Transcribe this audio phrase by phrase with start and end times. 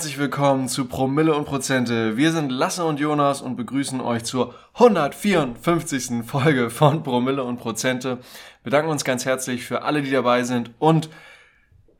[0.00, 2.16] Herzlich willkommen zu Promille und Prozente.
[2.16, 6.24] Wir sind Lasse und Jonas und begrüßen euch zur 154.
[6.24, 8.16] Folge von Promille und Prozente.
[8.62, 11.10] Wir danken uns ganz herzlich für alle, die dabei sind und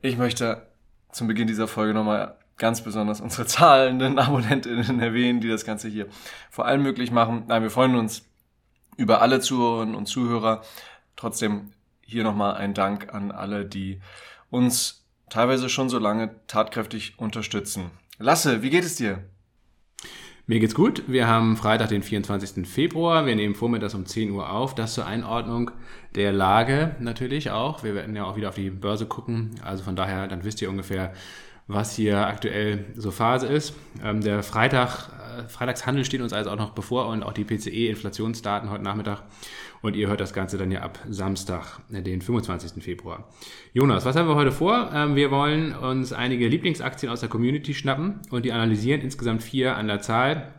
[0.01, 0.65] ich möchte
[1.11, 6.07] zum Beginn dieser Folge nochmal ganz besonders unsere zahlenden AbonnentInnen erwähnen, die das Ganze hier
[6.49, 7.43] vor allem möglich machen.
[7.49, 8.25] Nein, wir freuen uns
[8.97, 10.63] über alle Zuhörerinnen und Zuhörer.
[11.15, 11.69] Trotzdem
[12.01, 14.01] hier nochmal ein Dank an alle, die
[14.49, 15.00] uns
[15.31, 17.89] teilweise schon so lange tatkräftig unterstützen.
[18.19, 19.23] Lasse, wie geht es dir?
[20.45, 21.03] Mir geht's gut.
[21.07, 22.67] Wir haben Freitag, den 24.
[22.67, 23.25] Februar.
[23.25, 24.75] Wir nehmen vormittags um 10 Uhr auf.
[24.75, 25.71] Das zur Einordnung
[26.13, 27.83] der Lage natürlich auch.
[27.83, 29.55] Wir werden ja auch wieder auf die Börse gucken.
[29.63, 31.13] Also von daher, dann wisst ihr ungefähr,
[31.67, 33.73] was hier aktuell so Phase ist.
[34.03, 35.09] Ähm, der Freitag,
[35.47, 39.23] Freitagshandel steht uns also auch noch bevor und auch die PCE-Inflationsdaten heute Nachmittag.
[39.81, 42.83] Und ihr hört das Ganze dann ja ab Samstag, äh, den 25.
[42.83, 43.29] Februar.
[43.73, 44.91] Jonas, was haben wir heute vor?
[44.93, 49.75] Ähm, wir wollen uns einige Lieblingsaktien aus der Community schnappen und die analysieren, insgesamt vier
[49.75, 50.53] an der Zahl.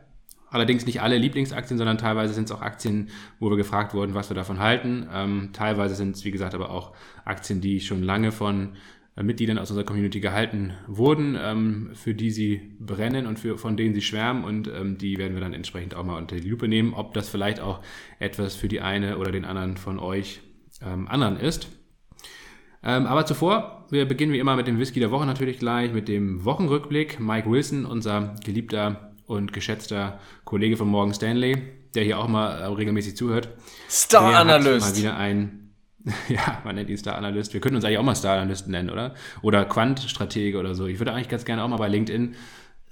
[0.50, 3.08] Allerdings nicht alle Lieblingsaktien, sondern teilweise sind es auch Aktien,
[3.40, 5.08] wo wir gefragt wurden, was wir davon halten.
[5.10, 6.92] Ähm, teilweise sind es, wie gesagt, aber auch
[7.24, 8.76] Aktien, die schon lange von äh,
[9.20, 13.94] Mitgliedern aus unserer Community gehalten wurden, ähm, für die sie brennen und für, von denen
[13.94, 16.94] sie schwärmen und ähm, die werden wir dann entsprechend auch mal unter die Lupe nehmen,
[16.94, 17.80] ob das vielleicht auch
[18.18, 20.40] etwas für die eine oder den anderen von euch
[20.80, 21.68] ähm, anderen ist.
[22.82, 26.08] Ähm, aber zuvor, wir beginnen wie immer mit dem Whisky der Woche natürlich gleich, mit
[26.08, 27.20] dem Wochenrückblick.
[27.20, 31.58] Mike Wilson, unser geliebter und geschätzter Kollege von Morgan Stanley,
[31.94, 33.50] der hier auch mal äh, regelmäßig zuhört.
[33.88, 34.94] Star Analyst.
[34.94, 35.61] Mal wieder ein
[36.28, 37.54] ja, man nennt ihn Star-Analyst.
[37.54, 39.14] Wir könnten uns eigentlich auch mal Star-Analysten nennen, oder?
[39.40, 40.86] Oder Quant-Stratege oder so.
[40.86, 42.34] Ich würde eigentlich ganz gerne auch mal bei LinkedIn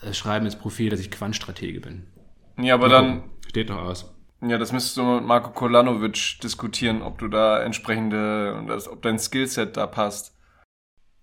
[0.02, 2.06] äh, schreiben ins Profil, dass ich Quant-Stratege bin.
[2.58, 3.24] Ja, aber dann.
[3.48, 4.14] Steht doch aus.
[4.42, 9.76] Ja, das müsstest du mit Marco Kolanovic diskutieren, ob du da entsprechende, ob dein Skillset
[9.76, 10.36] da passt.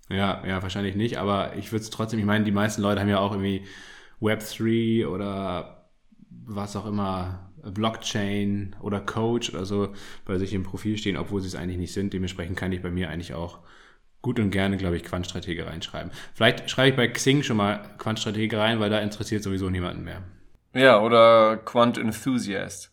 [0.09, 3.09] Ja, ja, wahrscheinlich nicht, aber ich würde es trotzdem, ich meine, die meisten Leute haben
[3.09, 3.65] ja auch irgendwie
[4.21, 5.89] Web3 oder
[6.29, 9.93] was auch immer Blockchain oder Coach oder so
[10.25, 12.13] bei sich im Profil stehen, obwohl sie es eigentlich nicht sind.
[12.13, 13.59] Dementsprechend kann ich bei mir eigentlich auch
[14.21, 16.11] gut und gerne, glaube ich, Quantstratege reinschreiben.
[16.33, 20.23] Vielleicht schreibe ich bei Xing schon mal Quantstratege rein, weil da interessiert sowieso niemanden mehr.
[20.73, 22.91] Ja, oder Quant Enthusiast.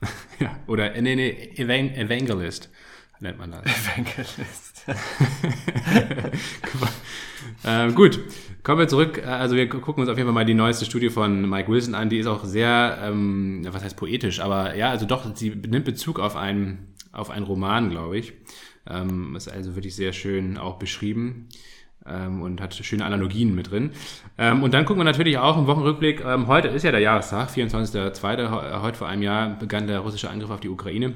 [0.38, 2.70] ja, oder nee, nee, Evangelist
[3.20, 3.64] nennt man das.
[3.64, 4.84] Evangelist.
[7.64, 8.20] ähm, gut,
[8.64, 9.24] kommen wir zurück.
[9.24, 12.08] Also wir gucken uns auf jeden Fall mal die neueste Studie von Mike Wilson an.
[12.08, 16.18] Die ist auch sehr, ähm, was heißt poetisch, aber ja, also doch, sie nimmt Bezug
[16.18, 18.32] auf einen, auf einen Roman, glaube ich.
[18.88, 21.48] Ähm, ist also wirklich sehr schön auch beschrieben
[22.06, 23.90] ähm, und hat schöne Analogien mit drin.
[24.38, 26.24] Ähm, und dann gucken wir natürlich auch im Wochenrückblick.
[26.24, 28.82] Ähm, heute ist ja der Jahrestag, 24.02.
[28.82, 31.14] Heute vor einem Jahr begann der russische Angriff auf die Ukraine.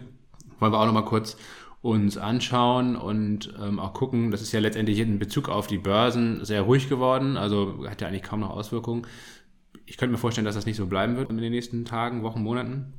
[0.60, 1.36] Wollen wir auch noch mal kurz
[1.80, 4.30] uns anschauen und ähm, auch gucken.
[4.30, 8.08] Das ist ja letztendlich in Bezug auf die Börsen sehr ruhig geworden, also hat ja
[8.08, 9.06] eigentlich kaum noch Auswirkungen.
[9.86, 12.42] Ich könnte mir vorstellen, dass das nicht so bleiben wird in den nächsten Tagen, Wochen,
[12.42, 12.92] Monaten.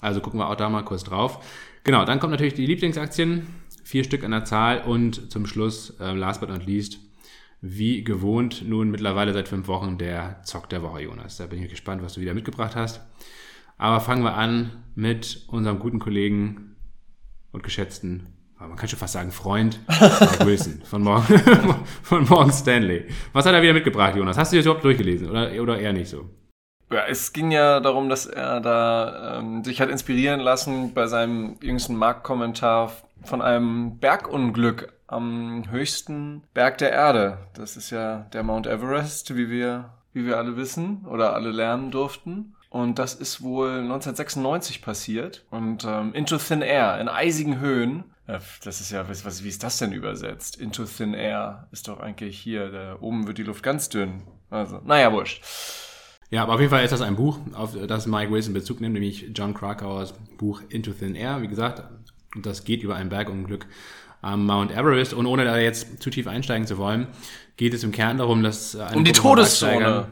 [0.00, 1.44] Also gucken wir auch da mal kurz drauf.
[1.84, 3.46] Genau, dann kommt natürlich die Lieblingsaktien,
[3.84, 6.98] vier Stück an der Zahl und zum Schluss, äh, last but not least,
[7.60, 11.36] wie gewohnt, nun mittlerweile seit fünf Wochen der Zock der Woche, Jonas.
[11.36, 13.02] Da bin ich gespannt, was du wieder mitgebracht hast.
[13.76, 16.69] Aber fangen wir an mit unserem guten Kollegen
[17.52, 18.26] und geschätzten,
[18.58, 23.06] man kann schon fast sagen Freund, Mike Wilson von Morgan, von Morgan Stanley.
[23.32, 24.36] Was hat er wieder mitgebracht, Jonas?
[24.36, 26.28] Hast du das überhaupt durchgelesen oder, oder eher nicht so?
[26.92, 31.56] Ja, es ging ja darum, dass er da ähm, sich hat inspirieren lassen bei seinem
[31.62, 37.38] jüngsten Marktkommentar von einem Bergunglück am höchsten Berg der Erde.
[37.54, 41.90] Das ist ja der Mount Everest, wie wir, wie wir alle wissen oder alle lernen
[41.90, 42.54] durften.
[42.70, 45.44] Und das ist wohl 1996 passiert.
[45.50, 48.04] Und ähm, Into Thin Air, in eisigen Höhen.
[48.28, 50.56] Ja, das ist ja, was, was, wie ist das denn übersetzt?
[50.56, 54.22] Into Thin Air ist doch eigentlich hier, da oben wird die Luft ganz dünn.
[54.50, 55.42] Also, naja, wurscht.
[56.30, 58.94] Ja, aber auf jeden Fall ist das ein Buch, auf das Mike Wilson Bezug nimmt,
[58.94, 61.42] nämlich John Krakauers Buch Into Thin Air.
[61.42, 61.82] Wie gesagt,
[62.40, 63.66] das geht über ein Bergunglück
[64.22, 65.12] am Mount Everest.
[65.12, 67.08] Und ohne da jetzt zu tief einsteigen zu wollen,
[67.56, 68.76] geht es im Kern darum, dass...
[68.94, 70.06] Um die Todeszone.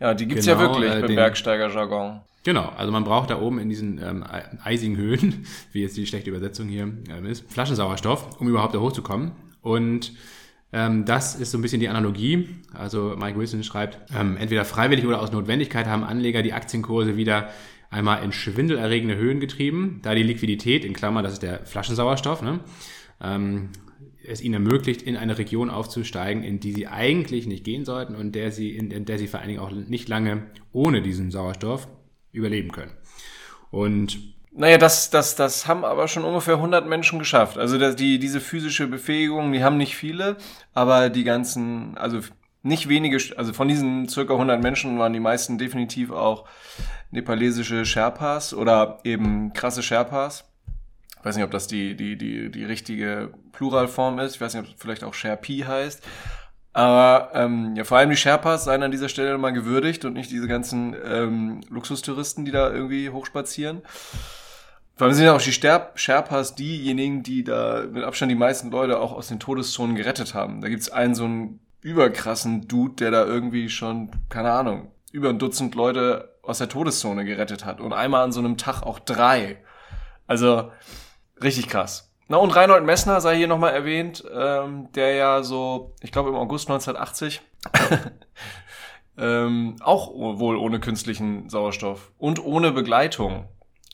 [0.00, 2.20] Ja, die gibt's genau, ja wirklich äh, beim Bergsteiger-Jargon.
[2.42, 4.24] Genau, also man braucht da oben in diesen ähm,
[4.64, 9.32] eisigen Höhen, wie jetzt die schlechte Übersetzung hier ähm, ist, Flaschensauerstoff, um überhaupt da hochzukommen.
[9.60, 10.12] Und
[10.72, 12.48] ähm, das ist so ein bisschen die Analogie.
[12.72, 17.50] Also Mike Wilson schreibt, ähm, entweder freiwillig oder aus Notwendigkeit haben Anleger die Aktienkurse wieder
[17.90, 22.60] einmal in schwindelerregende Höhen getrieben, da die Liquidität, in Klammern, das ist der Flaschensauerstoff, ne,
[23.20, 23.70] ähm,
[24.26, 28.34] es ihnen ermöglicht, in eine Region aufzusteigen, in die sie eigentlich nicht gehen sollten und
[28.34, 31.88] der sie, in, in der sie vor allen Dingen auch nicht lange ohne diesen Sauerstoff
[32.32, 32.92] überleben können.
[33.70, 37.56] Und naja, das, das, das haben aber schon ungefähr 100 Menschen geschafft.
[37.56, 40.36] Also die, diese physische Befähigung, die haben nicht viele,
[40.74, 42.20] aber die ganzen, also
[42.62, 46.46] nicht wenige, also von diesen circa 100 Menschen waren die meisten definitiv auch
[47.10, 50.49] nepalesische Sherpas oder eben krasse Sherpas.
[51.20, 54.36] Ich weiß nicht, ob das die, die, die, die richtige Pluralform ist.
[54.36, 56.02] Ich weiß nicht, ob es vielleicht auch Sherpi heißt.
[56.72, 60.30] Aber ähm, ja, vor allem die Sherpas seien an dieser Stelle mal gewürdigt und nicht
[60.30, 63.82] diese ganzen ähm, Luxustouristen, die da irgendwie hochspazieren.
[64.96, 68.70] Vor allem sind ja auch die Sterb Sherpas diejenigen, die da mit Abstand die meisten
[68.70, 70.60] Leute auch aus den Todeszonen gerettet haben.
[70.60, 75.38] Da gibt's einen so einen überkrassen Dude, der da irgendwie schon, keine Ahnung, über ein
[75.38, 77.80] Dutzend Leute aus der Todeszone gerettet hat.
[77.80, 79.58] Und einmal an so einem Tag auch drei.
[80.26, 80.70] Also
[81.42, 82.10] richtig krass.
[82.28, 86.36] Na und Reinhold Messner sei hier nochmal erwähnt, ähm, der ja so, ich glaube im
[86.36, 87.42] August 1980,
[89.18, 93.48] ähm, auch wohl ohne künstlichen Sauerstoff und ohne Begleitung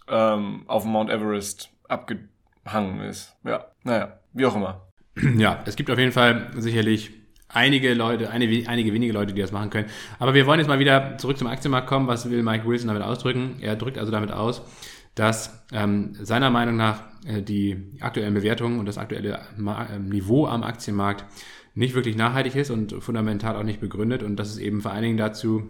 [0.08, 3.34] ähm, auf Mount Everest abgehangen ist.
[3.42, 4.82] Ja, naja, wie auch immer.
[5.38, 7.10] Ja, es gibt auf jeden Fall sicherlich
[7.48, 9.88] einige Leute, einige, einige wenige Leute, die das machen können.
[10.18, 12.06] Aber wir wollen jetzt mal wieder zurück zum Aktienmarkt kommen.
[12.06, 13.56] Was will Mike Wilson damit ausdrücken?
[13.60, 14.60] Er drückt also damit aus,
[15.16, 20.46] dass ähm, seiner Meinung nach äh, die aktuellen Bewertungen und das aktuelle Ma äh, Niveau
[20.46, 21.24] am Aktienmarkt
[21.74, 25.02] nicht wirklich nachhaltig ist und fundamental auch nicht begründet und dass es eben vor allen
[25.02, 25.68] Dingen dazu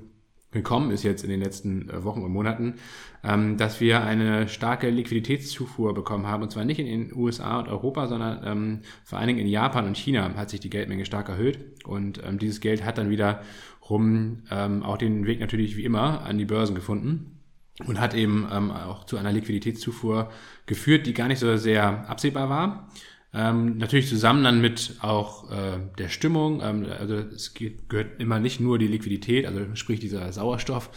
[0.53, 2.75] gekommen ist jetzt in den letzten äh, Wochen und Monaten,
[3.23, 6.43] ähm, dass wir eine starke Liquiditätszufuhr bekommen haben.
[6.43, 9.87] Und zwar nicht in den USA und Europa, sondern ähm, vor allen Dingen in Japan
[9.87, 11.85] und China hat sich die Geldmenge stark erhöht.
[11.85, 16.39] Und ähm, dieses Geld hat dann wiederum ähm, auch den Weg natürlich wie immer an
[16.39, 17.36] die Börsen gefunden
[17.85, 20.31] und hat eben ähm, auch zu einer Liquiditätszufuhr
[20.67, 22.89] geführt, die gar nicht so sehr absehbar war.
[23.35, 26.63] Ähm, natürlich zusammen dann mit auch äh, der Stimmung.
[26.63, 30.91] Ähm, also es geht, gehört immer nicht nur die Liquidität, also sprich dieser Sauerstoff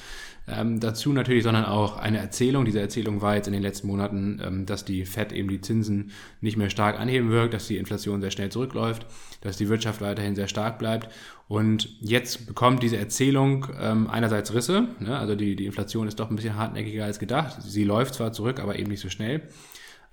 [0.51, 2.65] ähm, dazu natürlich, sondern auch eine Erzählung.
[2.65, 6.11] Diese Erzählung war jetzt in den letzten Monaten, ähm, dass die Fed eben die Zinsen
[6.41, 9.05] nicht mehr stark anheben wirkt, dass die Inflation sehr schnell zurückläuft,
[9.41, 11.09] dass die Wirtschaft weiterhin sehr stark bleibt.
[11.47, 15.17] Und jetzt bekommt diese Erzählung ähm, einerseits Risse, ne?
[15.17, 17.61] also die, die Inflation ist doch ein bisschen hartnäckiger als gedacht.
[17.61, 19.41] Sie läuft zwar zurück, aber eben nicht so schnell.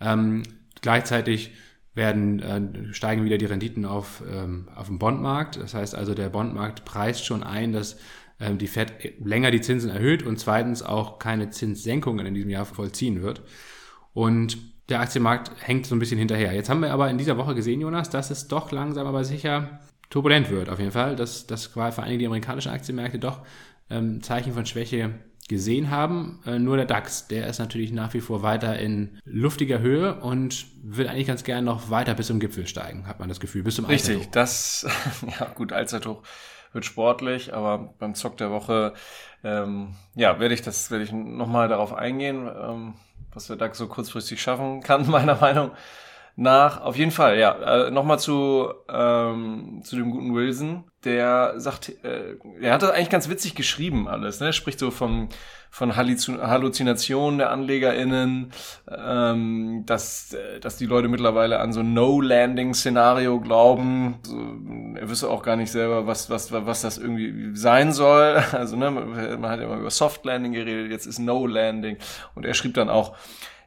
[0.01, 0.43] Ähm,
[0.81, 1.53] gleichzeitig
[1.97, 5.57] werden, äh, steigen wieder die Renditen auf, ähm, auf dem Bondmarkt.
[5.57, 7.97] Das heißt also, der Bondmarkt preist schon ein, dass
[8.39, 8.93] die Fed
[9.25, 13.43] länger die Zinsen erhöht und zweitens auch keine Zinssenkungen in diesem Jahr vollziehen wird.
[14.13, 16.53] Und der Aktienmarkt hängt so ein bisschen hinterher.
[16.53, 19.81] Jetzt haben wir aber in dieser Woche gesehen, Jonas, dass es doch langsam aber sicher
[20.11, 21.17] turbulent wird, auf jeden Fall.
[21.17, 23.41] Dass, dass vor allen Dingen die amerikanischen Aktienmärkte doch
[23.91, 25.15] ähm, Zeichen von Schwäche
[25.49, 26.41] gesehen haben.
[26.45, 30.67] Äh, nur der DAX, der ist natürlich nach wie vor weiter in luftiger Höhe und
[30.83, 33.77] will eigentlich ganz gerne noch weiter bis zum Gipfel steigen, hat man das Gefühl, bis
[33.77, 34.87] zum Richtig, das,
[35.39, 36.23] ja gut, Allzeithoch
[36.77, 38.93] wird sportlich, aber beim Zock der Woche,
[39.43, 42.95] ähm, ja, werde ich das, werde ich nochmal darauf eingehen, ähm,
[43.33, 45.73] was der DAX so kurzfristig schaffen kann, meiner Meinung
[46.37, 46.81] nach.
[46.83, 47.87] Auf jeden Fall, ja.
[47.87, 50.85] Äh, Nochmal zu, ähm, zu dem guten Wilson.
[51.07, 54.41] Der sagt, äh, er hat das eigentlich ganz witzig geschrieben alles.
[54.41, 54.47] Ne?
[54.47, 55.29] Er spricht so vom,
[55.71, 58.51] von Halluzinationen der AnlegerInnen,
[58.91, 64.17] ähm, dass, äh, dass die Leute mittlerweile an so No-Landing-Szenario glauben.
[64.25, 64.37] So,
[65.01, 68.43] er wüsste auch gar nicht selber, was, was, was das irgendwie sein soll.
[68.53, 71.99] Also ne, man hat ja immer über Soft-Landing geredet, jetzt ist No-Landing.
[72.35, 73.17] Und er schrieb dann auch,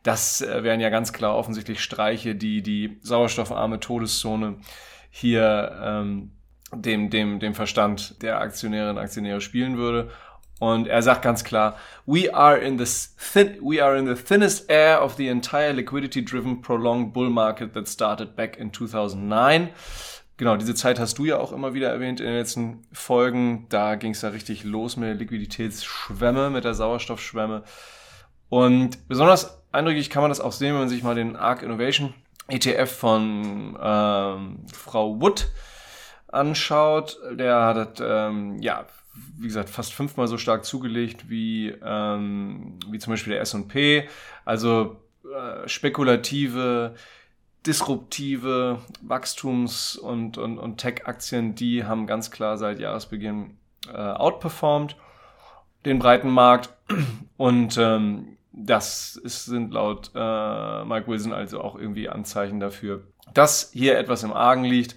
[0.03, 4.57] das äh, wären ja ganz klar offensichtlich Streiche, die die sauerstoffarme Todeszone
[5.09, 6.31] hier ähm,
[6.73, 10.09] dem, dem, dem Verstand der Aktionärinnen und Aktionäre spielen würde.
[10.59, 12.85] Und er sagt ganz klar, we are in the
[13.17, 17.87] thin, we are in the thinnest air of the entire liquidity-driven prolonged bull market that
[17.87, 19.69] started back in 2009.
[20.35, 23.67] Genau, diese Zeit hast du ja auch immer wieder erwähnt in den letzten Folgen.
[23.69, 27.63] Da ging es da richtig los mit der Liquiditätsschwemme, mit der Sauerstoffschwemme.
[28.49, 32.13] Und besonders eindrücklich kann man das auch sehen, wenn man sich mal den ARC Innovation
[32.47, 35.47] ETF von ähm, Frau Wood
[36.31, 37.19] anschaut.
[37.31, 38.85] Der hat, ähm, ja,
[39.37, 44.07] wie gesagt, fast fünfmal so stark zugelegt wie, ähm, wie zum Beispiel der S&P.
[44.45, 46.95] Also äh, spekulative,
[47.65, 53.57] disruptive Wachstums- und, und, und Tech-Aktien, die haben ganz klar seit Jahresbeginn
[53.93, 54.95] äh, outperformed
[55.85, 56.69] den breiten Markt.
[57.37, 63.71] Und ähm, das ist, sind laut äh, Mike Wilson also auch irgendwie Anzeichen dafür, dass
[63.71, 64.95] hier etwas im Argen liegt.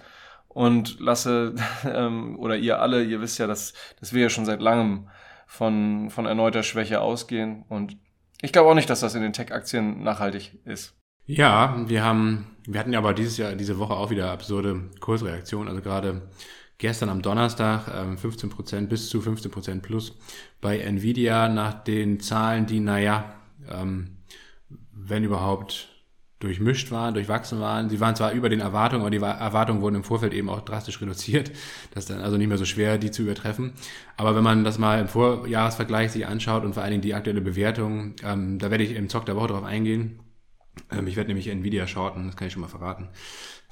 [0.53, 1.55] Und lasse,
[1.85, 5.09] ähm, oder ihr alle, ihr wisst ja, dass, dass wir ja schon seit langem
[5.47, 7.63] von, von erneuter Schwäche ausgehen.
[7.69, 7.97] Und
[8.41, 10.95] ich glaube auch nicht, dass das in den Tech-Aktien nachhaltig ist.
[11.25, 15.69] Ja, wir haben, wir hatten ja aber dieses Jahr, diese Woche auch wieder absurde Kursreaktionen.
[15.69, 16.29] Also gerade
[16.77, 20.17] gestern am Donnerstag ähm, 15% bis zu 15% plus
[20.59, 23.35] bei Nvidia nach den Zahlen, die, naja,
[23.71, 24.17] ähm,
[24.91, 25.92] wenn überhaupt
[26.43, 27.89] durchmischt waren, durchwachsen waren.
[27.89, 31.01] Sie waren zwar über den Erwartungen, aber die Erwartungen wurden im Vorfeld eben auch drastisch
[31.01, 31.51] reduziert.
[31.93, 33.73] Das ist dann also nicht mehr so schwer, die zu übertreffen.
[34.17, 37.41] Aber wenn man das mal im Vorjahresvergleich sich anschaut und vor allen Dingen die aktuelle
[37.41, 40.19] Bewertung, ähm, da werde ich im Zock der Woche drauf eingehen.
[40.91, 43.09] Ähm, ich werde nämlich Nvidia shorten, das kann ich schon mal verraten.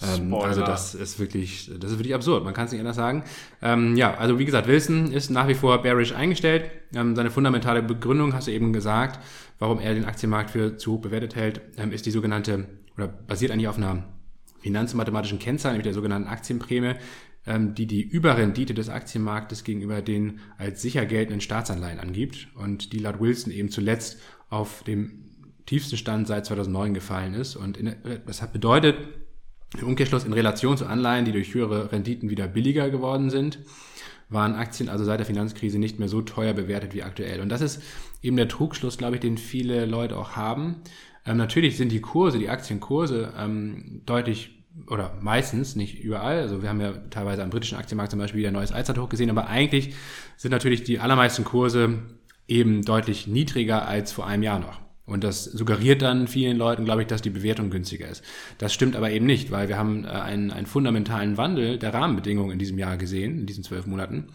[0.02, 2.44] Ähm, also das ist wirklich, das ist wirklich absurd.
[2.44, 3.24] Man kann es nicht anders sagen.
[3.62, 6.72] Ähm, ja, also wie gesagt, Wilson ist nach wie vor bearish eingestellt.
[6.96, 9.20] Ähm, seine fundamentale Begründung hast du eben gesagt,
[9.62, 12.66] warum er den Aktienmarkt für zu hoch bewertet hält, ähm, ist die sogenannte
[12.98, 14.04] oder basiert eigentlich auf einer
[14.60, 16.96] finanzmathematischen Kennzahl, nämlich der sogenannten Aktienprämie,
[17.46, 22.98] ähm, die die Überrendite des Aktienmarktes gegenüber den als sicher geltenden Staatsanleihen angibt und die
[22.98, 24.18] laut Wilson eben zuletzt
[24.50, 25.26] auf dem
[25.68, 27.56] tiefsten Stand seit 2009 gefallen ist.
[27.56, 28.96] Und in, das hat bedeutet,
[29.80, 33.60] im Umkehrschluss in Relation zu Anleihen, die durch höhere Renditen wieder billiger geworden sind,
[34.28, 37.42] waren Aktien also seit der Finanzkrise nicht mehr so teuer bewertet wie aktuell.
[37.42, 37.82] Und das ist
[38.22, 40.78] eben der Trugschluss, glaube ich, den viele Leute auch haben.
[41.26, 46.70] Ähm, natürlich sind die Kurse, die Aktienkurse ähm, deutlich oder meistens, nicht überall, also wir
[46.70, 49.96] haben ja teilweise am britischen Aktienmarkt zum Beispiel wieder ein neues Allzeithoch gesehen, aber eigentlich
[50.38, 52.00] sind natürlich die allermeisten Kurse
[52.48, 54.81] eben deutlich niedriger als vor einem Jahr noch.
[55.06, 58.24] Und das suggeriert dann vielen Leuten, glaube ich, dass die Bewertung günstiger ist.
[58.60, 62.52] Das stimmt aber eben nicht, weil wir haben äh, einen, einen fundamentalen Wandel der Rahmenbedingungen
[62.52, 64.28] in diesem Jahr gesehen, in diesen zwölf Monaten.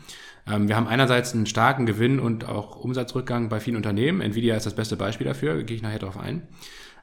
[0.46, 4.20] Ähm, wir haben einerseits einen starken Gewinn und auch Umsatzrückgang bei vielen Unternehmen.
[4.20, 6.48] Nvidia ist das beste Beispiel dafür, gehe ich nachher darauf ein.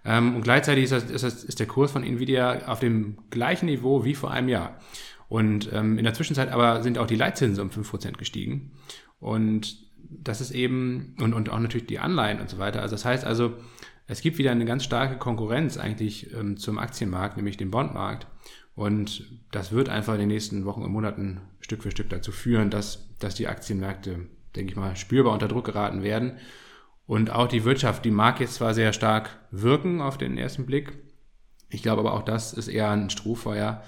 [0.06, 3.68] Ähm, und gleichzeitig ist, das, ist, das, ist der Kurs von Nvidia auf dem gleichen
[3.68, 4.80] Niveau wie vor einem Jahr.
[5.30, 8.72] Und ähm, in der Zwischenzeit aber sind auch die Leitzinsen um fünf Prozent gestiegen.
[9.20, 9.83] Und
[10.22, 12.82] das ist eben, und, und auch natürlich die Anleihen und so weiter.
[12.82, 13.54] Also das heißt also,
[14.08, 18.28] es gibt wieder eine ganz starke Konkurrenz eigentlich ähm, zum Aktienmarkt, nämlich dem Bondmarkt.
[18.76, 22.70] Und das wird einfach in den nächsten Wochen und Monaten Stück für Stück dazu führen,
[22.70, 26.38] dass, dass die Aktienmärkte, denke ich mal, spürbar unter Druck geraten werden.
[27.06, 30.98] Und auch die Wirtschaft, die mag jetzt zwar sehr stark wirken auf den ersten Blick.
[31.70, 33.84] Ich glaube aber auch das ist eher ein Strohfeuer,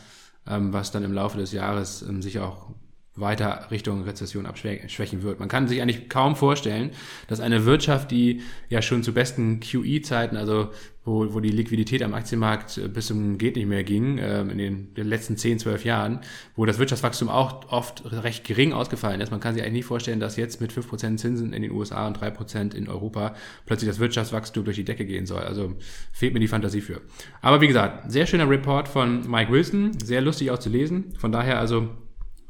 [0.48, 2.74] ähm, was dann im Laufe des Jahres ähm, sich auch
[3.16, 5.40] weiter Richtung Rezession abschwächen wird.
[5.40, 6.92] Man kann sich eigentlich kaum vorstellen,
[7.28, 10.70] dass eine Wirtschaft, die ja schon zu besten QE-Zeiten, also
[11.06, 14.58] wo, wo die Liquidität am Aktienmarkt äh, bis zum geht nicht mehr ging, äh, in
[14.58, 16.20] den, letzten 10, 12 Jahren,
[16.56, 19.32] wo das Wirtschaftswachstum auch oft recht gering ausgefallen ist.
[19.32, 22.20] Man kann sich eigentlich nicht vorstellen, dass jetzt mit 5% Zinsen in den USA und
[22.20, 25.42] 3% in Europa plötzlich das Wirtschaftswachstum durch die Decke gehen soll.
[25.42, 25.76] Also
[26.12, 27.02] fehlt mir die Fantasie für.
[27.42, 31.14] Aber wie gesagt, sehr schöner Report von Mike Wilson, sehr lustig auch zu lesen.
[31.18, 31.90] Von daher also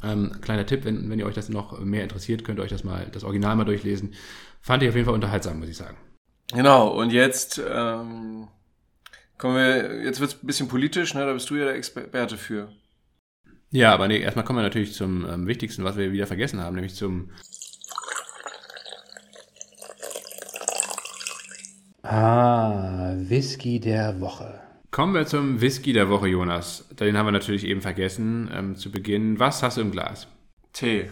[0.05, 2.83] ähm, kleiner Tipp, wenn, wenn ihr euch das noch mehr interessiert, könnt ihr euch das
[2.83, 4.13] mal, das Original mal durchlesen.
[4.61, 5.97] Fand ich auf jeden Fall unterhaltsam, muss ich sagen.
[6.53, 8.47] Genau, und jetzt ähm,
[9.37, 11.25] kommen wir, jetzt wird's ein bisschen politisch, ne?
[11.25, 12.69] Da bist du ja der Experte für.
[13.71, 16.75] Ja, aber nee, erstmal kommen wir natürlich zum ähm, Wichtigsten, was wir wieder vergessen haben,
[16.75, 17.31] nämlich zum
[22.03, 24.64] Ah, Whisky der Woche.
[24.95, 26.87] Kommen wir zum Whisky der Woche, Jonas.
[26.97, 29.37] Den haben wir natürlich eben vergessen ähm, zu Beginn.
[29.41, 30.25] Was hast du im Glas?
[30.71, 31.11] Tee.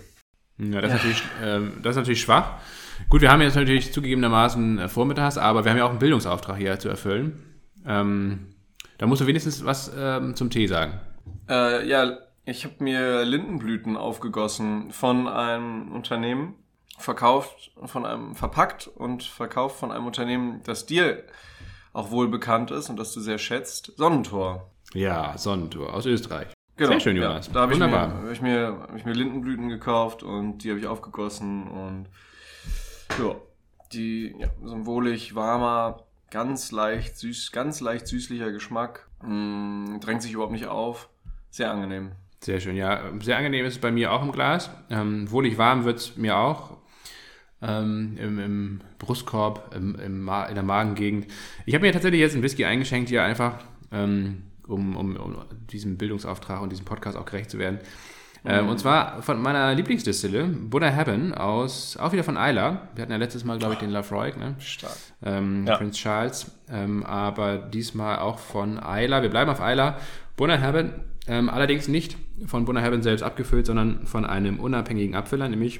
[0.58, 0.96] Ja, das, ja.
[0.96, 2.62] Ist natürlich, ähm, das ist natürlich schwach.
[3.10, 6.56] Gut, wir haben jetzt natürlich zugegebenermaßen äh, vormittags, aber wir haben ja auch einen Bildungsauftrag
[6.56, 7.44] hier zu erfüllen.
[7.86, 8.56] Ähm,
[9.00, 11.02] da musst du wenigstens was ähm, zum Tee sagen.
[11.50, 16.54] Äh, ja, ich habe mir Lindenblüten aufgegossen von einem Unternehmen,
[17.00, 21.26] verkauft von einem, verpackt und verkauft von einem Unternehmen, das dir
[21.94, 24.70] auch wohl bekannt ist und das du sehr schätzt, Sonnentor.
[24.94, 26.48] Ja, Sonnentor aus Österreich.
[26.76, 27.48] Genau, sehr schön, Jonas.
[27.48, 30.72] Ja, da habe ich, mir, hab ich, mir, hab ich mir Lindenblüten gekauft und die
[30.72, 32.08] habe ich aufgegossen und
[33.20, 33.36] ja,
[33.94, 39.08] die ja, so ein wohlig warmer, ganz leicht süß, ganz leicht süßlicher Geschmack.
[39.22, 41.10] Mh, drängt sich überhaupt nicht auf.
[41.52, 42.14] Sehr angenehm.
[42.40, 43.04] Sehr schön, ja.
[43.22, 44.72] Sehr angenehm ist es bei mir auch im Glas.
[44.90, 46.78] Ähm, wohlig warm wird es mir auch
[47.64, 51.28] ähm, im, im, Brustkorb, im, im in der Magengegend.
[51.66, 53.60] Ich habe mir tatsächlich jetzt einen Whisky eingeschenkt, hier einfach,
[53.92, 55.36] ähm, um, um, um,
[55.72, 57.80] diesem Bildungsauftrag und diesem Podcast auch gerecht zu werden.
[58.46, 58.72] Ähm, mhm.
[58.72, 62.90] und zwar von meiner Lieblingsdistille, Buddha Heaven, aus, auch wieder von Isla.
[62.94, 64.56] Wir hatten ja letztes Mal, glaube ich, den Lafroig, ne?
[64.60, 64.98] Stark.
[65.24, 65.78] Ähm, ja.
[65.78, 66.52] Prince Charles.
[66.70, 69.22] Ähm, aber diesmal auch von Isla.
[69.22, 69.98] Wir bleiben auf Isla.
[70.36, 70.94] Buddha Heaven,
[71.28, 75.80] ähm, allerdings nicht von Buddha Heaven selbst abgefüllt, sondern von einem unabhängigen Abfüller, nämlich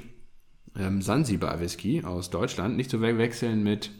[0.78, 2.76] ähm, Sansibar Whisky aus Deutschland.
[2.76, 3.90] Nicht zu wechseln mit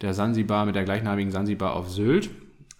[0.00, 2.30] der Sansibar, mit der gleichnamigen Sansibar auf Sylt.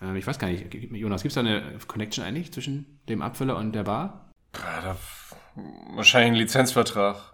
[0.03, 3.57] Ähm, ich weiß gar nicht, Jonas, gibt es da eine Connection eigentlich zwischen dem Abfüller
[3.57, 4.31] und der Bar?
[4.55, 4.97] Ja, da,
[5.95, 7.34] wahrscheinlich ein Lizenzvertrag.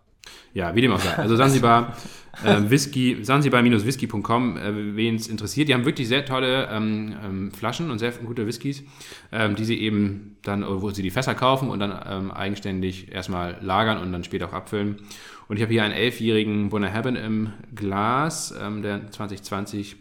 [0.52, 1.14] Ja, wie dem auch sei.
[1.14, 1.96] Also Sansibar,
[2.44, 5.68] äh, Whisky, sansibar-whisky.com, äh, wen es interessiert.
[5.68, 8.82] Die haben wirklich sehr tolle ähm, ähm, Flaschen und sehr gute Whiskys,
[9.30, 13.58] ähm, die sie eben dann, wo sie die Fässer kaufen und dann ähm, eigenständig erstmal
[13.60, 14.96] lagern und dann später auch abfüllen.
[15.48, 19.96] Und ich habe hier einen elfjährigen Bonner Haben im Glas, ähm, der 2020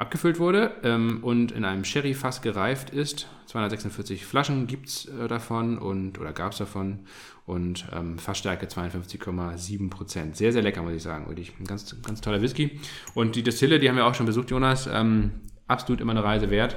[0.00, 3.28] abgefüllt wurde ähm, und in einem Sherry-Fass gereift ist.
[3.46, 7.00] 246 Flaschen gibt es äh, davon und oder gab es davon
[7.44, 10.36] und ähm, Fassstärke 52,7 Prozent.
[10.36, 11.28] Sehr, sehr lecker, muss ich sagen.
[11.28, 12.80] Wirklich ein ganz, ganz toller Whisky.
[13.14, 14.88] Und die Destille, die haben wir auch schon besucht, Jonas.
[14.90, 15.32] Ähm,
[15.66, 16.76] absolut immer eine Reise wert.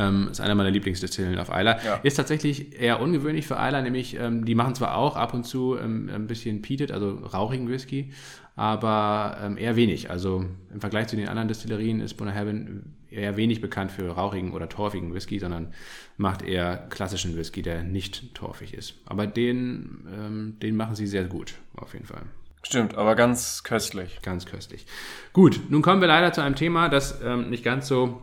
[0.00, 1.84] Ähm, ist einer meiner Lieblingsdestillen auf Eiler.
[1.84, 1.96] Ja.
[1.96, 5.76] Ist tatsächlich eher ungewöhnlich für Eiler, nämlich ähm, die machen zwar auch ab und zu
[5.76, 8.12] ähm, ein bisschen peated, also rauchigen Whisky,
[8.58, 10.10] aber ähm, eher wenig.
[10.10, 14.52] Also im Vergleich zu den anderen Destillerien ist Bonner Heaven eher wenig bekannt für rauchigen
[14.52, 15.72] oder torfigen Whisky, sondern
[16.16, 18.94] macht eher klassischen Whisky, der nicht torfig ist.
[19.06, 22.22] Aber den, ähm, den machen sie sehr gut, auf jeden Fall.
[22.64, 24.18] Stimmt, aber ganz köstlich.
[24.22, 24.86] Ganz köstlich.
[25.32, 28.20] Gut, nun kommen wir leider zu einem Thema, das ähm, nicht ganz so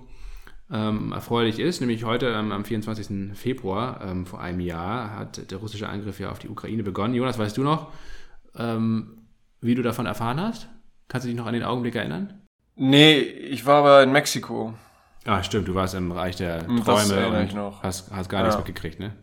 [0.70, 3.38] ähm, erfreulich ist, nämlich heute ähm, am 24.
[3.38, 7.14] Februar ähm, vor einem Jahr hat der russische Angriff ja auf die Ukraine begonnen.
[7.14, 7.94] Jonas, weißt du noch,
[8.58, 9.25] ähm,
[9.62, 10.70] wie du davon erfahren hast?
[11.08, 12.42] Kannst du dich noch an den Augenblick erinnern?
[12.76, 14.74] Nee, ich war aber in Mexiko.
[15.26, 17.82] Ah, stimmt, du warst im Bereich der Träume und ich noch.
[17.84, 19.14] Hast, hast gar nichts mitgekriegt, ne?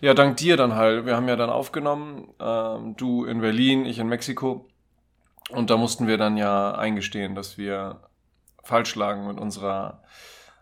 [0.00, 1.06] Ja, dank dir dann halt.
[1.06, 4.68] Wir haben ja dann aufgenommen, ähm, du in Berlin, ich in Mexiko.
[5.50, 8.00] Und da mussten wir dann ja eingestehen, dass wir
[8.62, 10.02] falsch lagen mit unserer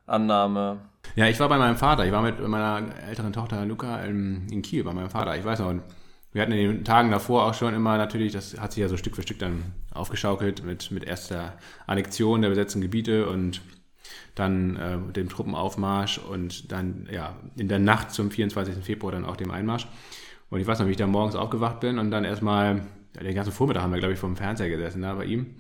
[0.07, 0.81] Annahme.
[1.15, 2.07] Ja, ich war bei meinem Vater.
[2.07, 5.37] Ich war mit meiner älteren Tochter Luca in, in Kiel bei meinem Vater.
[5.37, 5.75] Ich weiß noch,
[6.33, 8.97] wir hatten in den Tagen davor auch schon immer natürlich, das hat sich ja so
[8.97, 11.57] Stück für Stück dann aufgeschaukelt mit, mit erster
[11.87, 13.63] Annexion der besetzten Gebiete und
[14.35, 18.85] dann äh, dem Truppenaufmarsch und dann ja in der Nacht zum 24.
[18.85, 19.89] Februar dann auch dem Einmarsch.
[20.51, 22.83] Und ich weiß noch, wie ich da morgens aufgewacht bin und dann erstmal,
[23.17, 25.57] ja, den ganzen Vormittag haben wir, glaube ich, vor dem Fernseher gesessen da bei ihm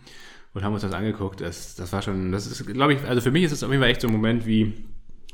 [0.55, 1.41] und haben uns das angeguckt.
[1.41, 3.83] Das, das war schon, das ist, glaube ich, also für mich ist es auf jeden
[3.83, 4.85] Fall echt so ein Moment wie,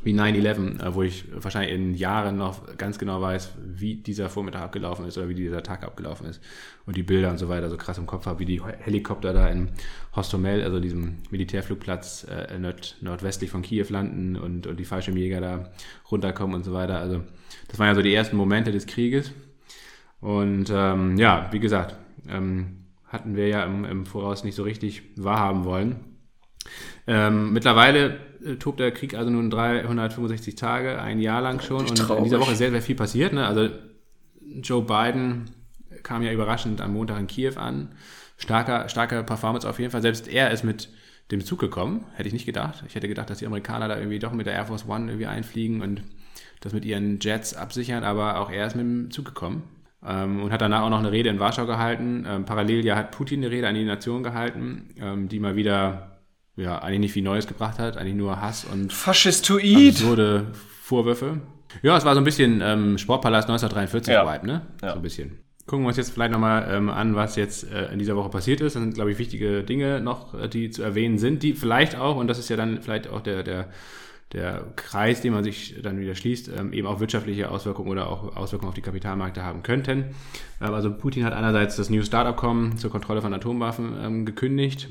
[0.04, 4.62] wie 9-11, äh, wo ich wahrscheinlich in Jahren noch ganz genau weiß, wie dieser Vormittag
[4.62, 6.40] abgelaufen ist oder wie dieser Tag abgelaufen ist
[6.86, 9.48] und die Bilder und so weiter so krass im Kopf habe, wie die Helikopter da
[9.48, 9.70] in
[10.14, 15.70] Hostomel, also diesem Militärflugplatz äh, nord nordwestlich von Kiew landen und, und die Fallschirmjäger da
[16.10, 16.98] runterkommen und so weiter.
[16.98, 17.22] Also
[17.68, 19.32] das waren ja so die ersten Momente des Krieges.
[20.20, 21.96] Und ähm, ja, wie gesagt,
[22.28, 25.96] ähm, hatten wir ja im, im Voraus nicht so richtig wahrhaben wollen.
[27.06, 28.18] Ähm, mittlerweile
[28.58, 31.86] tobt der Krieg also nun 365 Tage, ein Jahr lang schon.
[31.86, 33.32] Und in dieser Woche ist sehr, sehr viel passiert.
[33.32, 33.46] Ne?
[33.46, 33.68] Also
[34.62, 35.50] Joe Biden
[36.02, 37.92] kam ja überraschend am Montag in Kiew an.
[38.36, 40.02] Starker, starke Performance auf jeden Fall.
[40.02, 40.90] Selbst er ist mit
[41.30, 42.04] dem Zug gekommen.
[42.14, 42.84] Hätte ich nicht gedacht.
[42.86, 45.26] Ich hätte gedacht, dass die Amerikaner da irgendwie doch mit der Air Force One irgendwie
[45.26, 46.02] einfliegen und
[46.60, 48.04] das mit ihren Jets absichern.
[48.04, 49.62] Aber auch er ist mit dem Zug gekommen.
[50.06, 52.26] Ähm, und hat danach auch noch eine Rede in Warschau gehalten.
[52.28, 56.13] Ähm, parallel ja hat Putin eine Rede an die Nation gehalten, ähm, die mal wieder
[56.56, 59.94] ja eigentlich nicht viel Neues gebracht hat, eigentlich nur Hass und Faschistoid.
[59.94, 60.46] absurde
[60.82, 61.40] Vorwürfe.
[61.82, 64.32] Ja, es war so ein bisschen ähm, Sportpalast 1943 ja.
[64.32, 64.62] Vibe, ne?
[64.82, 64.90] Ja.
[64.90, 65.38] So ein bisschen.
[65.66, 68.60] Gucken wir uns jetzt vielleicht nochmal ähm, an, was jetzt äh, in dieser Woche passiert
[68.60, 68.76] ist.
[68.76, 72.16] Das sind, glaube ich, wichtige Dinge noch, äh, die zu erwähnen sind, die vielleicht auch,
[72.16, 73.68] und das ist ja dann vielleicht auch der, der
[74.34, 78.36] der Kreis, den man sich dann wieder schließt, ähm, eben auch wirtschaftliche Auswirkungen oder auch
[78.36, 80.06] Auswirkungen auf die Kapitalmärkte haben könnten.
[80.60, 84.88] Ähm, also Putin hat einerseits das New Start-Abkommen zur Kontrolle von Atomwaffen ähm, gekündigt.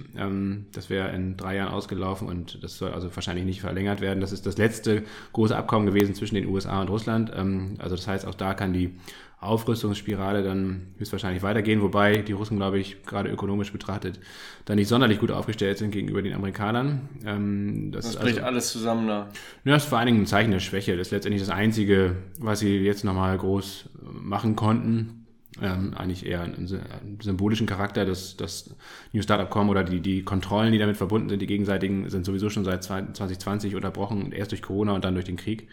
[0.72, 4.22] das wäre in drei Jahren ausgelaufen und das soll also wahrscheinlich nicht verlängert werden.
[4.22, 5.04] Das ist das letzte
[5.34, 7.32] große Abkommen gewesen zwischen den USA und Russland.
[7.34, 8.96] also das heißt, auch da kann die
[9.44, 14.20] Aufrüstungsspirale dann höchstwahrscheinlich weitergehen, wobei die Russen, glaube ich, gerade ökonomisch betrachtet,
[14.66, 17.10] da nicht sonderlich gut aufgestellt sind gegenüber den Amerikanern.
[17.26, 19.30] Ähm, das, das bricht also, alles zusammen da.
[19.66, 20.98] Ja, das ist vor allen Dingen ein Zeichen der Schwäche.
[20.98, 25.26] Das ist letztendlich das Einzige, was sie jetzt nochmal groß machen konnten.
[25.62, 28.06] Ähm, eigentlich eher einen, einen, symbolischen Charakter.
[28.06, 28.76] Das, das
[29.12, 32.66] New Startup.com oder die, die Kontrollen, die damit verbunden sind, die gegenseitigen, sind sowieso schon
[32.66, 35.68] seit 2020 unterbrochen, erst durch Corona und dann durch den Krieg.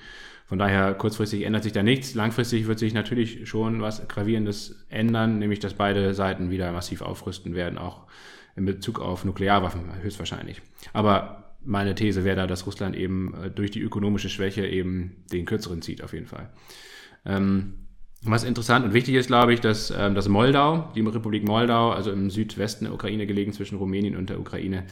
[0.51, 2.17] Von daher kurzfristig ändert sich da nichts.
[2.17, 7.55] Langfristig wird sich natürlich schon was Gravierendes ändern, nämlich dass beide Seiten wieder massiv aufrüsten
[7.55, 8.09] werden, auch
[8.57, 10.61] in Bezug auf Nuklearwaffen höchstwahrscheinlich.
[10.93, 15.45] Aber meine These wäre da, dass Russland eben äh, durch die ökonomische Schwäche eben den
[15.45, 16.51] kürzeren zieht, auf jeden Fall.
[17.25, 17.87] Ähm,
[18.25, 22.11] was interessant und wichtig ist, glaube ich, dass, ähm, dass Moldau, die Republik Moldau, also
[22.11, 24.83] im Südwesten der Ukraine gelegen zwischen Rumänien und der Ukraine,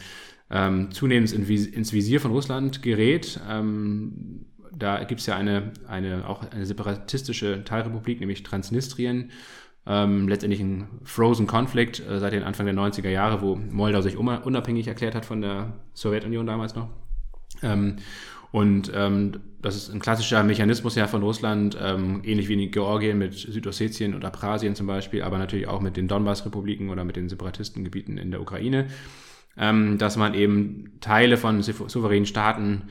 [0.53, 3.41] ähm, zunehmend ins Visier von Russland gerät.
[3.51, 9.31] Ähm, da gibt es ja eine, eine, auch eine separatistische Teilrepublik, nämlich Transnistrien.
[9.87, 14.19] Ähm, letztendlich ein Frozen Conflict äh, seit den Anfang der 90er Jahre, wo Moldau sich
[14.19, 16.89] unabhängig erklärt hat von der Sowjetunion damals noch.
[17.63, 17.97] Ähm,
[18.51, 23.19] und ähm, das ist ein klassischer Mechanismus ja von Russland, ähm, ähnlich wie in Georgien
[23.19, 27.29] mit Südossetien und Abkhazien zum Beispiel, aber natürlich auch mit den Donbass-Republiken oder mit den
[27.29, 28.87] Separatistengebieten in der Ukraine,
[29.59, 32.85] ähm, dass man eben Teile von souveränen Staaten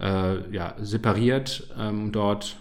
[0.00, 2.56] äh, ja, separiert, ähm, dort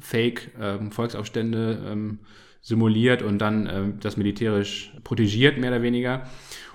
[0.00, 2.18] Fake ähm, Volksaufstände ähm,
[2.60, 6.24] simuliert und dann ähm, das militärisch protegiert, mehr oder weniger.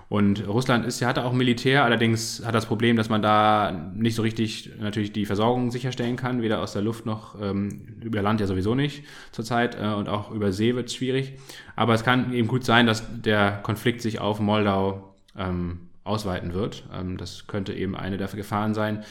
[0.07, 4.23] Und Russland ist, hatte auch Militär, allerdings hat das Problem, dass man da nicht so
[4.23, 8.47] richtig natürlich die Versorgung sicherstellen kann, weder aus der Luft noch ähm, über Land ja
[8.47, 11.33] sowieso nicht zurzeit äh, und auch über See wird es schwierig.
[11.75, 16.89] Aber es kann eben gut sein, dass der Konflikt sich auf Moldau ähm, ausweiten wird.
[16.91, 19.03] Ähm, das könnte eben eine der Gefahren sein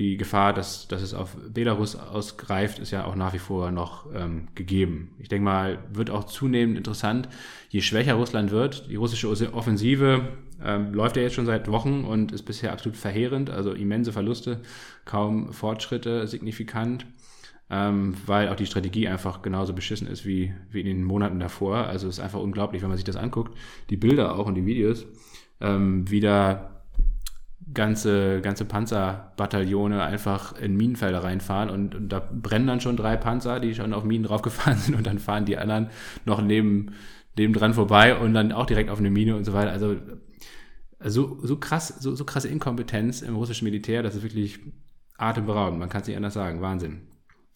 [0.00, 4.06] die Gefahr, dass, dass es auf Belarus ausgreift, ist ja auch nach wie vor noch
[4.14, 5.10] ähm, gegeben.
[5.18, 7.28] Ich denke mal, wird auch zunehmend interessant,
[7.68, 8.88] je schwächer Russland wird.
[8.88, 10.28] Die russische Offensive
[10.64, 14.62] ähm, läuft ja jetzt schon seit Wochen und ist bisher absolut verheerend, also immense Verluste,
[15.04, 17.04] kaum Fortschritte signifikant,
[17.68, 21.76] ähm, weil auch die Strategie einfach genauso beschissen ist wie, wie in den Monaten davor.
[21.76, 23.54] Also es ist einfach unglaublich, wenn man sich das anguckt,
[23.90, 25.04] die Bilder auch und die Videos,
[25.60, 26.79] ähm, wieder
[27.74, 33.60] ganze, ganze Panzerbataillone einfach in Minenfelder reinfahren und, und, da brennen dann schon drei Panzer,
[33.60, 35.88] die schon auf Minen draufgefahren sind und dann fahren die anderen
[36.24, 36.92] noch neben,
[37.36, 39.70] neben dran vorbei und dann auch direkt auf eine Mine und so weiter.
[39.70, 39.96] Also
[41.02, 44.58] so, so krass, so, so krasse Inkompetenz im russischen Militär, das ist wirklich
[45.16, 45.78] atemberaubend.
[45.78, 46.60] Man kann es nicht anders sagen.
[46.60, 47.02] Wahnsinn.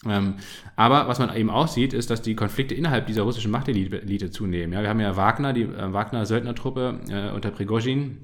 [0.07, 0.35] Ähm,
[0.77, 4.72] aber was man eben auch sieht, ist, dass die Konflikte innerhalb dieser russischen Machtelite zunehmen.
[4.72, 8.18] Ja, wir haben ja Wagner, die äh, Wagner-Söldnertruppe äh, unter Prigozhin,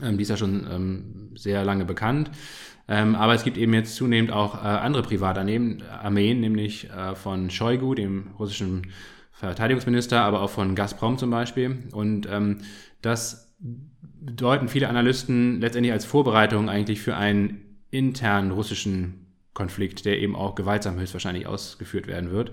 [0.00, 2.30] ähm, die ist ja schon ähm, sehr lange bekannt.
[2.88, 7.50] Ähm, aber es gibt eben jetzt zunehmend auch äh, andere Privatarmeen, Armeen, nämlich äh, von
[7.50, 8.88] Shoigu, dem russischen
[9.32, 11.84] Verteidigungsminister, aber auch von Gazprom zum Beispiel.
[11.92, 12.58] Und ähm,
[13.00, 13.54] das
[14.20, 20.54] deuten viele Analysten letztendlich als Vorbereitung eigentlich für einen internen russischen Konflikt, der eben auch
[20.54, 22.52] gewaltsam höchstwahrscheinlich ausgeführt werden wird.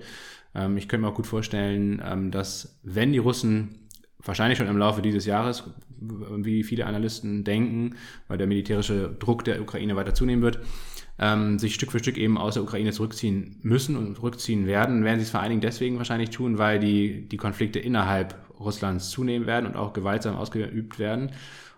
[0.54, 3.79] Ähm, ich könnte mir auch gut vorstellen, ähm, dass wenn die Russen
[4.24, 5.64] wahrscheinlich schon im Laufe dieses Jahres,
[6.00, 7.96] wie viele Analysten denken,
[8.28, 10.60] weil der militärische Druck der Ukraine weiter zunehmen wird,
[11.18, 15.18] ähm, sich Stück für Stück eben aus der Ukraine zurückziehen müssen und zurückziehen werden, werden
[15.18, 19.46] sie es vor allen Dingen deswegen wahrscheinlich tun, weil die, die Konflikte innerhalb Russlands zunehmen
[19.46, 21.32] werden und auch gewaltsam ausgeübt werden.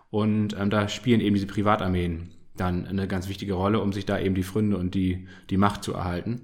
[0.09, 4.19] Und ähm, da spielen eben diese Privatarmeen dann eine ganz wichtige Rolle, um sich da
[4.19, 6.41] eben die Fründe und die, die Macht zu erhalten.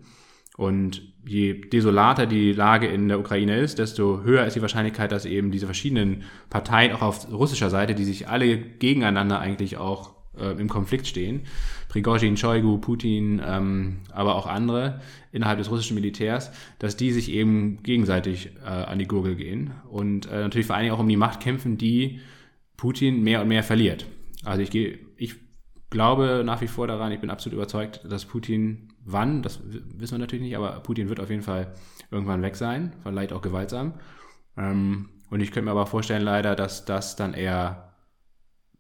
[0.57, 5.25] Und je desolater die Lage in der Ukraine ist, desto höher ist die Wahrscheinlichkeit, dass
[5.25, 10.59] eben diese verschiedenen Parteien auch auf russischer Seite, die sich alle gegeneinander eigentlich auch äh,
[10.59, 11.41] im Konflikt stehen,
[11.89, 15.01] Prigozhin, Shoigu, Putin, ähm, aber auch andere
[15.31, 20.27] innerhalb des russischen Militärs, dass die sich eben gegenseitig äh, an die Gurgel gehen und
[20.27, 22.19] äh, natürlich vor allen Dingen auch um die Macht kämpfen, die
[22.77, 24.05] Putin mehr und mehr verliert.
[24.45, 25.35] Also ich gehe, ich
[25.89, 30.19] glaube nach wie vor daran, ich bin absolut überzeugt, dass Putin wann, das wissen wir
[30.19, 31.73] natürlich nicht, aber Putin wird auf jeden Fall
[32.11, 33.93] irgendwann weg sein, vielleicht auch gewaltsam.
[34.57, 37.93] Ähm, und ich könnte mir aber vorstellen leider, dass das dann eher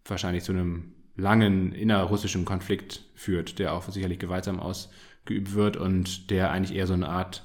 [0.05, 6.51] wahrscheinlich zu einem langen innerrussischen Konflikt führt, der auch sicherlich gewaltsam ausgeübt wird und der
[6.51, 7.43] eigentlich eher so eine Art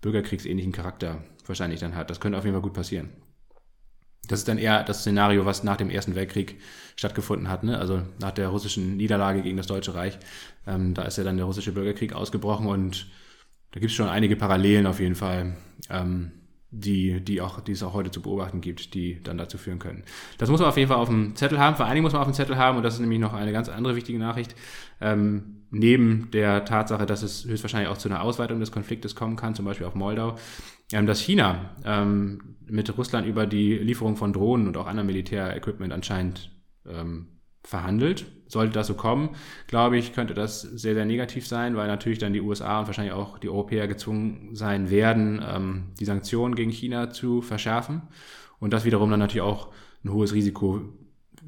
[0.00, 2.10] bürgerkriegsähnlichen Charakter wahrscheinlich dann hat.
[2.10, 3.10] Das könnte auf jeden Fall gut passieren.
[4.28, 6.60] Das ist dann eher das Szenario, was nach dem Ersten Weltkrieg
[6.96, 7.78] stattgefunden hat, ne?
[7.78, 10.18] also nach der russischen Niederlage gegen das Deutsche Reich.
[10.66, 13.08] Ähm, da ist ja dann der russische Bürgerkrieg ausgebrochen und
[13.72, 15.56] da gibt es schon einige Parallelen auf jeden Fall,
[15.90, 16.30] ähm,
[16.74, 20.02] die, die, auch, die es auch heute zu beobachten gibt, die dann dazu führen können.
[20.38, 21.76] Das muss man auf jeden Fall auf dem Zettel haben.
[21.76, 23.52] Vor allen Dingen muss man auf dem Zettel haben, und das ist nämlich noch eine
[23.52, 24.56] ganz andere wichtige Nachricht,
[25.00, 29.54] ähm, neben der Tatsache, dass es höchstwahrscheinlich auch zu einer Ausweitung des Konfliktes kommen kann,
[29.54, 30.36] zum Beispiel auf Moldau,
[30.92, 35.92] ähm, dass China ähm, mit Russland über die Lieferung von Drohnen und auch anderem Militärequipment
[35.92, 36.50] anscheinend
[36.86, 37.28] ähm,
[37.62, 38.24] verhandelt.
[38.52, 39.30] Sollte das so kommen,
[39.66, 43.14] glaube ich, könnte das sehr, sehr negativ sein, weil natürlich dann die USA und wahrscheinlich
[43.14, 48.02] auch die Europäer gezwungen sein werden, ähm, die Sanktionen gegen China zu verschärfen.
[48.60, 49.68] Und das wiederum dann natürlich auch
[50.04, 50.82] ein hohes Risiko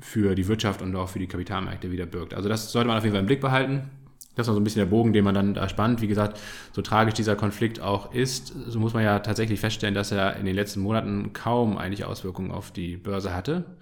[0.01, 2.33] für die Wirtschaft und auch für die Kapitalmärkte wieder birgt.
[2.33, 3.90] Also das sollte man auf jeden Fall im Blick behalten.
[4.35, 6.01] Das war so ein bisschen der Bogen, den man dann da spannt.
[6.01, 6.40] Wie gesagt,
[6.73, 10.47] so tragisch dieser Konflikt auch ist, so muss man ja tatsächlich feststellen, dass er in
[10.47, 13.77] den letzten Monaten kaum eigentlich Auswirkungen auf die Börse hatte.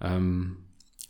[0.00, 0.63] Ähm,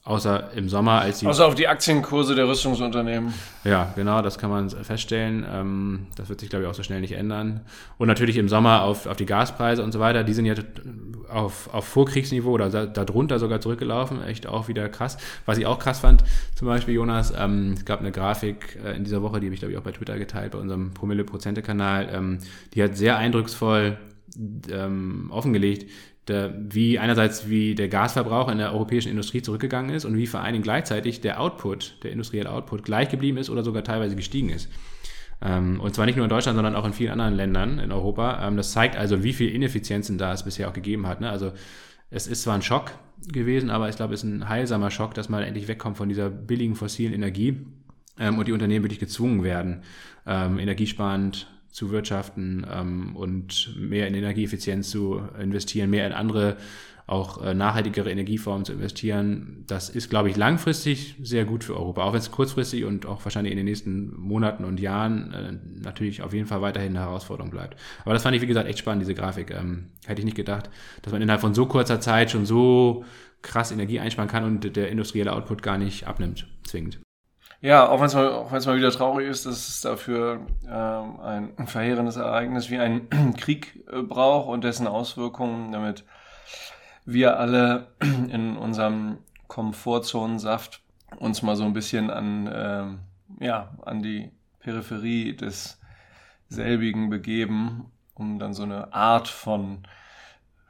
[0.06, 1.26] Außer im Sommer, als die.
[1.26, 3.32] Außer auf die Aktienkurse der Rüstungsunternehmen.
[3.64, 5.46] Ja, genau, das kann man feststellen.
[5.50, 7.62] Ähm, das wird sich, glaube ich, auch so schnell nicht ändern.
[7.96, 10.22] Und natürlich im Sommer auf, auf die Gaspreise und so weiter.
[10.22, 10.56] Die sind ja
[11.30, 14.22] auf, auf Vorkriegsniveau oder darunter sogar zurückgelaufen.
[14.22, 15.16] Echt auch wieder krass.
[15.46, 16.22] Was ich auch krass fand,
[16.54, 19.60] zum Beispiel, Jonas, ähm, es gab eine Grafik äh, in dieser Woche, die habe ich,
[19.60, 22.10] glaube ich, auch bei Twitter geteilt, bei unserem Promille-Prozente-Kanal.
[22.12, 22.38] Ähm,
[22.74, 23.96] die hat sehr eindrucksvoll
[25.30, 25.88] offengelegt,
[26.28, 30.40] der, wie einerseits wie der Gasverbrauch in der europäischen Industrie zurückgegangen ist und wie vor
[30.40, 34.48] allen Dingen gleichzeitig der Output, der industrielle Output gleich geblieben ist oder sogar teilweise gestiegen
[34.48, 34.70] ist.
[35.42, 38.46] Ähm, und zwar nicht nur in Deutschland, sondern auch in vielen anderen Ländern in Europa.
[38.46, 41.20] Ähm, das zeigt also, wie viel Ineffizienzen da es bisher auch gegeben hat.
[41.20, 41.28] Ne?
[41.28, 41.52] Also
[42.10, 42.92] es ist zwar ein Schock
[43.28, 46.30] gewesen, aber ich glaube, es ist ein heilsamer Schock, dass man endlich wegkommt von dieser
[46.30, 47.66] billigen fossilen Energie
[48.18, 49.82] ähm, und die Unternehmen wirklich gezwungen werden,
[50.26, 56.56] ähm, energiesparend zu wirtschaften ähm, und mehr in Energieeffizienz zu investieren, mehr in andere
[57.08, 62.04] auch äh, nachhaltigere Energieformen zu investieren, das ist, glaube ich, langfristig sehr gut für Europa.
[62.04, 66.22] Auch wenn es kurzfristig und auch wahrscheinlich in den nächsten Monaten und Jahren äh, natürlich
[66.22, 67.76] auf jeden Fall weiterhin eine Herausforderung bleibt.
[68.04, 69.50] Aber das fand ich, wie gesagt, echt spannend, diese Grafik.
[69.50, 70.70] Ähm, hätte ich nicht gedacht,
[71.02, 73.04] dass man innerhalb von so kurzer Zeit schon so
[73.42, 77.00] krass Energie einsparen kann und der industrielle Output gar nicht abnimmt, zwingend.
[77.64, 82.16] Ja, auch wenn es mal, mal wieder traurig ist, dass es dafür ähm, ein verheerendes
[82.16, 86.04] Ereignis wie ein Krieg äh, braucht und dessen Auswirkungen, damit
[87.06, 90.82] wir alle in unserem Komfortzonensaft
[91.16, 92.98] uns mal so ein bisschen an, ähm,
[93.40, 95.80] ja, an die Peripherie des
[96.50, 99.84] selbigen begeben, um dann so eine Art von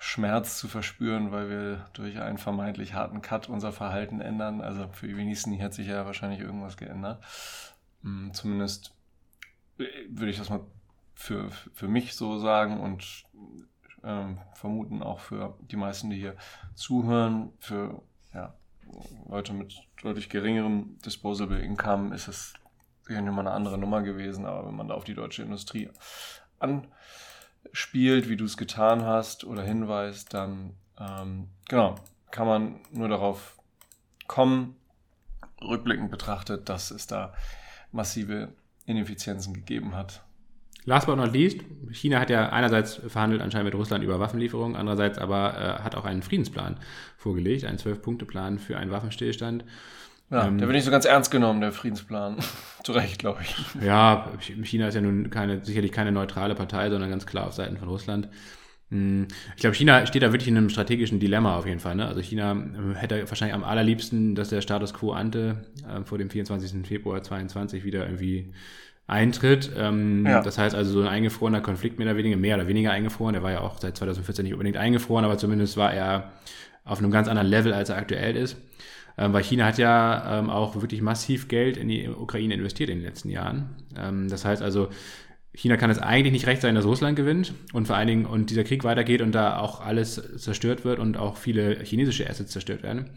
[0.07, 4.61] Schmerz zu verspüren, weil wir durch einen vermeintlich harten Cut unser Verhalten ändern.
[4.61, 7.25] Also für die wenigsten hat sich ja wahrscheinlich irgendwas geändert.
[8.03, 8.95] Hm, zumindest
[9.79, 10.61] äh, würde ich das mal
[11.15, 13.25] für, für mich so sagen und
[14.03, 16.37] ähm, vermuten auch für die meisten, die hier
[16.75, 18.03] zuhören, für
[18.35, 18.55] ja,
[19.27, 22.53] Leute mit deutlich geringerem Disposable Income ist es
[23.05, 25.89] sicherlich mal eine andere Nummer gewesen, aber wenn man da auf die deutsche Industrie
[27.75, 31.97] anspielt, wie du es getan hast oder hinweist, dann ähm, genau,
[32.31, 33.59] kann man nur darauf
[34.29, 34.77] kommen,
[35.61, 37.35] rückblickend betrachtet, dass es da
[37.91, 38.53] massive
[38.87, 40.23] Ineffizienzen gegeben hat
[40.87, 41.61] Last but not least,
[41.93, 46.05] China hat ja einerseits verhandelt anscheinend mit Russland über Waffenlieferungen, andererseits aber äh, hat auch
[46.05, 46.77] einen Friedенsplan
[47.17, 49.65] vorgelegt, einen Zwölf-Punkte-Plan für einen Waffenstillstand.
[50.35, 52.39] Ja, ähm, der wird nicht so ganz ernst genommen, der Friedensplan.
[52.83, 53.57] Zu Recht, glaube ich.
[53.83, 57.77] Ja, China ist ja nun keine, sicherlich keine neutrale Partei, sondern ganz klar auf Seiten
[57.77, 58.29] von Russland.
[58.91, 61.95] Hm, ich glaube, China steht da wirklich in einem strategischen Dilemma auf jeden Fall.
[61.95, 62.07] Ne?
[62.07, 66.31] Also China ähm, hätte wahrscheinlich am allerliebsten, dass der Status quo ante äh, vor dem
[66.31, 66.85] 24.
[66.87, 68.53] Februar 2022 wieder irgendwie
[69.07, 69.71] eintritt.
[69.79, 70.43] Ähm, ja.
[70.43, 73.35] Das heißt also so ein eingefrorener Konflikt mehr oder weniger, mehr oder weniger eingefroren.
[73.35, 76.33] Der war ja auch seit 2014 nicht unbedingt eingefroren, aber zumindest war er
[76.85, 78.57] auf einem ganz anderen Level, als er aktuell ist.
[79.17, 82.99] Ähm, weil China hat ja ähm, auch wirklich massiv Geld in die Ukraine investiert in
[82.99, 83.77] den letzten Jahren.
[83.97, 84.89] Ähm, das heißt also,
[85.55, 88.51] China kann es eigentlich nicht recht sein, dass Russland gewinnt und vor allen Dingen und
[88.51, 92.83] dieser Krieg weitergeht und da auch alles zerstört wird und auch viele chinesische Assets zerstört
[92.83, 93.11] werden.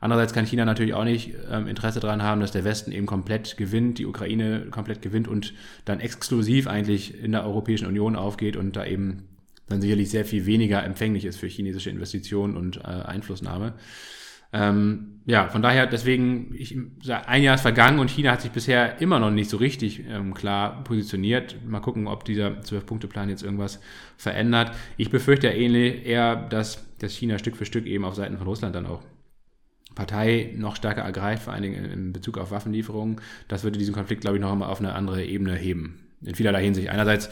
[0.00, 3.56] Andererseits kann China natürlich auch nicht ähm, Interesse daran haben, dass der Westen eben komplett
[3.56, 5.52] gewinnt, die Ukraine komplett gewinnt und
[5.84, 9.28] dann exklusiv eigentlich in der Europäischen Union aufgeht und da eben
[9.68, 13.74] dann sicherlich sehr viel weniger empfänglich ist für chinesische Investitionen und äh, Einflussnahme.
[14.52, 16.76] Ähm, ja, von daher, deswegen, ich,
[17.26, 20.34] ein Jahr ist vergangen und China hat sich bisher immer noch nicht so richtig ähm,
[20.34, 21.56] klar positioniert.
[21.64, 23.80] Mal gucken, ob dieser Zwölf-Punkte-Plan jetzt irgendwas
[24.16, 24.72] verändert.
[24.96, 28.74] Ich befürchte ähnlich eher, dass, dass China Stück für Stück eben auf Seiten von Russland
[28.74, 29.02] dann auch
[29.94, 33.20] Partei noch stärker ergreift, vor allen Dingen in Bezug auf Waffenlieferungen.
[33.46, 36.00] Das würde diesen Konflikt, glaube ich, noch einmal auf eine andere Ebene heben.
[36.22, 36.88] In vielerlei Hinsicht.
[36.88, 37.30] Einerseits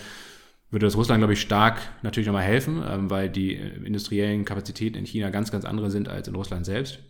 [0.71, 5.07] würde das Russland, glaube ich, stark natürlich nochmal helfen, ähm, weil die industriellen Kapazitäten in
[5.07, 7.01] China ganz, ganz andere sind als in Russland selbst.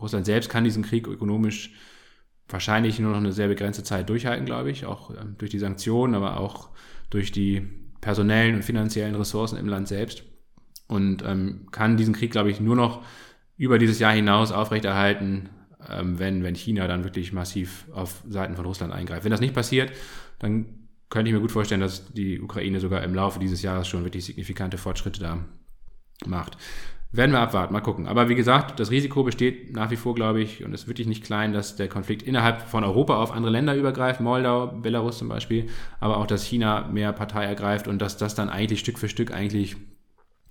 [0.00, 1.72] Russland selbst kann diesen Krieg ökonomisch
[2.48, 6.14] wahrscheinlich nur noch eine sehr begrenzte Zeit durchhalten, glaube ich, auch ähm, durch die Sanktionen,
[6.14, 6.70] aber auch
[7.10, 7.62] durch die
[8.00, 10.24] personellen und finanziellen Ressourcen im Land selbst
[10.88, 13.02] und ähm, kann diesen Krieg, glaube ich, nur noch
[13.56, 15.48] über dieses Jahr hinaus aufrechterhalten,
[15.88, 19.24] ähm, wenn, wenn China dann wirklich massiv auf Seiten von Russland eingreift.
[19.24, 19.92] Wenn das nicht passiert,
[20.38, 24.04] dann könnte ich mir gut vorstellen, dass die Ukraine sogar im Laufe dieses Jahres schon
[24.04, 25.44] wirklich signifikante Fortschritte da
[26.26, 26.56] macht.
[27.16, 28.08] Werden wir abwarten, mal gucken.
[28.08, 31.22] Aber wie gesagt, das Risiko besteht nach wie vor, glaube ich, und ist wirklich nicht
[31.22, 35.68] klein, dass der Konflikt innerhalb von Europa auf andere Länder übergreift, Moldau, Belarus zum Beispiel,
[36.00, 39.32] aber auch, dass China mehr Partei ergreift und dass das dann eigentlich Stück für Stück
[39.32, 39.76] eigentlich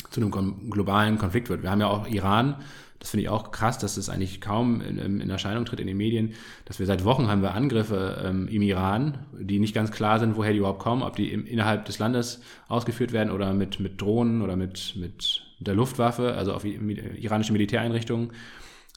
[0.10, 1.63] zu einem globalen Konflikt wird.
[1.63, 2.56] Wir haben ja auch Iran,
[3.04, 5.98] das finde ich auch krass, dass es eigentlich kaum in, in, Erscheinung tritt in den
[5.98, 10.20] Medien, dass wir seit Wochen haben wir Angriffe ähm, im Iran, die nicht ganz klar
[10.20, 12.39] sind, woher die überhaupt kommen, ob die im, innerhalb des Landes
[12.70, 18.32] ausgeführt werden oder mit, mit Drohnen oder mit, mit der Luftwaffe, also auf iranische Militäreinrichtungen.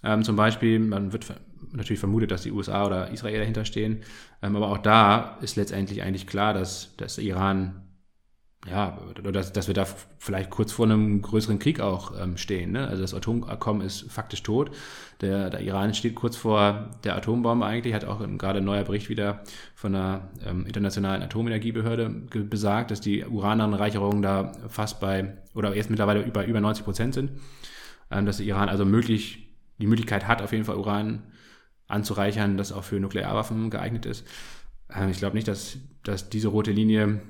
[0.05, 1.27] Ähm, zum Beispiel, man wird
[1.73, 4.03] natürlich vermutet, dass die USA oder Israel dahinter stehen,
[4.41, 7.86] ähm, aber auch da ist letztendlich eigentlich klar, dass, dass Iran
[8.71, 8.99] ja,
[9.33, 9.87] dass, dass wir da
[10.19, 12.73] vielleicht kurz vor einem größeren Krieg auch ähm, stehen.
[12.73, 12.89] Ne?
[12.89, 14.71] Also das Atomabkommen ist faktisch tot.
[15.21, 19.09] Der, der Iran steht kurz vor der Atombombe eigentlich, hat auch gerade ein neuer Bericht
[19.09, 19.43] wieder
[19.75, 26.23] von der ähm, Internationalen Atomenergiebehörde besagt, dass die Urananreicherungen da fast bei, oder jetzt mittlerweile
[26.23, 27.33] über, über 90 Prozent sind.
[28.11, 31.23] Ähm, dass der Iran also möglich, die Möglichkeit hat, auf jeden Fall Uran
[31.87, 34.27] anzureichern, das auch für Nuklearwaffen geeignet ist.
[34.93, 37.21] Ähm, ich glaube nicht, dass, dass diese rote Linie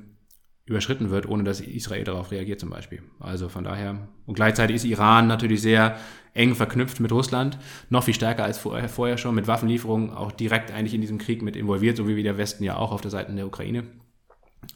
[0.67, 3.03] überschritten wird, ohne dass Israel darauf reagiert zum Beispiel.
[3.21, 5.97] Also von daher, und gleichzeitig ist Iran natürlich sehr
[6.35, 7.57] eng verknüpft mit Russland,
[7.89, 11.41] noch viel stärker als vorher, vorher schon, mit Waffenlieferungen auch direkt eigentlich in diesem Krieg
[11.41, 13.85] mit involviert, so wie der Westen ja auch auf der Seite der Ukraine.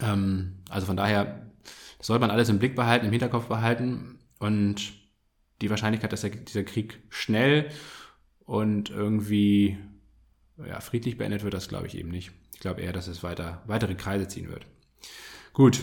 [0.01, 1.51] Ähm, also von daher
[2.01, 4.93] sollte man alles im Blick behalten, im Hinterkopf behalten und
[5.61, 7.69] die Wahrscheinlichkeit, dass der, dieser Krieg schnell
[8.47, 9.77] und irgendwie
[10.57, 12.31] ja, friedlich beendet wird, das glaube ich eben nicht.
[12.55, 14.67] Ich glaube eher, dass es weiter, weitere Kreise ziehen wird.
[15.61, 15.83] Gut,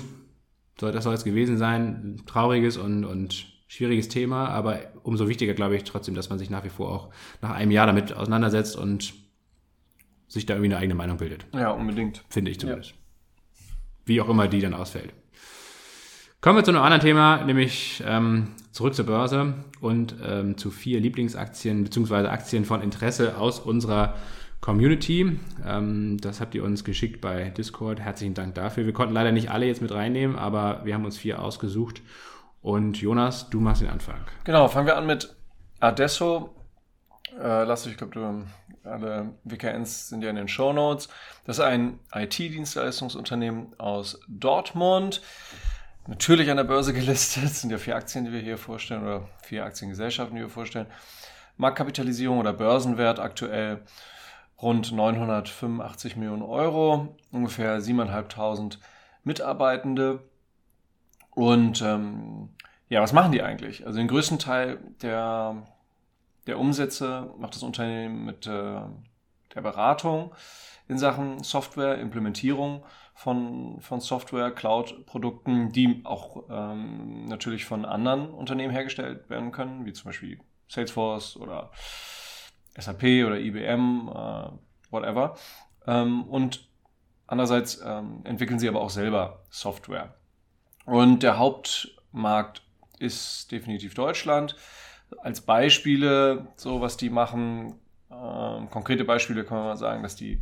[0.80, 2.20] so, das soll es gewesen sein.
[2.26, 6.64] Trauriges und, und schwieriges Thema, aber umso wichtiger glaube ich trotzdem, dass man sich nach
[6.64, 7.10] wie vor auch
[7.44, 9.14] nach einem Jahr damit auseinandersetzt und
[10.28, 11.46] sich da irgendwie eine eigene Meinung bildet.
[11.54, 12.24] Ja, unbedingt.
[12.28, 12.90] Finde ich zumindest.
[12.90, 12.96] Ja.
[14.06, 15.14] Wie auch immer die dann ausfällt.
[16.42, 21.00] Kommen wir zu einem anderen Thema, nämlich ähm, zurück zur Börse und ähm, zu vier
[21.00, 22.30] Lieblingsaktien bzw.
[22.30, 24.16] Aktien von Interesse aus unserer
[24.62, 25.40] Community.
[25.66, 28.00] Ähm, das habt ihr uns geschickt bei Discord.
[28.00, 28.86] Herzlichen Dank dafür.
[28.86, 32.02] Wir konnten leider nicht alle jetzt mit reinnehmen, aber wir haben uns vier ausgesucht.
[32.62, 34.20] Und Jonas, du machst den Anfang.
[34.44, 35.36] Genau, fangen wir an mit
[35.80, 36.54] Adesso.
[37.40, 38.46] Äh, lass ich glaube,
[38.84, 41.10] alle WKNs sind ja in den Show Notes.
[41.46, 45.22] Das ist ein IT-Dienstleistungsunternehmen aus Dortmund.
[46.08, 47.44] Natürlich an der Börse gelistet.
[47.44, 50.88] Das sind ja vier Aktien, die wir hier vorstellen, oder vier Aktiengesellschaften, die wir vorstellen.
[51.58, 53.82] Marktkapitalisierung oder Börsenwert aktuell
[54.62, 58.78] rund 985 Millionen Euro, ungefähr 7.500
[59.24, 60.24] Mitarbeitende.
[61.32, 62.50] Und ähm,
[62.90, 63.86] ja, was machen die eigentlich?
[63.86, 65.68] Also den größten Teil der,
[66.48, 68.82] der Umsätze macht das Unternehmen mit äh,
[69.54, 70.34] der Beratung
[70.88, 78.72] in Sachen Software, Implementierung von, von Software, Cloud-Produkten, die auch ähm, natürlich von anderen Unternehmen
[78.72, 80.40] hergestellt werden können, wie zum Beispiel
[80.70, 81.72] Salesforce oder
[82.78, 84.50] SAP oder IBM, äh,
[84.92, 85.36] whatever.
[85.86, 86.68] Ähm, und
[87.26, 90.16] andererseits ähm, entwickeln sie aber auch selber Software.
[90.86, 92.64] Und der Hauptmarkt
[93.00, 94.56] ist definitiv Deutschland.
[95.20, 97.76] Als Beispiele, so was die machen,
[98.10, 100.42] äh, konkrete Beispiele kann man mal sagen, dass die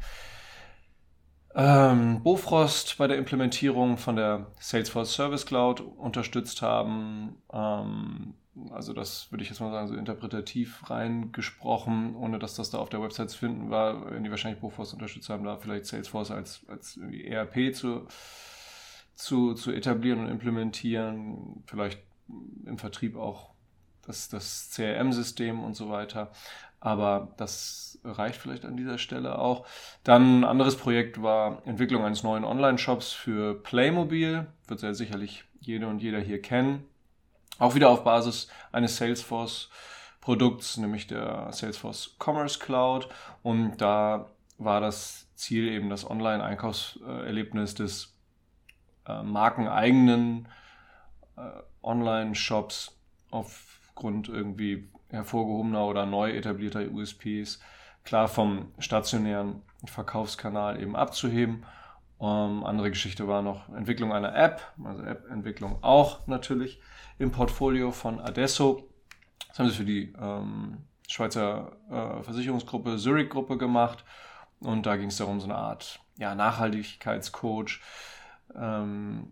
[1.56, 7.38] ähm, Bofrost bei der Implementierung von der Salesforce Service Cloud unterstützt haben.
[7.52, 8.34] Ähm,
[8.72, 12.90] also das würde ich jetzt mal sagen, so interpretativ reingesprochen, ohne dass das da auf
[12.90, 16.66] der Website zu finden war, wenn die wahrscheinlich Bofrost unterstützt haben, da vielleicht Salesforce als,
[16.68, 18.08] als ERP zu,
[19.16, 22.02] zu, zu etablieren und implementieren, vielleicht
[22.66, 23.54] im Vertrieb auch
[24.06, 26.32] das, das CRM-System und so weiter.
[26.80, 29.66] Aber das reicht vielleicht an dieser Stelle auch.
[30.04, 34.48] Dann ein anderes Projekt war Entwicklung eines neuen Online-Shops für Playmobil.
[34.68, 36.84] Wird ja sicherlich jede und jeder hier kennen.
[37.58, 43.08] Auch wieder auf Basis eines Salesforce-Produkts, nämlich der Salesforce Commerce Cloud.
[43.44, 48.14] Und da war das Ziel eben das Online-Einkaufserlebnis des
[49.08, 50.48] äh, markeneigenen
[51.38, 51.42] äh,
[51.84, 52.98] Online-Shops
[53.32, 57.60] aufgrund irgendwie hervorgehobener oder neu etablierter USPs
[58.04, 61.66] klar vom stationären Verkaufskanal eben abzuheben.
[62.20, 66.80] Ähm, andere Geschichte war noch Entwicklung einer App, also App-Entwicklung auch natürlich
[67.18, 68.88] im Portfolio von Adesso.
[69.48, 74.04] Das haben sie für die ähm, Schweizer äh, Versicherungsgruppe Zurich-Gruppe gemacht.
[74.60, 77.82] Und da ging es darum, so eine Art ja, Nachhaltigkeitscoach,
[78.56, 79.32] ähm,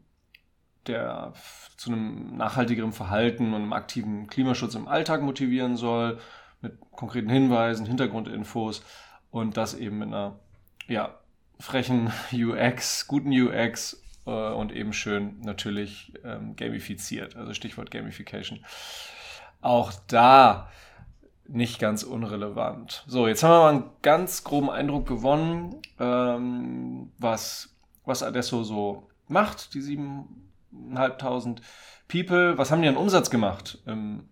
[0.87, 1.33] der
[1.77, 6.19] zu einem nachhaltigeren Verhalten und einem aktiven Klimaschutz im Alltag motivieren soll,
[6.61, 8.83] mit konkreten Hinweisen, Hintergrundinfos
[9.31, 10.39] und das eben mit einer
[10.87, 11.17] ja,
[11.59, 18.65] frechen UX, guten UX äh, und eben schön natürlich ähm, gamifiziert, also Stichwort Gamification.
[19.61, 20.69] Auch da
[21.47, 23.03] nicht ganz unrelevant.
[23.07, 29.09] So, jetzt haben wir mal einen ganz groben Eindruck gewonnen, ähm, was, was Adesso so
[29.27, 31.61] macht, die 7.500
[32.07, 32.57] People.
[32.57, 34.29] Was haben die an Umsatz gemacht im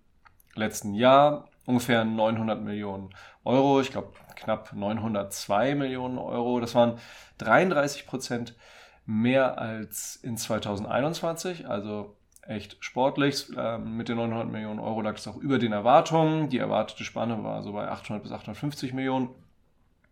[0.56, 1.50] letzten Jahr?
[1.66, 3.10] Ungefähr 900 Millionen
[3.44, 3.82] Euro.
[3.82, 6.60] Ich glaube, knapp 902 Millionen Euro.
[6.60, 6.98] Das waren
[7.38, 8.56] 33 Prozent
[9.06, 13.48] mehr als in 2021, also echt sportlich.
[13.58, 16.50] Ähm, mit den 900 Millionen Euro lag es auch über den Erwartungen.
[16.50, 19.30] Die erwartete Spanne war so bei 800 bis 850 Millionen.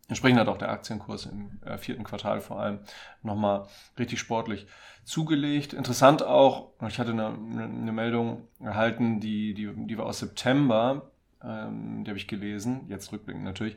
[0.08, 2.80] Entsprechend hat auch der Aktienkurs im äh, vierten Quartal vor allem
[3.21, 4.66] nochmal richtig sportlich
[5.03, 5.74] zugelegt.
[5.74, 11.11] Interessant auch, ich hatte eine, eine Meldung erhalten, die, die, die war aus September
[11.44, 13.76] ähm, die habe ich gelesen, jetzt rückblickend natürlich,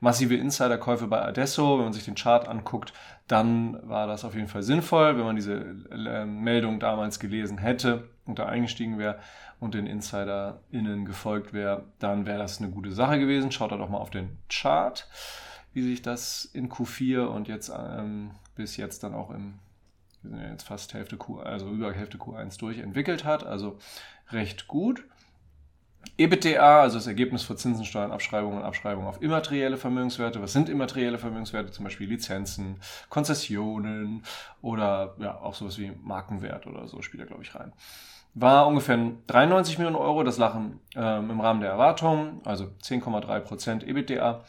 [0.00, 1.78] massive Insiderkäufe bei Adesso.
[1.78, 2.92] Wenn man sich den Chart anguckt,
[3.26, 5.16] dann war das auf jeden Fall sinnvoll.
[5.16, 5.54] Wenn man diese
[5.90, 9.18] äh, Meldung damals gelesen hätte und da eingestiegen wäre
[9.58, 13.52] und den InsiderInnen gefolgt wäre, dann wäre das eine gute Sache gewesen.
[13.52, 15.08] Schaut da doch mal auf den Chart,
[15.72, 19.54] wie sich das in Q4 und jetzt ähm, bis jetzt dann auch im
[20.22, 23.78] wir sind ja jetzt fast Hälfte Q, also über Hälfte Q1 durch entwickelt hat, also
[24.30, 25.04] recht gut.
[26.16, 30.42] EBITDA, also das Ergebnis vor Zinsen, Steuern, Abschreibungen und Abschreibungen auf immaterielle Vermögenswerte.
[30.42, 31.72] Was sind immaterielle Vermögenswerte?
[31.72, 32.76] Zum Beispiel Lizenzen,
[33.08, 34.22] Konzessionen
[34.60, 37.72] oder ja, auch sowas wie Markenwert oder so spielt er, glaube ich, rein.
[38.34, 43.86] War ungefähr 93 Millionen Euro, das lachen ähm, im Rahmen der Erwartungen, also 10,3 Prozent
[43.86, 44.44] EBITDA.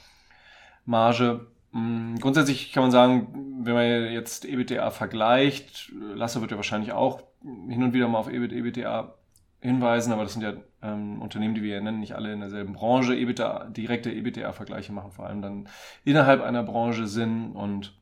[0.85, 1.47] Marge.
[1.71, 7.21] Mm, grundsätzlich kann man sagen, wenn man jetzt EBITDA vergleicht, Lasse wird ja wahrscheinlich auch
[7.43, 9.13] hin und wieder mal auf EBIT, EBITDA
[9.61, 12.73] hinweisen, aber das sind ja ähm, Unternehmen, die wir ja nennen, nicht alle in derselben
[12.73, 13.15] Branche.
[13.15, 15.69] EBITDA, direkte EBITDA-Vergleiche machen vor allem dann
[16.03, 17.93] innerhalb einer Branche Sinn und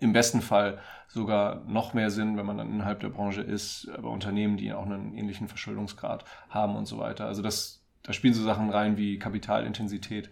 [0.00, 4.08] im besten Fall sogar noch mehr Sinn, wenn man dann innerhalb der Branche ist, bei
[4.08, 7.26] Unternehmen, die auch einen ähnlichen Verschuldungsgrad haben und so weiter.
[7.26, 10.30] Also das, da spielen so Sachen rein wie Kapitalintensität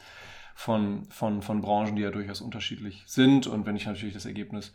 [0.55, 3.47] von, von, von Branchen, die ja durchaus unterschiedlich sind.
[3.47, 4.75] Und wenn ich natürlich das Ergebnis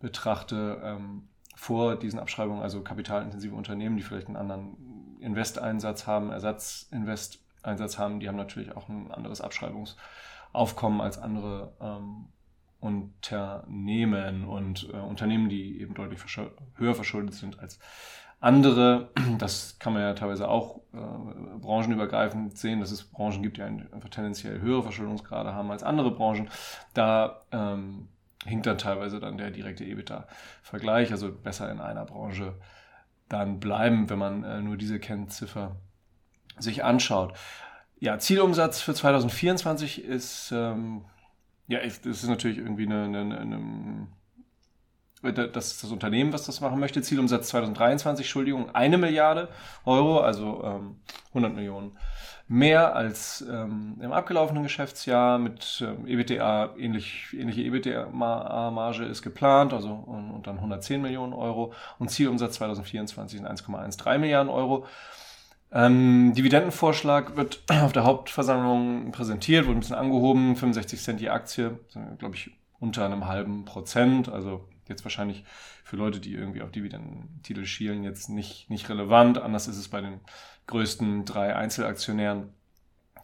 [0.00, 4.76] betrachte, ähm, vor diesen Abschreibungen, also kapitalintensive Unternehmen, die vielleicht einen anderen
[5.22, 12.26] Investeinsatz haben, Ersatzinvesteinsatz haben, die haben natürlich auch ein anderes Abschreibungsaufkommen als andere ähm,
[12.80, 16.20] Unternehmen und äh, Unternehmen, die eben deutlich
[16.76, 17.78] höher verschuldet sind als
[18.40, 19.10] andere.
[19.38, 24.08] Das kann man ja teilweise auch äh, branchenübergreifend sehen, dass es Branchen gibt, die einfach
[24.10, 26.50] tendenziell höhere Verschuldungsgrade haben als andere Branchen.
[26.92, 28.08] Da ähm,
[28.44, 32.54] hinkt dann teilweise dann der direkte EBITDA-Vergleich, also besser in einer Branche
[33.32, 35.76] dann bleiben, wenn man äh, nur diese Kennziffer
[36.58, 37.34] sich anschaut.
[37.98, 41.04] Ja, Zielumsatz für 2024 ist, ähm,
[41.68, 44.08] ja, das ist natürlich irgendwie eine, eine, eine
[45.22, 47.02] das ist das Unternehmen, was das machen möchte.
[47.02, 49.48] Zielumsatz 2023, Entschuldigung, eine Milliarde
[49.84, 50.96] Euro, also ähm,
[51.28, 51.96] 100 Millionen
[52.48, 55.38] mehr als ähm, im abgelaufenen Geschäftsjahr.
[55.38, 61.72] Mit ähm, EBITDA, ähnlich, ähnliche EBITDA-Marge ist geplant, also und, und, dann 110 Millionen Euro.
[61.98, 64.86] Und Zielumsatz 2024 sind 1,13 Milliarden Euro.
[65.72, 71.78] Ähm, Dividendenvorschlag wird auf der Hauptversammlung präsentiert, wurde ein bisschen angehoben, 65 Cent die Aktie,
[72.18, 72.50] glaube ich,
[72.80, 75.44] unter einem halben Prozent, also jetzt wahrscheinlich
[75.84, 79.38] für Leute, die irgendwie auf Dividendentitel schielen, jetzt nicht, nicht relevant.
[79.38, 80.20] Anders ist es bei den
[80.66, 82.48] größten drei Einzelaktionären,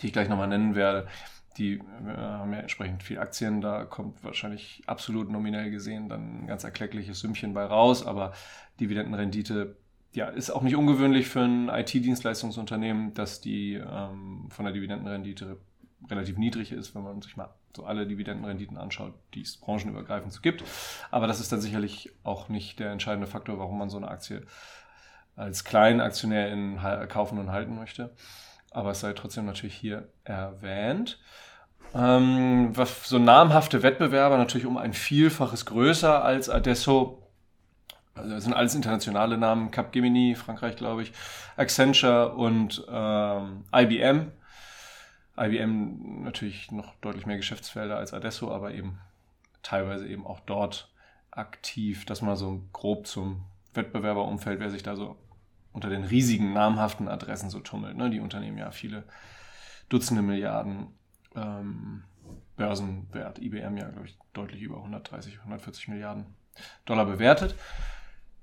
[0.01, 1.09] die ich gleich nochmal nennen werde.
[1.57, 6.47] Die äh, haben ja entsprechend viel Aktien, da kommt wahrscheinlich absolut nominell gesehen dann ein
[6.47, 8.33] ganz erkleckliches Sümmchen bei raus, aber
[8.79, 9.77] Dividendenrendite
[10.15, 15.59] ja, ist auch nicht ungewöhnlich für ein IT-Dienstleistungsunternehmen, dass die ähm, von der Dividendenrendite
[16.11, 20.41] relativ niedrig ist, wenn man sich mal so alle Dividendenrenditen anschaut, die es branchenübergreifend so
[20.41, 20.65] gibt.
[21.11, 24.43] Aber das ist dann sicherlich auch nicht der entscheidende Faktor, warum man so eine Aktie
[25.37, 26.79] als kleinen Aktionär in,
[27.09, 28.15] kaufen und halten möchte.
[28.71, 31.19] Aber es sei trotzdem natürlich hier erwähnt.
[31.95, 37.23] Ähm, was so namhafte Wettbewerber natürlich um ein Vielfaches größer als Adesso.
[38.15, 41.13] Also das sind alles internationale Namen, Capgemini, Frankreich glaube ich,
[41.57, 44.33] Accenture und ähm, IBM
[45.39, 48.99] IBM natürlich noch deutlich mehr Geschäftsfelder als Adesso, aber eben
[49.63, 50.93] teilweise eben auch dort
[51.31, 52.05] aktiv.
[52.07, 55.17] Das mal so grob zum Wettbewerberumfeld, wer sich da so
[55.73, 57.97] unter den riesigen namhaften Adressen so tummelt.
[57.97, 58.11] Ne?
[58.11, 59.05] Die Unternehmen ja viele
[59.89, 60.89] Dutzende Milliarden
[61.35, 62.03] ähm,
[62.57, 63.39] Börsenwert.
[63.39, 66.27] IBM ja, glaube ich, deutlich über 130, 140 Milliarden
[66.85, 67.55] Dollar bewertet.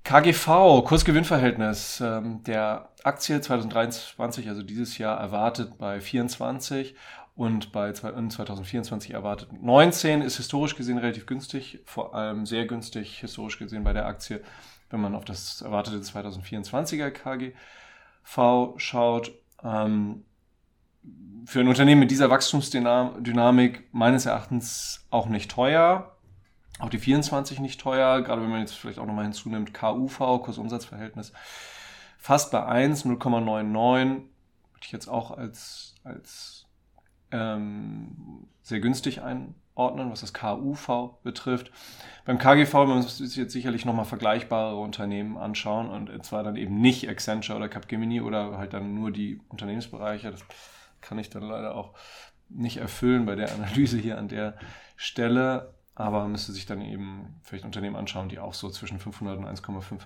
[0.06, 6.94] KGV, Kursgewinnverhältnis ähm, der Aktie 2023, also dieses Jahr erwartet bei 24
[7.34, 13.58] und bei 2024 erwartet 19, ist historisch gesehen relativ günstig, vor allem sehr günstig historisch
[13.58, 14.44] gesehen bei der Aktie,
[14.90, 19.32] wenn man auf das erwartete 2024er KGV schaut.
[19.64, 20.24] Ähm,
[21.46, 26.15] für ein Unternehmen mit dieser Wachstumsdynamik meines Erachtens auch nicht teuer.
[26.78, 31.32] Auch die 24 nicht teuer, gerade wenn man jetzt vielleicht auch nochmal hinzunimmt, KUV, Kursumsatzverhältnis,
[32.18, 34.24] fast bei 1, 0,99, würde
[34.82, 36.66] ich jetzt auch als, als
[37.30, 41.70] ähm, sehr günstig einordnen, was das KUV betrifft.
[42.26, 46.80] Beim KGV, man muss sich jetzt sicherlich nochmal vergleichbare Unternehmen anschauen und zwar dann eben
[46.80, 50.30] nicht Accenture oder Capgemini oder halt dann nur die Unternehmensbereiche.
[50.30, 50.44] Das
[51.00, 51.94] kann ich dann leider auch
[52.48, 54.58] nicht erfüllen bei der Analyse hier an der
[54.96, 59.38] Stelle aber man müsste sich dann eben vielleicht Unternehmen anschauen, die auch so zwischen 500
[59.38, 60.00] und 1,5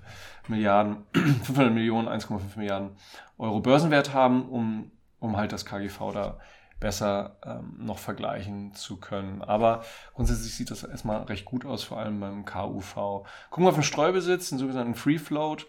[0.47, 2.91] Milliarden, 500 Millionen, 1,5 Milliarden
[3.39, 6.39] Euro Börsenwert haben, um, um halt das KGV da
[6.79, 9.43] besser ähm, noch vergleichen zu können.
[9.43, 9.85] Aber
[10.15, 13.27] grundsätzlich sieht das erstmal recht gut aus, vor allem beim KUV.
[13.51, 15.67] Gucken wir auf den Streubesitz, den sogenannten Free Float.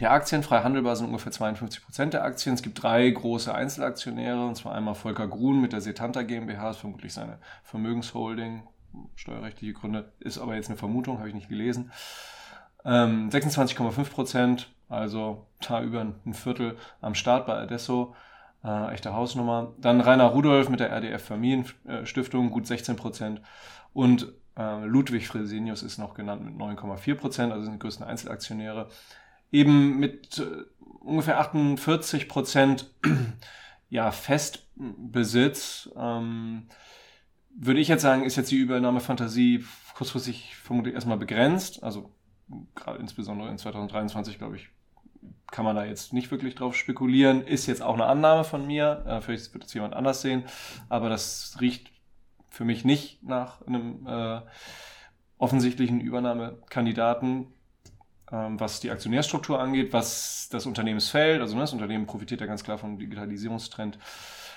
[0.00, 2.54] Der Aktien frei handelbar sind ungefähr 52 Prozent der Aktien.
[2.54, 6.78] Es gibt drei große Einzelaktionäre, und zwar einmal Volker Grun mit der Setanta GmbH, ist
[6.78, 8.64] vermutlich seine Vermögensholding,
[9.16, 11.92] steuerrechtliche Gründe, ist aber jetzt eine Vermutung, habe ich nicht gelesen.
[12.84, 18.14] Ähm, 26,5 Prozent, also da über ein Viertel am Start bei Adesso.
[18.64, 19.74] Äh, echte Hausnummer.
[19.78, 23.42] Dann Rainer Rudolf mit der RDF Familienstiftung, gut 16 Prozent.
[23.92, 28.88] Und äh, Ludwig Fresenius ist noch genannt mit 9,4 Prozent, also sind die größten Einzelaktionäre.
[29.52, 30.64] Eben mit äh,
[31.00, 32.90] ungefähr 48 Prozent
[33.90, 35.90] ja, Festbesitz.
[35.96, 36.68] Ähm,
[37.56, 41.82] würde ich jetzt sagen, ist jetzt die Übernahmefantasie kurzfristig vermutlich erstmal begrenzt.
[41.82, 42.10] Also
[42.74, 44.68] gerade insbesondere in 2023, glaube ich,
[45.50, 47.46] kann man da jetzt nicht wirklich drauf spekulieren.
[47.46, 49.04] Ist jetzt auch eine Annahme von mir.
[49.06, 50.44] Äh, vielleicht wird es jemand anders sehen.
[50.88, 51.92] Aber das riecht
[52.50, 54.40] für mich nicht nach einem äh,
[55.38, 57.48] offensichtlichen Übernahmekandidaten,
[58.32, 62.64] ähm, was die Aktionärstruktur angeht, was das Unternehmensfeld, also ne, das Unternehmen profitiert ja ganz
[62.64, 63.98] klar vom Digitalisierungstrend,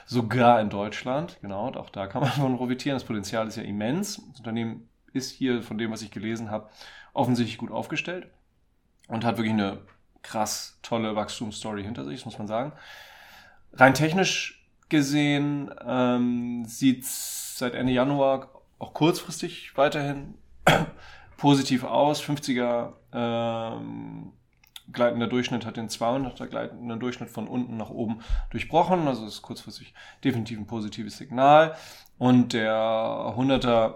[0.07, 1.37] sogar in Deutschland.
[1.41, 2.95] Genau, und auch da kann man von profitieren.
[2.95, 4.21] Das Potenzial ist ja immens.
[4.29, 6.69] Das Unternehmen ist hier, von dem, was ich gelesen habe,
[7.13, 8.27] offensichtlich gut aufgestellt
[9.07, 9.79] und hat wirklich eine
[10.23, 12.71] krass tolle Wachstumsstory hinter sich, muss man sagen.
[13.73, 18.49] Rein technisch gesehen ähm, sieht seit Ende Januar
[18.79, 20.35] auch kurzfristig weiterhin
[21.37, 22.21] positiv aus.
[22.21, 24.31] 50er ähm,
[24.91, 28.19] gleitender Durchschnitt hat den 200er gleitenden Durchschnitt von unten nach oben
[28.51, 29.07] durchbrochen.
[29.07, 31.75] Also ist kurzfristig definitiv ein positives Signal.
[32.17, 33.95] Und der 100er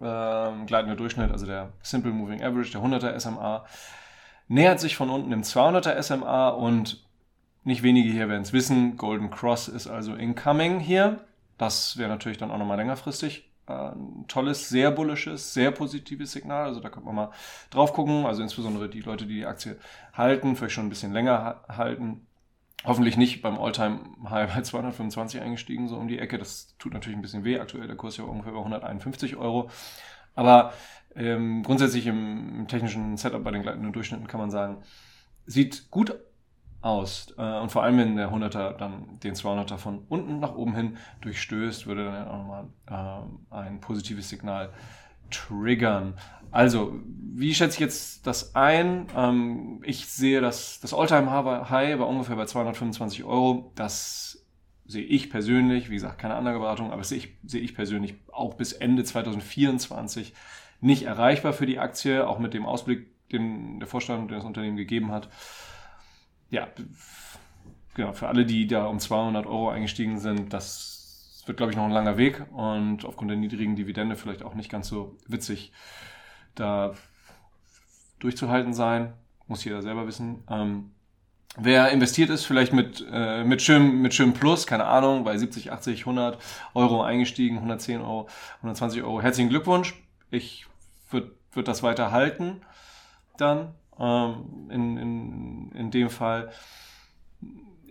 [0.00, 3.64] ähm, gleitende Durchschnitt, also der Simple Moving Average, der 100er SMA,
[4.48, 7.04] nähert sich von unten dem 200er SMA und
[7.64, 11.20] nicht wenige hier werden es wissen, Golden Cross ist also incoming hier.
[11.58, 16.66] Das wäre natürlich dann auch nochmal längerfristig ein tolles, sehr bullisches, sehr positives Signal.
[16.66, 17.30] Also da könnte man mal
[17.70, 18.26] drauf gucken.
[18.26, 19.78] Also insbesondere die Leute, die die Aktie
[20.12, 22.26] halten, vielleicht schon ein bisschen länger halten.
[22.84, 26.38] Hoffentlich nicht beim Alltime High bei 225 eingestiegen, so um die Ecke.
[26.38, 27.60] Das tut natürlich ein bisschen weh.
[27.60, 29.70] Aktuell der Kurs ja ungefähr bei 151 Euro.
[30.34, 30.72] Aber
[31.14, 34.82] ähm, grundsätzlich im, im, technischen Setup bei den gleitenden Durchschnitten kann man sagen,
[35.46, 36.14] sieht gut
[36.82, 37.34] aus.
[37.38, 40.96] Äh, und vor allem, wenn der 100er dann den 200er von unten nach oben hin
[41.22, 42.64] durchstößt, würde dann auch nochmal
[43.50, 44.70] äh, ein positives Signal
[45.30, 46.14] triggern.
[46.50, 46.92] Also,
[47.34, 49.06] wie schätze ich jetzt das ein?
[49.16, 51.30] Ähm, ich sehe, dass das Alltime
[51.70, 53.72] High war ungefähr bei 225 Euro.
[53.74, 54.44] Das
[54.84, 57.22] sehe ich persönlich, wie gesagt, keine andere Beratung, aber das sehe
[57.60, 60.34] ich, persönlich auch bis Ende 2024
[60.80, 65.10] nicht erreichbar für die Aktie, auch mit dem Ausblick, den der Vorstand das Unternehmen gegeben
[65.10, 65.30] hat.
[66.52, 66.68] Ja,
[67.94, 71.84] genau, für alle, die da um 200 Euro eingestiegen sind, das wird, glaube ich, noch
[71.86, 75.72] ein langer Weg und aufgrund der niedrigen Dividende vielleicht auch nicht ganz so witzig,
[76.54, 76.92] da
[78.18, 79.14] durchzuhalten sein.
[79.46, 80.44] Muss jeder selber wissen.
[80.48, 80.90] Ähm,
[81.58, 85.70] Wer investiert ist, vielleicht mit, äh, mit, schön, mit schön Plus, keine Ahnung, bei 70,
[85.70, 86.38] 80, 100
[86.72, 88.28] Euro eingestiegen, 110 Euro,
[88.58, 89.20] 120 Euro.
[89.20, 89.94] Herzlichen Glückwunsch.
[90.30, 90.66] Ich
[91.10, 92.62] würde würd das weiter halten
[93.36, 96.50] dann ähm, in, in, in dem Fall.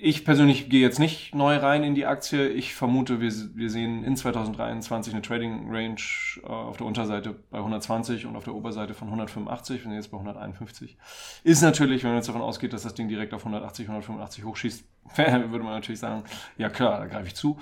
[0.04, 2.48] Ich persönlich gehe jetzt nicht neu rein in die Aktie.
[2.48, 6.02] Ich vermute, wir, wir sehen in 2023 eine Trading Range
[6.42, 9.78] äh, auf der Unterseite bei 120 und auf der Oberseite von 185.
[9.78, 10.98] Wir sind jetzt bei 151.
[11.44, 14.84] Ist natürlich, wenn man jetzt davon ausgeht, dass das Ding direkt auf 180, 185 hochschießt,
[15.16, 16.24] würde man natürlich sagen,
[16.58, 17.60] ja klar, da greife ich zu.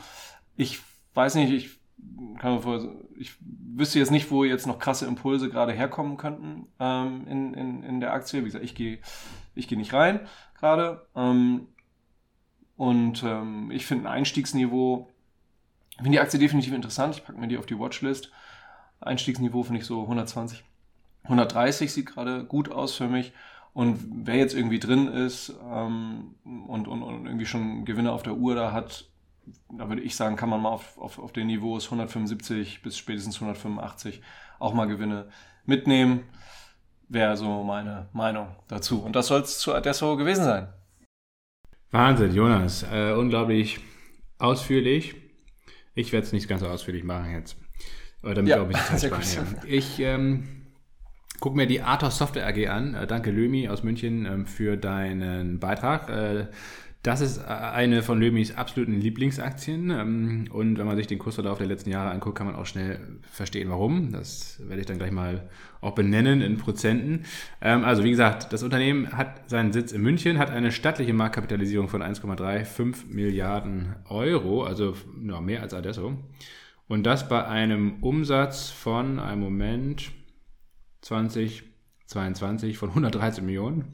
[0.56, 0.80] Ich
[1.16, 1.80] weiß nicht, ich
[2.40, 2.82] kann mir vor,
[3.18, 3.36] ich
[3.76, 8.00] wüsste jetzt nicht, wo jetzt noch krasse Impulse gerade herkommen könnten ähm, in, in, in
[8.00, 8.42] der Aktie.
[8.42, 9.00] Wie gesagt, ich gehe
[9.56, 10.22] ich gehe nicht rein
[10.60, 11.06] gerade.
[11.16, 11.68] Ähm,
[12.78, 15.10] und ähm, ich finde ein Einstiegsniveau,
[15.98, 17.16] finde die Aktie definitiv interessant.
[17.16, 18.32] Ich packe mir die auf die Watchlist.
[19.02, 20.64] Einstiegsniveau finde ich so 120,
[21.24, 23.34] 130 sieht gerade gut aus für mich.
[23.74, 28.36] Und wer jetzt irgendwie drin ist ähm, und, und, und irgendwie schon Gewinne auf der
[28.36, 29.10] Uhr da hat,
[29.78, 33.36] da würde ich sagen, kann man mal auf, auf, auf den Niveaus 175 bis spätestens
[33.36, 34.22] 185
[34.60, 35.30] auch mal Gewinne
[35.66, 36.22] mitnehmen.
[37.08, 39.02] Wäre so meine Meinung dazu.
[39.02, 40.68] Und das soll es zu Adesso gewesen sein.
[41.92, 42.84] Wahnsinn, Jonas.
[42.84, 43.80] Äh, unglaublich
[44.38, 45.16] ausführlich.
[45.96, 47.58] Ich werde es nicht ganz so ausführlich machen jetzt.
[48.22, 49.24] Oder damit ja, ich sehr gut.
[49.66, 50.68] Ich ähm,
[51.40, 52.94] gucke mir die Athos Software AG an.
[52.94, 56.10] Äh, danke Lömi aus München ähm, für deinen Beitrag.
[56.10, 56.48] Äh,
[57.02, 59.90] das ist äh, eine von Lömis absoluten Lieblingsaktien.
[59.90, 63.20] Ähm, und wenn man sich den Kursverlauf der letzten Jahre anguckt, kann man auch schnell
[63.32, 64.12] verstehen, warum.
[64.12, 67.24] Das werde ich dann gleich mal auch benennen in Prozenten.
[67.62, 71.88] Ähm, also wie gesagt, das Unternehmen hat seinen Sitz in München, hat eine stattliche Marktkapitalisierung
[71.88, 76.18] von 1,35 Milliarden Euro, also mehr als Adesso.
[76.90, 80.12] Und das bei einem Umsatz von, einem Moment,
[81.02, 83.94] 2022 von 113 Millionen.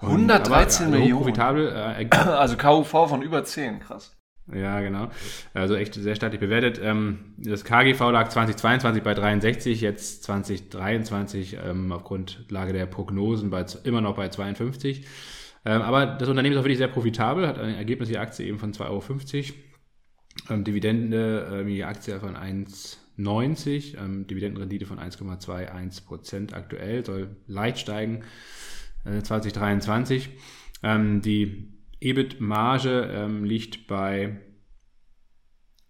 [0.00, 1.22] 113 aber, Millionen.
[1.22, 4.16] Profitabel, äh, also KUV von über 10, krass.
[4.52, 5.10] Ja, genau.
[5.54, 6.80] Also echt sehr staatlich bewertet.
[6.82, 13.64] Ähm, das KGV lag 2022 bei 63, jetzt 2023 ähm, aufgrund Lage der Prognosen bei,
[13.84, 15.06] immer noch bei 52.
[15.64, 18.58] Ähm, aber das Unternehmen ist auch wirklich sehr profitabel, hat ein Ergebnis die Aktie eben
[18.58, 19.02] von 2,50 Euro.
[20.48, 28.24] Ähm, Dividende, die Aktie von 1,90, ähm, Dividendenrendite von 1,21 Prozent aktuell, soll leicht steigen
[29.04, 30.30] äh, 2023.
[30.82, 34.40] Ähm, die EBIT-Marge ähm, liegt bei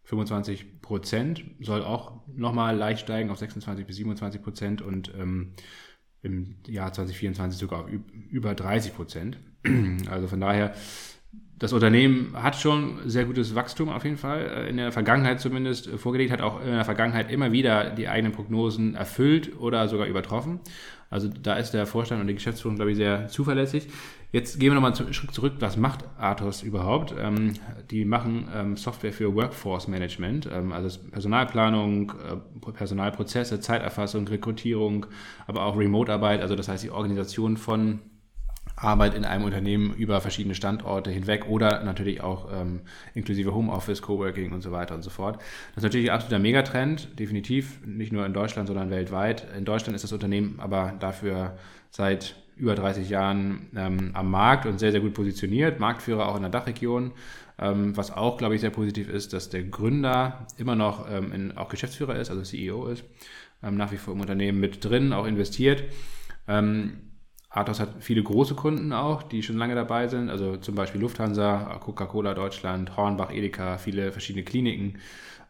[0.05, 5.53] 25 Prozent, soll auch nochmal leicht steigen auf 26 bis 27 Prozent und ähm,
[6.23, 7.91] im Jahr 2024 sogar auf
[8.31, 9.39] über 30 Prozent.
[10.11, 10.75] Also von daher,
[11.59, 15.89] das Unternehmen hat schon sehr gutes Wachstum auf jeden Fall, äh, in der Vergangenheit zumindest
[15.91, 20.61] vorgelegt, hat auch in der Vergangenheit immer wieder die eigenen Prognosen erfüllt oder sogar übertroffen.
[21.11, 23.89] Also da ist der Vorstand und die Geschäftsführung, glaube ich, sehr zuverlässig.
[24.33, 25.55] Jetzt gehen wir nochmal einen Schritt zurück.
[25.59, 27.13] Was macht Athos überhaupt?
[27.19, 27.55] Ähm,
[27.91, 35.07] die machen ähm, Software für Workforce Management, ähm, also Personalplanung, äh, Personalprozesse, Zeiterfassung, Rekrutierung,
[35.49, 37.99] aber auch Remote-Arbeit, also das heißt die Organisation von
[38.81, 42.81] Arbeit in einem Unternehmen über verschiedene Standorte hinweg oder natürlich auch ähm,
[43.15, 45.37] inklusive Homeoffice, Coworking und so weiter und so fort.
[45.37, 49.47] Das ist natürlich ein absoluter Megatrend, definitiv, nicht nur in Deutschland, sondern weltweit.
[49.57, 51.59] In Deutschland ist das Unternehmen aber dafür
[51.91, 56.43] seit über 30 Jahren ähm, am Markt und sehr, sehr gut positioniert, Marktführer auch in
[56.43, 57.13] der Dachregion.
[57.59, 61.57] Ähm, was auch, glaube ich, sehr positiv ist, dass der Gründer immer noch ähm, in,
[61.57, 63.05] auch Geschäftsführer ist, also CEO ist,
[63.63, 65.85] ähm, nach wie vor im Unternehmen mit drin, auch investiert.
[66.49, 67.10] Ähm,
[67.51, 71.79] Athos hat viele große Kunden auch, die schon lange dabei sind, also zum Beispiel Lufthansa,
[71.81, 74.99] Coca-Cola Deutschland, Hornbach, Edeka, viele verschiedene Kliniken.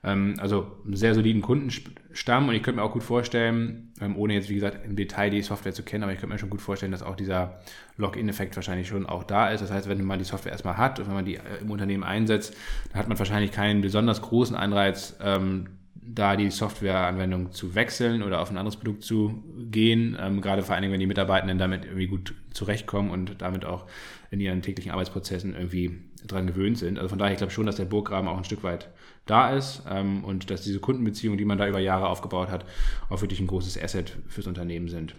[0.03, 4.33] Ähm, also einen sehr soliden Kundenstamm und ich könnte mir auch gut vorstellen, ähm, ohne
[4.33, 6.63] jetzt wie gesagt im Detail die Software zu kennen, aber ich könnte mir schon gut
[6.63, 7.61] vorstellen, dass auch dieser
[7.99, 9.61] Login-Effekt wahrscheinlich schon auch da ist.
[9.61, 12.03] Das heißt, wenn man die Software erstmal hat und wenn man die äh, im Unternehmen
[12.05, 12.57] einsetzt,
[12.93, 18.41] dann hat man wahrscheinlich keinen besonders großen Anreiz, ähm, da die Softwareanwendung zu wechseln oder
[18.41, 21.85] auf ein anderes Produkt zu gehen, ähm, gerade vor allen Dingen, wenn die Mitarbeitenden damit
[21.85, 23.87] irgendwie gut zurechtkommen und damit auch
[24.31, 26.99] in ihren täglichen Arbeitsprozessen irgendwie dran gewöhnt sind.
[26.99, 28.91] Also von daher, ich glaube schon, dass der Burggraben auch ein Stück weit
[29.27, 32.65] da ist ähm, und dass diese Kundenbeziehungen, die man da über Jahre aufgebaut hat,
[33.09, 35.15] auch wirklich ein großes Asset fürs Unternehmen sind.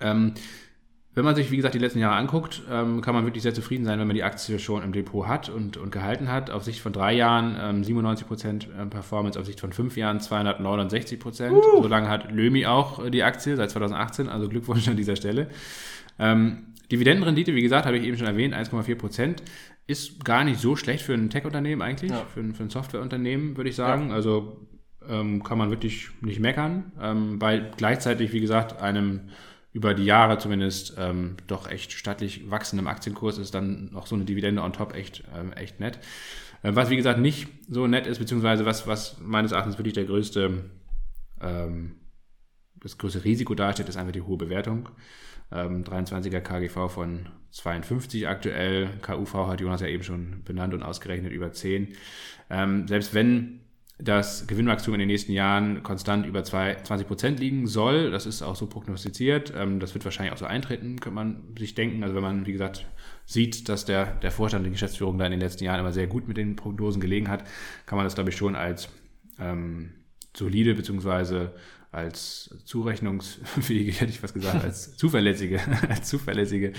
[0.00, 0.34] Ähm,
[1.14, 3.84] wenn man sich, wie gesagt, die letzten Jahre anguckt, ähm, kann man wirklich sehr zufrieden
[3.84, 6.50] sein, wenn man die Aktie schon im Depot hat und, und gehalten hat.
[6.50, 11.50] Auf Sicht von drei Jahren ähm, 97% ähm, Performance, auf Sicht von fünf Jahren 269%.
[11.50, 11.82] Uh.
[11.82, 15.48] So lange hat Lömi auch äh, die Aktie seit 2018, also Glückwunsch an dieser Stelle.
[16.18, 19.36] Ähm, Dividendenrendite, wie gesagt, habe ich eben schon erwähnt, 1,4%.
[19.86, 22.24] Ist gar nicht so schlecht für ein Tech-Unternehmen eigentlich, ja.
[22.32, 24.08] für, ein, für ein Software-Unternehmen, würde ich sagen.
[24.08, 24.14] Ja.
[24.14, 24.66] Also
[25.08, 29.28] ähm, kann man wirklich nicht meckern, ähm, weil gleichzeitig, wie gesagt, einem
[29.74, 34.24] über die Jahre zumindest ähm, doch echt stattlich wachsendem Aktienkurs ist dann noch so eine
[34.24, 35.98] Dividende on top echt, ähm, echt nett.
[36.62, 40.04] Äh, was wie gesagt nicht so nett ist, beziehungsweise was, was meines Erachtens wirklich der
[40.04, 40.70] größte,
[41.40, 41.96] ähm,
[42.76, 44.90] das größte Risiko darstellt, ist einfach die hohe Bewertung.
[45.50, 51.32] Ähm, 23er KGV von 52 aktuell, KUV hat Jonas ja eben schon benannt und ausgerechnet
[51.32, 51.96] über 10.
[52.48, 53.63] Ähm, selbst wenn
[53.98, 58.10] das Gewinnwachstum in den nächsten Jahren konstant über 20 Prozent liegen soll.
[58.10, 59.52] Das ist auch so prognostiziert.
[59.56, 62.02] Ähm, das wird wahrscheinlich auch so eintreten, könnte man sich denken.
[62.02, 62.86] Also wenn man, wie gesagt,
[63.24, 66.26] sieht, dass der, der Vorstand der Geschäftsführung da in den letzten Jahren immer sehr gut
[66.26, 67.44] mit den Prognosen gelegen hat,
[67.86, 68.88] kann man das, glaube ich, schon als
[69.38, 69.92] ähm,
[70.36, 71.54] solide beziehungsweise
[71.94, 76.72] als zurechnungsfähige, hätte ich was gesagt, als zuverlässige, als zuverlässige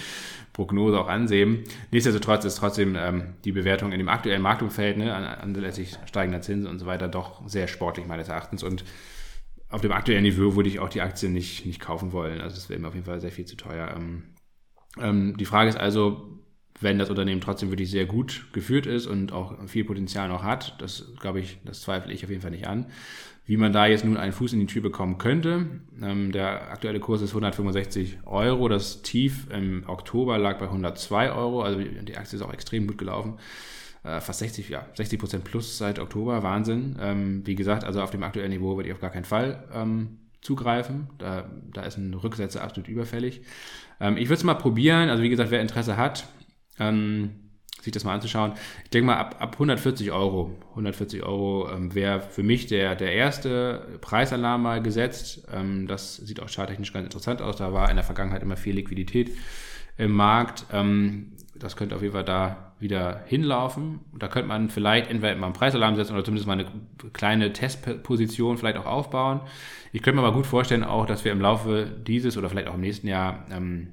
[0.53, 1.63] Prognose auch ansehen.
[1.91, 6.79] Nichtsdestotrotz ist trotzdem ähm, die Bewertung in dem aktuellen Marktumfeld, ne, anlässlich steigender Zinsen und
[6.79, 8.63] so weiter, doch sehr sportlich meines Erachtens.
[8.63, 8.83] Und
[9.69, 12.41] auf dem aktuellen Niveau würde ich auch die Aktien nicht, nicht kaufen wollen.
[12.41, 13.93] Also das wäre mir auf jeden Fall sehr viel zu teuer.
[13.95, 14.23] Ähm,
[14.99, 16.39] ähm, die Frage ist also,
[16.79, 20.75] wenn das Unternehmen trotzdem wirklich sehr gut geführt ist und auch viel Potenzial noch hat,
[20.81, 22.87] das glaube ich, das zweifle ich auf jeden Fall nicht an,
[23.45, 25.67] wie man da jetzt nun einen Fuß in die Tür bekommen könnte.
[26.01, 28.67] Ähm, der aktuelle Kurs ist 165 Euro.
[28.69, 31.61] Das Tief im Oktober lag bei 102 Euro.
[31.61, 33.37] Also die Aktie ist auch extrem gut gelaufen.
[34.03, 36.41] Äh, fast 60, ja, 60 Prozent plus seit Oktober.
[36.41, 36.97] Wahnsinn.
[36.99, 40.17] Ähm, wie gesagt, also auf dem aktuellen Niveau würde ich auf gar keinen Fall ähm,
[40.41, 41.09] zugreifen.
[41.19, 43.41] Da, da ist ein Rücksetzer absolut überfällig.
[43.99, 45.09] Ähm, ich würde es mal probieren.
[45.09, 46.27] Also wie gesagt, wer Interesse hat,
[46.79, 47.44] ähm,
[47.85, 48.53] sich das mal anzuschauen.
[48.83, 53.13] Ich denke mal, ab, ab 140 Euro, 140 Euro ähm, wäre für mich der, der
[53.13, 55.47] erste Preisalarm mal gesetzt.
[55.53, 57.55] Ähm, das sieht auch charttechnisch ganz interessant aus.
[57.55, 59.31] Da war in der Vergangenheit immer viel Liquidität
[59.97, 60.65] im Markt.
[60.73, 64.01] Ähm, das könnte auf jeden Fall da wieder hinlaufen.
[64.17, 66.67] Da könnte man vielleicht entweder mal einen Preisalarm setzen oder zumindest mal eine
[67.13, 69.39] kleine Testposition vielleicht auch aufbauen.
[69.93, 72.73] Ich könnte mir aber gut vorstellen auch, dass wir im Laufe dieses oder vielleicht auch
[72.73, 73.87] im nächsten Jahr ähm,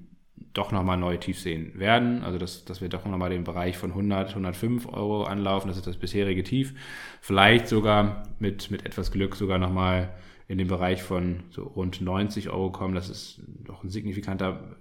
[0.53, 2.23] doch nochmal neue Tiefs sehen werden.
[2.23, 5.69] Also dass, dass wir doch nochmal den Bereich von 100, 105 Euro anlaufen.
[5.69, 6.75] Das ist das bisherige Tief.
[7.21, 10.11] Vielleicht sogar mit, mit etwas Glück sogar nochmal
[10.49, 12.95] in den Bereich von so rund 90 Euro kommen.
[12.95, 14.77] Das ist doch ein signifikanter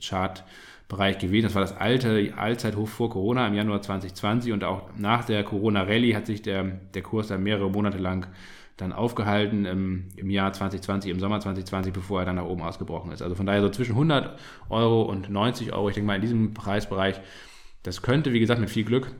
[0.00, 1.44] Chartbereich gewesen.
[1.44, 6.16] Das war das alte Allzeithoch vor Corona im Januar 2020 und auch nach der Corona-Rallye
[6.16, 8.26] hat sich der, der Kurs dann mehrere Monate lang
[8.82, 13.12] dann aufgehalten im, im Jahr 2020, im Sommer 2020, bevor er dann nach oben ausgebrochen
[13.12, 13.22] ist.
[13.22, 16.54] Also von daher so zwischen 100 Euro und 90 Euro, ich denke mal in diesem
[16.54, 17.20] Preisbereich,
[17.82, 19.12] das könnte, wie gesagt, mit viel Glück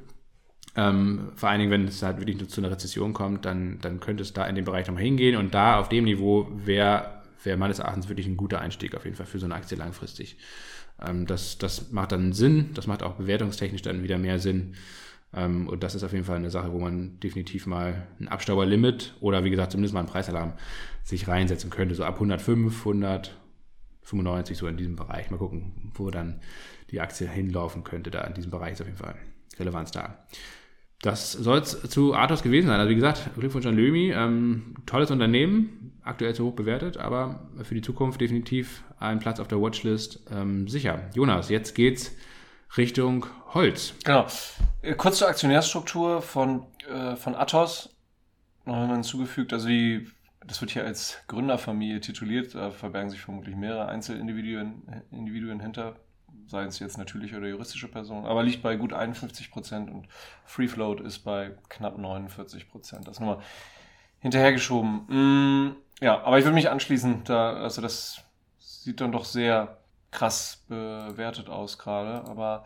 [0.75, 4.01] ähm, vor allen Dingen, wenn es halt wirklich nur zu einer Rezession kommt, dann, dann
[4.01, 5.37] könnte es da in den Bereich nochmal hingehen.
[5.37, 9.17] Und da auf dem Niveau wäre wär meines Erachtens wirklich ein guter Einstieg auf jeden
[9.17, 10.37] Fall für so eine Aktie langfristig.
[11.01, 14.75] Ähm, das, das macht dann Sinn, das macht auch bewertungstechnisch dann wieder mehr Sinn.
[15.35, 19.15] Ähm, und das ist auf jeden Fall eine Sache, wo man definitiv mal ein Abstauberlimit
[19.21, 20.55] oder wie gesagt zumindest mal einen Preisalarm
[21.03, 21.95] sich reinsetzen könnte.
[21.95, 23.37] So ab 105, 100,
[24.03, 25.31] 95 so in diesem Bereich.
[25.31, 26.41] Mal gucken, wo dann
[26.91, 28.11] die Aktie hinlaufen könnte.
[28.11, 29.15] Da in diesem Bereich ist auf jeden Fall
[29.59, 30.27] Relevanz da.
[31.01, 32.79] Das soll es zu Athos gewesen sein.
[32.79, 34.13] Also wie gesagt, Glückwunsch an Lömi.
[34.15, 39.49] Ähm, tolles Unternehmen, aktuell zu hoch bewertet, aber für die Zukunft definitiv ein Platz auf
[39.49, 41.11] der Watchlist ähm, sicher.
[41.15, 42.15] Jonas, jetzt geht's
[42.77, 43.95] Richtung Holz.
[44.05, 44.27] Genau.
[44.83, 47.91] Äh, kurz zur Aktionärsstruktur von, äh, von Athos.
[48.65, 50.09] Noch einmal hinzugefügt, also die,
[50.47, 55.97] das wird hier als Gründerfamilie tituliert, da verbergen sich vermutlich mehrere Einzelindividuen Individuen hinter
[56.47, 60.07] sei es jetzt natürliche oder juristische Person, aber liegt bei gut 51 Prozent und
[60.45, 63.09] Free Float ist bei knapp 49 Prozent.
[63.09, 63.39] Das nochmal
[64.21, 65.07] hinterhergeschoben.
[65.09, 68.23] Mm, ja, aber ich würde mich anschließen, da, also das
[68.59, 69.79] sieht dann doch sehr
[70.13, 72.65] krass bewertet aus gerade, aber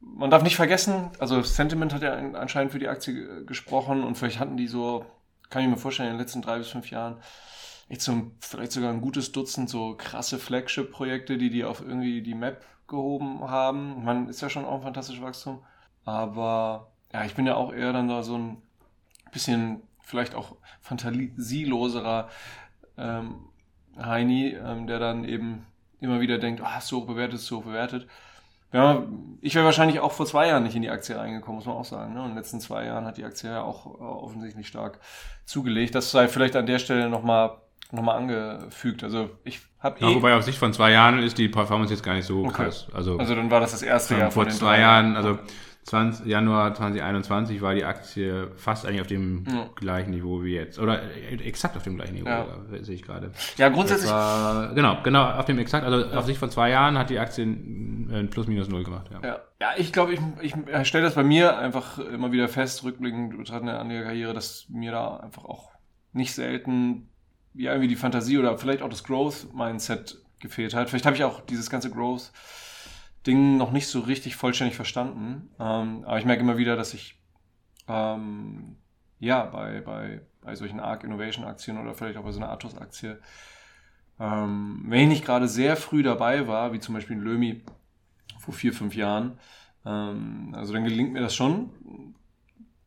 [0.00, 4.38] man darf nicht vergessen, also Sentiment hat ja anscheinend für die Aktie gesprochen und vielleicht
[4.38, 5.04] hatten die so,
[5.50, 7.16] kann ich mir vorstellen, in den letzten drei bis fünf Jahren
[7.88, 12.34] echt so vielleicht sogar ein gutes Dutzend so krasse Flagship-Projekte, die die auf irgendwie die
[12.34, 14.04] Map gehoben haben.
[14.04, 15.62] Man ist ja schon auch ein fantastisches Wachstum.
[16.04, 18.62] Aber ja, ich bin ja auch eher dann da so ein
[19.32, 22.28] bisschen vielleicht auch fantasieloserer
[22.96, 23.48] ähm,
[23.98, 25.66] Heini, ähm, der dann eben
[26.00, 28.06] immer wieder denkt, ah, oh, so hoch bewertet, so hoch bewertet.
[28.72, 29.02] Ja,
[29.40, 31.86] ich wäre wahrscheinlich auch vor zwei Jahren nicht in die Aktie reingekommen, muss man auch
[31.86, 32.12] sagen.
[32.12, 32.20] Ne?
[32.20, 35.00] In den letzten zwei Jahren hat die Aktie ja auch äh, offensichtlich stark
[35.46, 35.94] zugelegt.
[35.94, 37.56] Das sei vielleicht an der Stelle nochmal
[37.90, 39.02] nochmal angefügt.
[39.02, 42.02] Also ich habe ja, eh wobei auf Sicht von zwei Jahren ist die Performance jetzt
[42.02, 42.64] gar nicht so okay.
[42.64, 42.88] krass.
[42.92, 45.16] Also, also dann war das das erste Jahr vor zwei Jahren.
[45.16, 45.38] Also
[45.88, 49.70] 20, Januar 2021 war die Aktie fast eigentlich auf dem ja.
[49.74, 50.78] gleichen Niveau wie jetzt.
[50.78, 52.46] Oder äh, exakt auf dem gleichen Niveau, ja.
[52.82, 53.30] sehe ich gerade.
[53.56, 54.10] Ja, grundsätzlich.
[54.10, 55.86] War, genau, genau, auf dem exakt.
[55.86, 56.18] Also ja.
[56.18, 59.08] auf Sicht von zwei Jahren hat die Aktie ein plus minus null gemacht.
[59.22, 59.70] Ja, ja.
[59.78, 60.54] ich glaube, ich, ich
[60.86, 64.92] stelle das bei mir einfach immer wieder fest, rückblickend betrachtet an der Karriere, dass mir
[64.92, 65.70] da einfach auch
[66.12, 67.08] nicht selten
[67.54, 70.90] ja irgendwie die Fantasie oder vielleicht auch das Growth-Mindset gefehlt hat.
[70.90, 71.90] Vielleicht habe ich auch dieses ganze
[73.18, 75.50] Growth-Ding noch nicht so richtig vollständig verstanden.
[75.58, 77.18] Ähm, aber ich merke immer wieder, dass ich
[77.88, 78.76] ähm,
[79.18, 82.76] ja bei, bei, bei solchen Arc Innovation Aktien oder vielleicht auch bei so einer Atos
[82.76, 83.20] Aktie,
[84.20, 87.62] ähm, wenn ich nicht gerade sehr früh dabei war, wie zum Beispiel in Lömi
[88.38, 89.38] vor vier, fünf Jahren,
[89.84, 92.14] ähm, also dann gelingt mir das schon,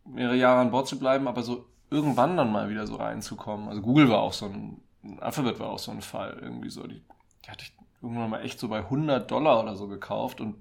[0.05, 3.69] mehrere Jahre an Bord zu bleiben, aber so irgendwann dann mal wieder so reinzukommen.
[3.69, 4.81] Also Google war auch so ein,
[5.19, 6.85] Alphabet war auch so ein Fall irgendwie so.
[6.85, 7.01] Die,
[7.45, 10.55] die hatte ich irgendwann mal echt so bei 100 Dollar oder so gekauft und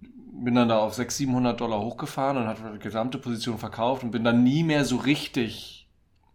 [0.00, 4.10] bin dann da auf 600, 700 Dollar hochgefahren und hatte die gesamte Position verkauft und
[4.10, 5.88] bin dann nie mehr so richtig,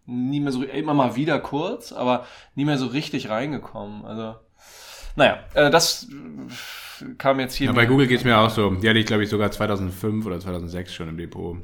[0.05, 4.05] nie mehr so, immer mal wieder kurz, aber nie mehr so richtig reingekommen.
[4.05, 4.36] Also,
[5.16, 6.07] naja, äh, das
[7.18, 7.68] kam jetzt hier.
[7.68, 8.72] Ja, bei Google geht's mir auch so.
[8.72, 11.57] Die hatte ich, glaube ich, sogar 2005 oder 2006 schon im Depot.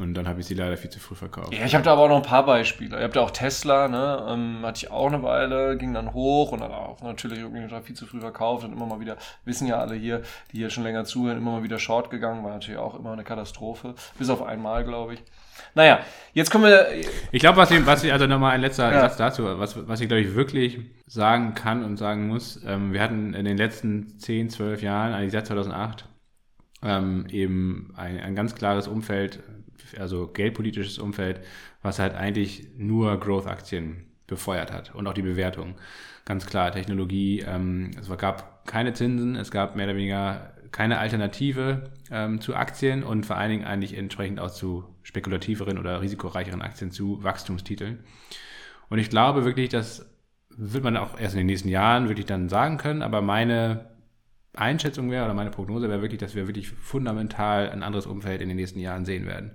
[0.00, 1.54] Und dann habe ich sie leider viel zu früh verkauft.
[1.54, 2.96] Ja, ich habe da aber auch noch ein paar Beispiele.
[2.96, 4.26] Ihr habt ja auch Tesla, ne?
[4.28, 7.94] Ähm, hatte ich auch eine Weile, ging dann hoch und dann auch natürlich irgendwie viel
[7.94, 11.04] zu früh verkauft und immer mal wieder, wissen ja alle hier, die hier schon länger
[11.04, 13.94] zuhören, immer mal wieder short gegangen, war natürlich auch immer eine Katastrophe.
[14.18, 15.22] Bis auf einmal, glaube ich.
[15.76, 16.00] Naja,
[16.32, 16.88] jetzt kommen wir.
[17.30, 19.00] Ich glaube, was ich, was ich, also nochmal ein letzter ja.
[19.02, 23.00] Satz dazu, was, was ich glaube ich wirklich sagen kann und sagen muss, ähm, wir
[23.00, 26.06] hatten in den letzten 10, 12 Jahren, eigentlich seit 2008,
[26.82, 29.40] ähm, eben ein, ein ganz klares Umfeld
[29.98, 31.40] also geldpolitisches Umfeld,
[31.82, 35.74] was halt eigentlich nur Growth-Aktien befeuert hat und auch die Bewertung.
[36.24, 41.90] Ganz klar, Technologie, ähm, es gab keine Zinsen, es gab mehr oder weniger keine Alternative
[42.10, 46.90] ähm, zu Aktien und vor allen Dingen eigentlich entsprechend auch zu spekulativeren oder risikoreicheren Aktien
[46.90, 48.02] zu Wachstumstiteln.
[48.88, 50.10] Und ich glaube wirklich, das
[50.48, 53.93] wird man auch erst in den nächsten Jahren wirklich dann sagen können, aber meine
[54.54, 58.48] Einschätzung wäre oder meine Prognose wäre wirklich, dass wir wirklich fundamental ein anderes Umfeld in
[58.48, 59.52] den nächsten Jahren sehen werden.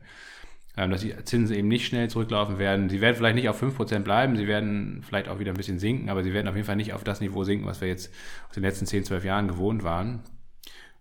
[0.78, 2.90] Ähm, dass die Zinsen eben nicht schnell zurücklaufen werden.
[2.90, 6.10] Sie werden vielleicht nicht auf 5% bleiben, sie werden vielleicht auch wieder ein bisschen sinken,
[6.10, 8.14] aber sie werden auf jeden Fall nicht auf das Niveau sinken, was wir jetzt
[8.48, 10.22] aus den letzten 10, 12 Jahren gewohnt waren.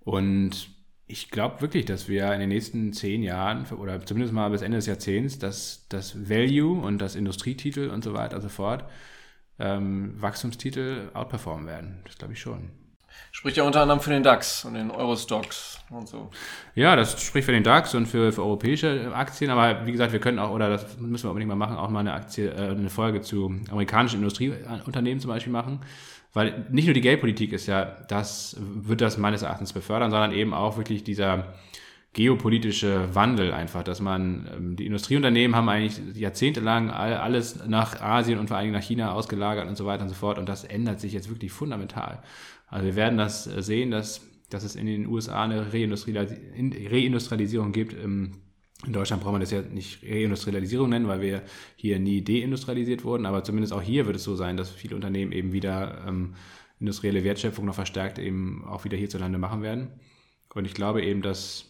[0.01, 0.71] Und
[1.07, 4.77] ich glaube wirklich, dass wir in den nächsten zehn Jahren oder zumindest mal bis Ende
[4.79, 8.85] des Jahrzehnts, dass das Value und das Industrietitel und so weiter und so fort
[9.59, 12.01] ähm, Wachstumstitel outperformen werden.
[12.05, 12.71] Das glaube ich schon.
[13.31, 16.31] Spricht ja unter anderem für den DAX und den Eurostocks und so.
[16.75, 20.21] Ja, das spricht für den DAX und für, für europäische Aktien, aber wie gesagt, wir
[20.21, 22.91] können auch, oder das müssen wir unbedingt mal machen, auch mal eine Aktie, äh, eine
[22.91, 25.81] Folge zu amerikanischen Industrieunternehmen zum Beispiel machen.
[26.35, 30.53] Weil nicht nur die Geldpolitik ist ja, das wird das meines Erachtens befördern, sondern eben
[30.53, 31.55] auch wirklich dieser
[32.13, 38.49] geopolitische Wandel einfach, dass man, ähm, die Industrieunternehmen haben eigentlich jahrzehntelang alles nach Asien und
[38.49, 41.13] vor allem nach China ausgelagert und so weiter und so fort und das ändert sich
[41.13, 42.23] jetzt wirklich fundamental.
[42.69, 47.95] Also wir werden das äh, sehen, dass, dass es in den USA eine Reindustrialisierung gibt.
[47.95, 48.33] Ähm,
[48.87, 51.43] in Deutschland braucht man das ja nicht Reindustrialisierung nennen, weil wir
[51.75, 55.33] hier nie deindustrialisiert wurden, aber zumindest auch hier wird es so sein, dass viele Unternehmen
[55.33, 56.35] eben wieder ähm,
[56.79, 59.89] industrielle Wertschöpfung noch verstärkt eben auch wieder hierzulande machen werden.
[60.55, 61.65] Und ich glaube eben, dass,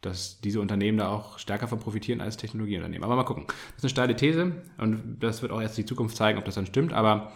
[0.00, 3.04] dass diese Unternehmen da auch stärker von profitieren als Technologieunternehmen.
[3.04, 3.44] Aber mal gucken.
[3.46, 6.54] Das ist eine steile These und das wird auch erst die Zukunft zeigen, ob das
[6.54, 6.94] dann stimmt.
[6.94, 7.32] Aber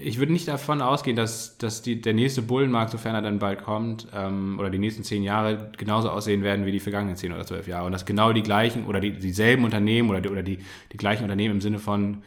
[0.00, 3.64] ich würde nicht davon ausgehen, dass, dass die, der nächste Bullenmarkt, sofern er dann bald
[3.64, 7.44] kommt, ähm, oder die nächsten zehn Jahre genauso aussehen werden wie die vergangenen zehn oder
[7.44, 7.86] zwölf Jahre.
[7.86, 10.58] Und dass genau die gleichen oder die, dieselben Unternehmen oder, die, oder die,
[10.92, 12.22] die gleichen Unternehmen im Sinne von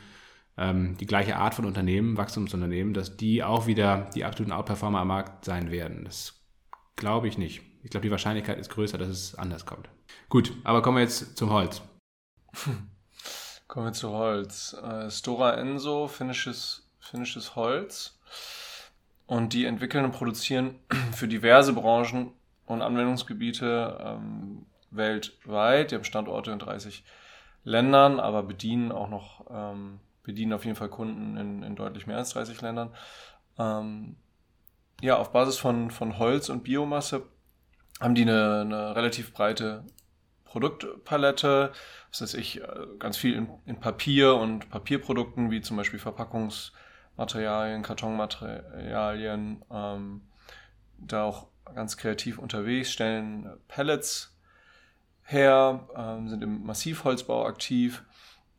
[0.57, 5.07] ähm, die gleiche Art von Unternehmen, Wachstumsunternehmen, dass die auch wieder die absoluten Outperformer am
[5.07, 6.03] Markt sein werden.
[6.03, 6.41] Das
[6.97, 7.61] glaube ich nicht.
[7.83, 9.89] Ich glaube, die Wahrscheinlichkeit ist größer, dass es anders kommt.
[10.29, 11.81] Gut, aber kommen wir jetzt zum Holz.
[13.67, 14.75] Kommen wir zu Holz.
[14.83, 16.80] Äh, Stora Enso, finnisches
[17.11, 18.17] finnisches Holz.
[19.27, 20.79] Und die entwickeln und produzieren
[21.13, 22.31] für diverse Branchen
[22.65, 25.91] und Anwendungsgebiete ähm, weltweit.
[25.91, 27.03] Die haben Standorte in 30
[27.63, 32.17] Ländern, aber bedienen auch noch, ähm, bedienen auf jeden Fall Kunden in, in deutlich mehr
[32.17, 32.93] als 30 Ländern.
[33.57, 34.15] Ähm,
[35.01, 37.23] ja, auf Basis von, von Holz und Biomasse
[37.99, 39.85] haben die eine, eine relativ breite
[40.45, 41.71] Produktpalette,
[42.09, 42.67] was heißt ich, äh,
[42.99, 46.71] ganz viel in, in Papier und Papierprodukten, wie zum Beispiel Verpackungs-
[47.17, 50.21] Materialien, Kartonmaterialien, ähm,
[50.97, 54.35] da auch ganz kreativ unterwegs, stellen Pellets
[55.23, 58.03] her, ähm, sind im Massivholzbau aktiv,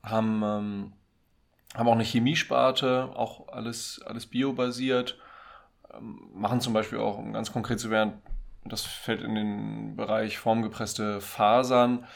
[0.03, 0.92] haben, ähm,
[1.74, 5.18] haben auch eine Chemiesparte, auch alles, alles biobasiert,
[5.92, 8.14] ähm, machen zum Beispiel auch, um ganz konkret zu werden,
[8.64, 12.07] das fällt in den Bereich formgepresste Fasern.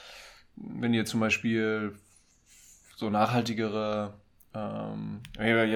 [0.55, 1.99] Wenn ihr zum Beispiel
[2.97, 4.15] so nachhaltigere
[4.57, 5.21] ähm,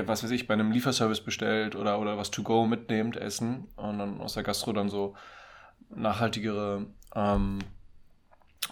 [0.06, 3.98] was weiß ich, bei einem Lieferservice bestellt oder, oder was to go mitnehmt, essen und
[3.98, 5.14] dann aus der Gastro dann so
[5.94, 7.58] nachhaltigere ähm,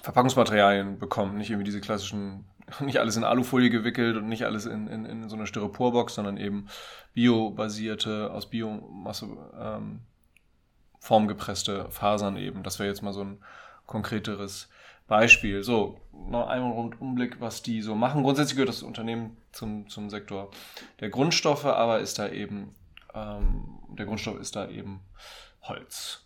[0.02, 1.34] Verpackungsmaterialien bekommt.
[1.34, 2.44] Nicht irgendwie diese klassischen,
[2.80, 6.36] nicht alles in Alufolie gewickelt und nicht alles in, in, in so einer Styroporbox, sondern
[6.36, 6.68] eben
[7.14, 9.28] biobasierte, aus Biomasse
[9.60, 10.00] ähm,
[11.00, 12.62] formgepresste Fasern eben.
[12.62, 13.38] Das wäre jetzt mal so ein
[13.86, 14.68] konkreteres
[15.08, 15.64] Beispiel.
[15.64, 18.22] So, noch einmal Rundumblick, was die so machen.
[18.22, 20.50] Grundsätzlich gehört das Unternehmen zum, zum Sektor
[21.00, 22.74] der Grundstoffe, aber ist da eben,
[23.14, 25.00] ähm, der Grundstoff ist da eben
[25.62, 26.24] Holz.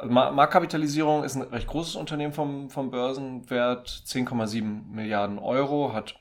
[0.00, 6.16] Also Marktkapitalisierung ist ein recht großes Unternehmen vom, vom Börsenwert, 10,7 Milliarden Euro, hat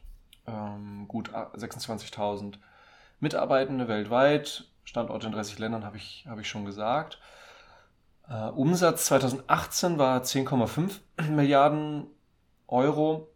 [0.48, 2.56] ähm, gut 26.000
[3.20, 7.20] Mitarbeitende weltweit, Standorte in 30 Ländern habe ich, hab ich schon gesagt.
[8.28, 12.08] Uh, Umsatz 2018 war 10,5 Milliarden
[12.68, 13.30] Euro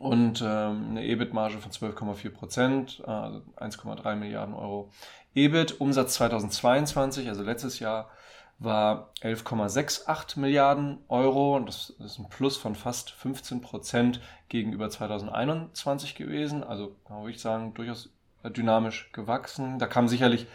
[0.00, 4.90] und ähm, eine EBIT-Marge von 12,4 Prozent, äh, also 1,3 Milliarden Euro
[5.34, 5.80] EBIT.
[5.80, 8.10] Umsatz 2022, also letztes Jahr,
[8.58, 16.14] war 11,68 Milliarden Euro und das ist ein Plus von fast 15 Prozent gegenüber 2021
[16.14, 16.64] gewesen.
[16.64, 18.10] Also kann ich sagen, durchaus
[18.44, 19.78] dynamisch gewachsen.
[19.78, 20.46] Da kam sicherlich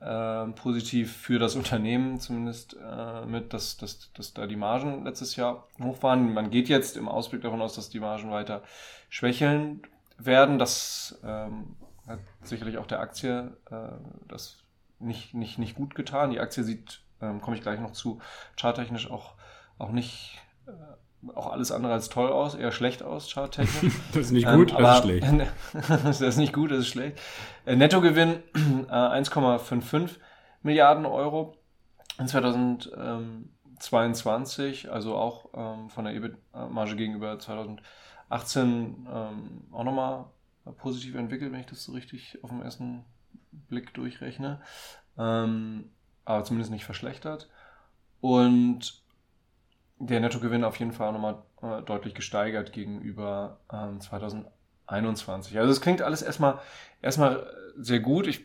[0.00, 5.36] äh, positiv für das Unternehmen zumindest äh, mit, dass, dass, dass da die Margen letztes
[5.36, 6.32] Jahr hoch waren.
[6.32, 8.62] Man geht jetzt im Ausblick davon aus, dass die Margen weiter
[9.08, 9.82] schwächeln
[10.18, 10.58] werden.
[10.58, 11.76] Das ähm,
[12.06, 13.88] hat sicherlich auch der Aktie äh,
[14.28, 14.58] das
[15.00, 16.30] nicht, nicht, nicht gut getan.
[16.30, 18.20] Die Aktie sieht, ähm, komme ich gleich noch zu,
[18.56, 19.34] charttechnisch auch,
[19.78, 20.70] auch nicht äh,
[21.34, 23.92] auch alles andere als toll aus, eher schlecht aus, charttechnisch.
[24.12, 25.26] das ist nicht gut, ähm, das ist schlecht.
[26.04, 27.18] das ist nicht gut, das ist schlecht.
[27.66, 28.42] Äh, Nettogewinn
[28.88, 30.16] äh, 1,55
[30.62, 31.56] Milliarden Euro
[32.18, 40.24] in 2022, also auch ähm, von der EBIT-Marge gegenüber 2018 ähm, auch nochmal
[40.78, 43.04] positiv entwickelt, wenn ich das so richtig auf den ersten
[43.68, 44.60] Blick durchrechne.
[45.16, 45.92] Ähm,
[46.24, 47.48] aber zumindest nicht verschlechtert.
[48.20, 49.00] Und
[49.98, 55.58] der Nettogewinn auf jeden Fall nochmal äh, deutlich gesteigert gegenüber ähm, 2021.
[55.58, 56.58] Also es klingt alles erstmal,
[57.02, 57.46] erstmal
[57.76, 58.26] sehr gut.
[58.26, 58.44] Ich,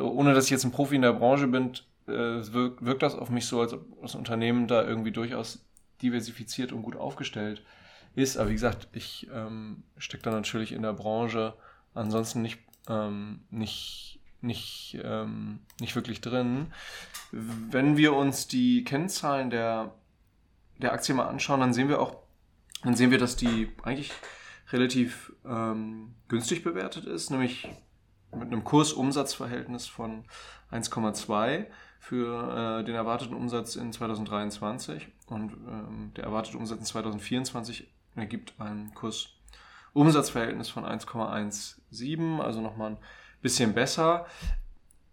[0.00, 1.72] ohne dass ich jetzt ein Profi in der Branche bin,
[2.06, 5.64] äh, wirkt, wirkt das auf mich so, als ob das Unternehmen da irgendwie durchaus
[6.02, 7.62] diversifiziert und gut aufgestellt
[8.14, 8.38] ist.
[8.38, 11.54] Aber wie gesagt, ich ähm, stecke da natürlich in der Branche
[11.94, 12.58] ansonsten nicht,
[12.88, 14.10] ähm, nicht
[14.42, 16.72] nicht, ähm, nicht wirklich drin.
[17.30, 19.92] Wenn wir uns die Kennzahlen der,
[20.80, 22.16] der Aktie mal anschauen, dann sehen wir auch,
[22.82, 24.12] dann sehen wir, dass die eigentlich
[24.72, 27.68] relativ ähm, günstig bewertet ist, nämlich
[28.32, 30.24] mit einem Kursumsatzverhältnis von
[30.70, 31.66] 1,2
[31.98, 38.54] für äh, den erwarteten Umsatz in 2023 und ähm, der erwartete Umsatz in 2024 ergibt
[38.58, 42.98] ein Kursumsatzverhältnis von 1,17, also nochmal ein
[43.42, 44.26] bisschen besser.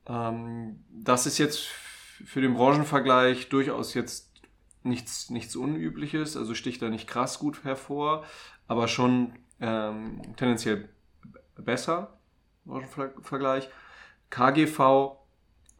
[0.07, 1.68] Ähm, das ist jetzt
[2.26, 4.27] für den Branchenvergleich durchaus jetzt
[4.84, 8.26] nichts, nichts Unübliches, also sticht da nicht krass gut hervor,
[8.68, 10.90] aber schon ähm, tendenziell
[11.56, 12.20] besser,
[12.66, 13.70] Branchenvergleich.
[14.30, 15.18] KGV,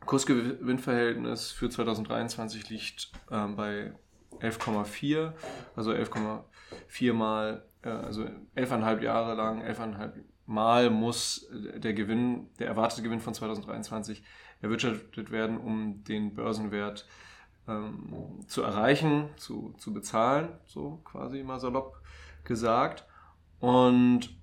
[0.06, 3.94] Kursgewinnverhältnis für 2023 liegt ähm, bei
[4.40, 5.34] 11,4,
[5.76, 8.24] also 11,4 mal, äh, also
[8.56, 10.12] 11,5 Jahre lang, 11,5
[10.50, 14.24] Mal muss der Gewinn, der erwartete Gewinn von 2023
[14.62, 17.06] erwirtschaftet werden, um den Börsenwert
[17.68, 22.02] ähm, zu erreichen, zu, zu bezahlen, so quasi mal salopp
[22.44, 23.06] gesagt.
[23.60, 24.36] Und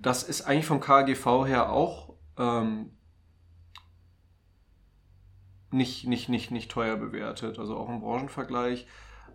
[0.00, 2.90] das ist eigentlich vom KGV her auch ähm,
[5.70, 7.58] nicht, nicht, nicht, nicht teuer bewertet.
[7.58, 8.86] Also auch im Branchenvergleich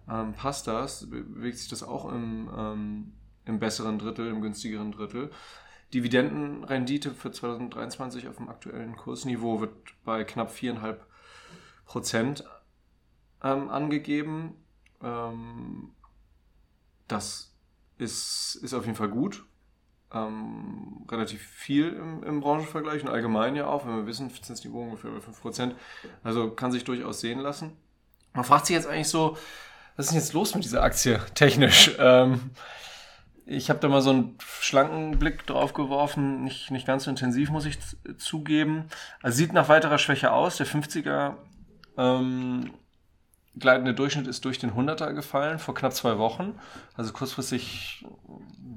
[0.10, 3.14] ähm, passt das, bewegt sich das auch im, ähm,
[3.46, 5.32] im besseren Drittel, im günstigeren Drittel.
[5.94, 9.74] Dividendenrendite für 2023 auf dem aktuellen Kursniveau wird
[10.04, 10.98] bei knapp 4,5
[11.86, 12.44] Prozent
[13.46, 14.56] ähm, angegeben.
[15.02, 15.92] Ähm,
[17.08, 17.54] das
[17.98, 19.46] ist, ist auf jeden Fall gut.
[20.14, 25.12] Ähm, relativ viel im, im, Branchenvergleich und allgemein ja auch, wenn wir wissen, Zinsniveau ungefähr
[25.12, 25.74] bei 5%.
[26.24, 27.74] Also kann sich durchaus sehen lassen.
[28.34, 29.38] Man fragt sich jetzt eigentlich so,
[29.96, 31.92] was ist denn jetzt los mit dieser Aktie technisch?
[32.00, 32.52] Ähm,
[33.48, 37.52] ich habe da mal so einen schlanken Blick drauf geworfen, nicht, nicht ganz so intensiv,
[37.52, 37.78] muss ich
[38.18, 38.86] zugeben.
[39.22, 40.58] Also sieht nach weiterer Schwäche aus.
[40.58, 41.36] Der 50er
[41.96, 42.72] ähm,
[43.60, 46.60] gleitende Durchschnitt ist durch den 100er gefallen vor knapp zwei Wochen.
[46.96, 48.06] Also kurzfristig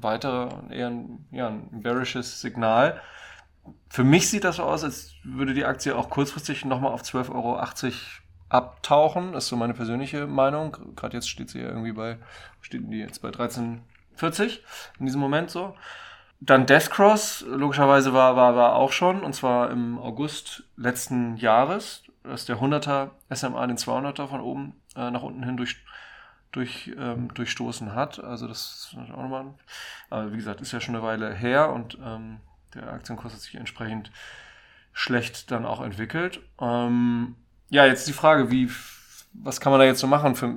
[0.01, 3.01] weiter eher ein, ja, ein bearishes Signal.
[3.89, 7.35] Für mich sieht das so aus, als würde die Aktie auch kurzfristig nochmal auf 12,80
[7.35, 7.61] Euro
[8.49, 9.33] abtauchen.
[9.33, 10.77] Das ist so meine persönliche Meinung.
[10.97, 12.19] Gerade jetzt steht sie ja irgendwie bei,
[12.61, 14.59] steht die jetzt bei 13,40
[15.01, 15.75] in diesem Moment so.
[16.41, 22.45] Dann Deathcross, logischerweise war, war, war auch schon, und zwar im August letzten Jahres dass
[22.45, 25.77] der 100er SMA den 200er von oben äh, nach unten hin durch,
[26.53, 28.23] durch, ähm, durchstoßen hat.
[28.23, 29.55] Also das ist auch nochmal,
[30.11, 32.41] aber wie gesagt, ist ja schon eine Weile her und ähm,
[32.75, 34.11] der Aktienkurs hat sich entsprechend
[34.93, 36.41] schlecht dann auch entwickelt.
[36.61, 37.37] Ähm,
[37.71, 38.71] ja, jetzt die Frage, wie,
[39.33, 40.35] was kann man da jetzt so machen?
[40.35, 40.53] Für,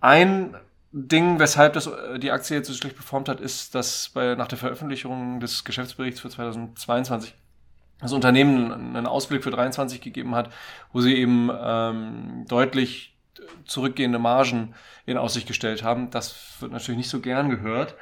[0.00, 0.56] ein
[0.92, 4.48] Ding, weshalb das, äh, die Aktie jetzt so schlecht performt hat, ist, dass bei, nach
[4.48, 7.34] der Veröffentlichung des Geschäftsberichts für 2022
[8.00, 10.50] das Unternehmen einen Ausblick für 23 gegeben hat,
[10.92, 13.16] wo sie eben ähm, deutlich
[13.64, 14.74] zurückgehende Margen
[15.06, 16.10] in Aussicht gestellt haben.
[16.10, 17.94] Das wird natürlich nicht so gern gehört.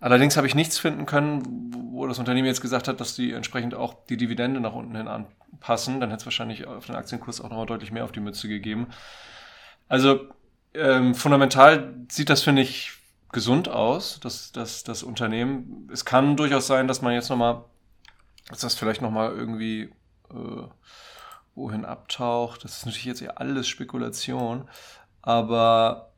[0.00, 3.74] Allerdings habe ich nichts finden können, wo das Unternehmen jetzt gesagt hat, dass sie entsprechend
[3.74, 6.00] auch die Dividende nach unten hin anpassen.
[6.00, 8.88] Dann hätte es wahrscheinlich auf den Aktienkurs auch nochmal deutlich mehr auf die Mütze gegeben.
[9.88, 10.28] Also
[10.74, 12.92] ähm, fundamental sieht das, finde ich,
[13.32, 15.88] gesund aus, dass das, das Unternehmen.
[15.92, 17.64] Es kann durchaus sein, dass man jetzt nochmal
[18.48, 19.92] dass das vielleicht nochmal irgendwie
[20.30, 20.66] äh,
[21.54, 22.64] wohin abtaucht.
[22.64, 24.68] Das ist natürlich jetzt ja alles Spekulation,
[25.22, 26.10] aber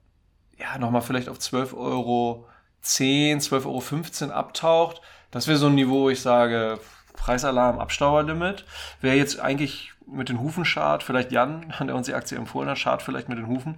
[0.58, 2.46] ja, nochmal vielleicht auf 12 Euro
[2.80, 5.02] 10, 12,15 Euro abtaucht.
[5.30, 6.80] Das wäre so ein Niveau, wo ich sage,
[7.14, 8.64] Preisalarm, Abstauerlimit.
[9.00, 12.78] Wer jetzt eigentlich mit den Hufen schart, vielleicht Jan, der uns die Aktie empfohlen hat,
[12.78, 13.76] schart vielleicht mit den Hufen,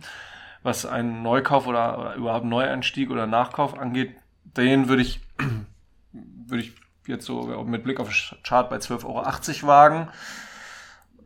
[0.62, 5.20] was einen Neukauf oder, oder überhaupt Neueinstieg oder Nachkauf angeht, den würde ich,
[6.12, 6.72] würde ich
[7.08, 8.10] jetzt so mit Blick auf
[8.42, 10.08] Chart bei 12,80 Euro wagen.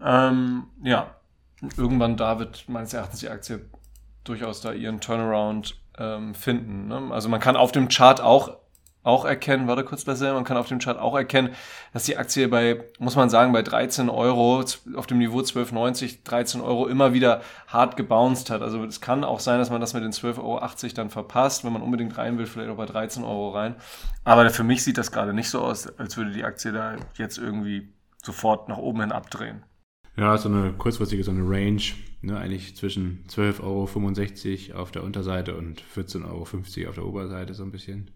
[0.02, 1.14] Ähm, ja,
[1.76, 3.68] irgendwann da wird meines Erachtens die Aktie
[4.24, 6.88] durchaus da ihren Turnaround ähm, finden.
[6.88, 7.10] Ne?
[7.12, 8.56] Also man kann auf dem Chart auch
[9.02, 11.50] auch erkennen, warte kurz besser, man kann auf dem Chart auch erkennen,
[11.92, 16.60] dass die Aktie bei, muss man sagen, bei 13 Euro, auf dem Niveau 12,90, 13
[16.60, 18.62] Euro immer wieder hart gebounced hat.
[18.62, 21.72] Also es kann auch sein, dass man das mit den 12,80 Euro dann verpasst, wenn
[21.72, 23.74] man unbedingt rein will, vielleicht auch bei 13 Euro rein.
[24.24, 27.38] Aber für mich sieht das gerade nicht so aus, als würde die Aktie da jetzt
[27.38, 27.92] irgendwie
[28.22, 29.64] sofort nach oben hin abdrehen.
[30.16, 31.82] Ja, so eine kurzfristige, so eine Range,
[32.20, 36.40] ne, eigentlich zwischen 12,65 Euro auf der Unterseite und 14,50 Euro
[36.90, 38.10] auf der Oberseite so ein bisschen.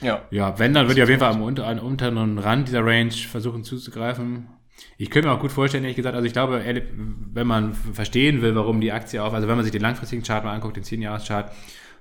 [0.00, 0.22] Ja.
[0.30, 3.10] Ja, wenn, dann würde ich auf jeden Fall am, unter, am unteren Rand dieser Range
[3.10, 4.48] versuchen zuzugreifen.
[4.96, 8.54] Ich könnte mir auch gut vorstellen, ehrlich gesagt, also ich glaube, wenn man verstehen will,
[8.54, 11.52] warum die Aktie auf, also wenn man sich den langfristigen Chart mal anguckt, den 10-Jahres-Chart,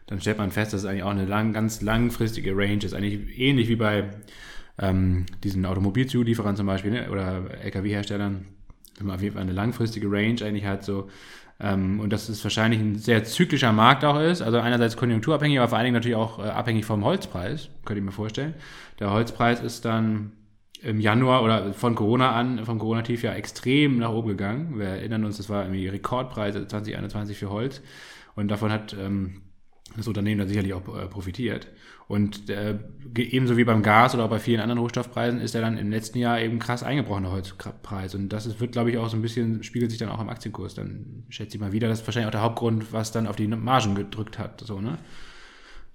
[0.06, 2.94] dann stellt man fest, dass es eigentlich auch eine lang, ganz langfristige Range ist.
[2.94, 4.10] Eigentlich ähnlich wie bei
[4.80, 8.46] ähm, diesen Automobilzulieferern zum Beispiel ne, oder LKW-Herstellern,
[8.98, 11.10] wenn man auf jeden Fall eine langfristige Range eigentlich hat, so
[11.60, 14.42] und dass es wahrscheinlich ein sehr zyklischer Markt auch ist.
[14.42, 18.06] Also einerseits konjunkturabhängig, aber vor allen Dingen natürlich auch äh, abhängig vom Holzpreis, könnte ich
[18.06, 18.54] mir vorstellen.
[19.00, 20.34] Der Holzpreis ist dann
[20.82, 24.78] im Januar oder von Corona an, vom Corona-Tief ja extrem nach oben gegangen.
[24.78, 27.82] Wir erinnern uns, das war irgendwie Rekordpreise 2021 für Holz.
[28.36, 29.42] Und davon hat ähm,
[29.96, 31.68] das Unternehmen dann sicherlich auch äh, profitiert.
[32.08, 32.80] Und äh,
[33.18, 36.40] ebenso wie beim Gas oder bei vielen anderen Rohstoffpreisen ist er dann im letzten Jahr
[36.40, 38.16] eben krass eingebrochen, der Holzpreis.
[38.16, 40.30] Und das ist, wird, glaube ich, auch so ein bisschen, spiegelt sich dann auch im
[40.30, 40.74] Aktienkurs.
[40.74, 43.48] Dann schätze ich mal wieder, das ist wahrscheinlich auch der Hauptgrund, was dann auf die
[43.48, 44.62] Margen gedrückt hat.
[44.62, 44.98] So, ne?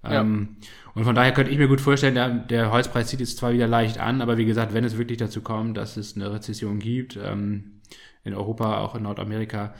[0.04, 0.20] Ja.
[0.20, 0.56] Ähm,
[0.94, 3.68] und von daher könnte ich mir gut vorstellen, der, der, Holzpreis zieht jetzt zwar wieder
[3.68, 7.16] leicht an, aber wie gesagt, wenn es wirklich dazu kommt, dass es eine Rezession gibt,
[7.16, 7.80] ähm,
[8.24, 9.74] in Europa, auch in Nordamerika,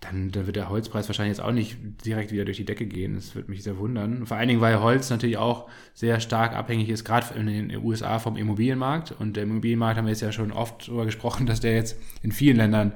[0.00, 1.76] dann, dann wird der Holzpreis wahrscheinlich jetzt auch nicht
[2.06, 3.14] direkt wieder durch die Decke gehen.
[3.14, 4.26] Das würde mich sehr wundern.
[4.26, 8.18] Vor allen Dingen, weil Holz natürlich auch sehr stark abhängig ist, gerade in den USA
[8.18, 9.12] vom Immobilienmarkt.
[9.12, 12.32] Und der Immobilienmarkt haben wir jetzt ja schon oft darüber gesprochen, dass der jetzt in
[12.32, 12.94] vielen Ländern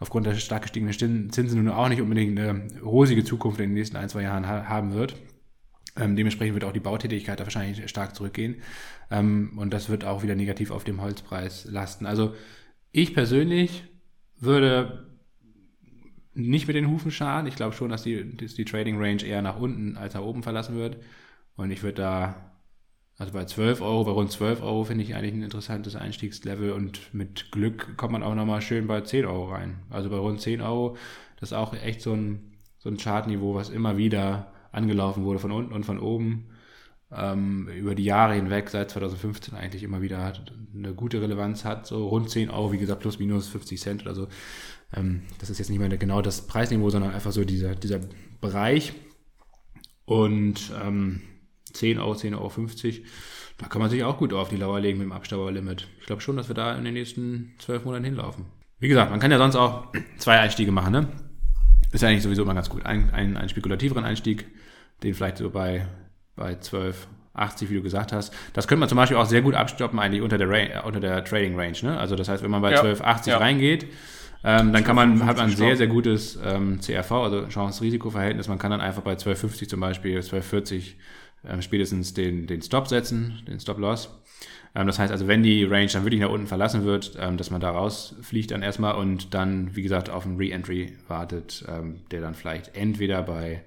[0.00, 3.96] aufgrund der stark gestiegenen Zinsen nun auch nicht unbedingt eine rosige Zukunft in den nächsten
[3.96, 5.16] ein, zwei Jahren haben wird.
[5.96, 8.62] Ähm, dementsprechend wird auch die Bautätigkeit da wahrscheinlich stark zurückgehen.
[9.10, 12.06] Ähm, und das wird auch wieder negativ auf dem Holzpreis lasten.
[12.06, 12.34] Also
[12.92, 13.84] ich persönlich
[14.38, 15.07] würde
[16.38, 17.46] nicht mit den Hufen scharen.
[17.46, 20.42] Ich glaube schon, dass die, dass die Trading Range eher nach unten als nach oben
[20.42, 20.98] verlassen wird.
[21.56, 22.52] Und ich würde da,
[23.18, 27.12] also bei 12 Euro, bei rund 12 Euro finde ich eigentlich ein interessantes Einstiegslevel und
[27.12, 29.80] mit Glück kommt man auch nochmal schön bei 10 Euro rein.
[29.90, 30.96] Also bei rund 10 Euro,
[31.40, 35.50] das ist auch echt so ein, so ein Chartniveau, was immer wieder angelaufen wurde von
[35.52, 36.46] unten und von oben.
[37.10, 40.32] Ähm, über die Jahre hinweg, seit 2015 eigentlich immer wieder
[40.74, 44.14] eine gute Relevanz hat, so rund 10 Euro, wie gesagt, plus minus 50 Cent oder
[44.14, 44.28] so.
[44.94, 48.00] Ähm, das ist jetzt nicht mehr genau das Preisniveau, sondern einfach so dieser, dieser
[48.40, 48.92] Bereich.
[50.04, 51.20] Und ähm,
[51.72, 53.06] 10 Euro, 10,50 Euro,
[53.58, 55.88] da kann man sich auch gut auf die Lauer legen mit dem Abstauberlimit.
[56.00, 58.46] Ich glaube schon, dass wir da in den nächsten zwölf Monaten hinlaufen.
[58.78, 61.08] Wie gesagt, man kann ja sonst auch zwei Einstiege machen, ne?
[61.90, 62.86] Ist ja eigentlich sowieso immer ganz gut.
[62.86, 64.46] Ein, ein, einen spekulativeren Einstieg,
[65.02, 65.88] den vielleicht so bei,
[66.36, 67.08] bei 12,
[67.38, 68.32] 80, wie du gesagt hast.
[68.52, 71.58] Das könnte man zum Beispiel auch sehr gut abstoppen eigentlich unter der, unter der Trading
[71.58, 71.76] Range.
[71.82, 71.98] Ne?
[71.98, 72.82] Also das heißt, wenn man bei ja.
[72.82, 73.38] 12,80 ja.
[73.38, 73.86] reingeht,
[74.44, 78.48] ähm, dann kann man, hat man ein sehr, sehr gutes ähm, CRV, also Chance-Risiko-Verhältnis.
[78.48, 80.94] Man kann dann einfach bei 12,50 zum Beispiel, 12,40
[81.46, 84.10] ähm, spätestens den, den Stop setzen, den Stop-Loss.
[84.74, 87.50] Ähm, das heißt also, wenn die Range dann wirklich nach unten verlassen wird, ähm, dass
[87.50, 92.20] man da rausfliegt dann erstmal und dann, wie gesagt, auf einen Re-Entry wartet, ähm, der
[92.20, 93.62] dann vielleicht entweder bei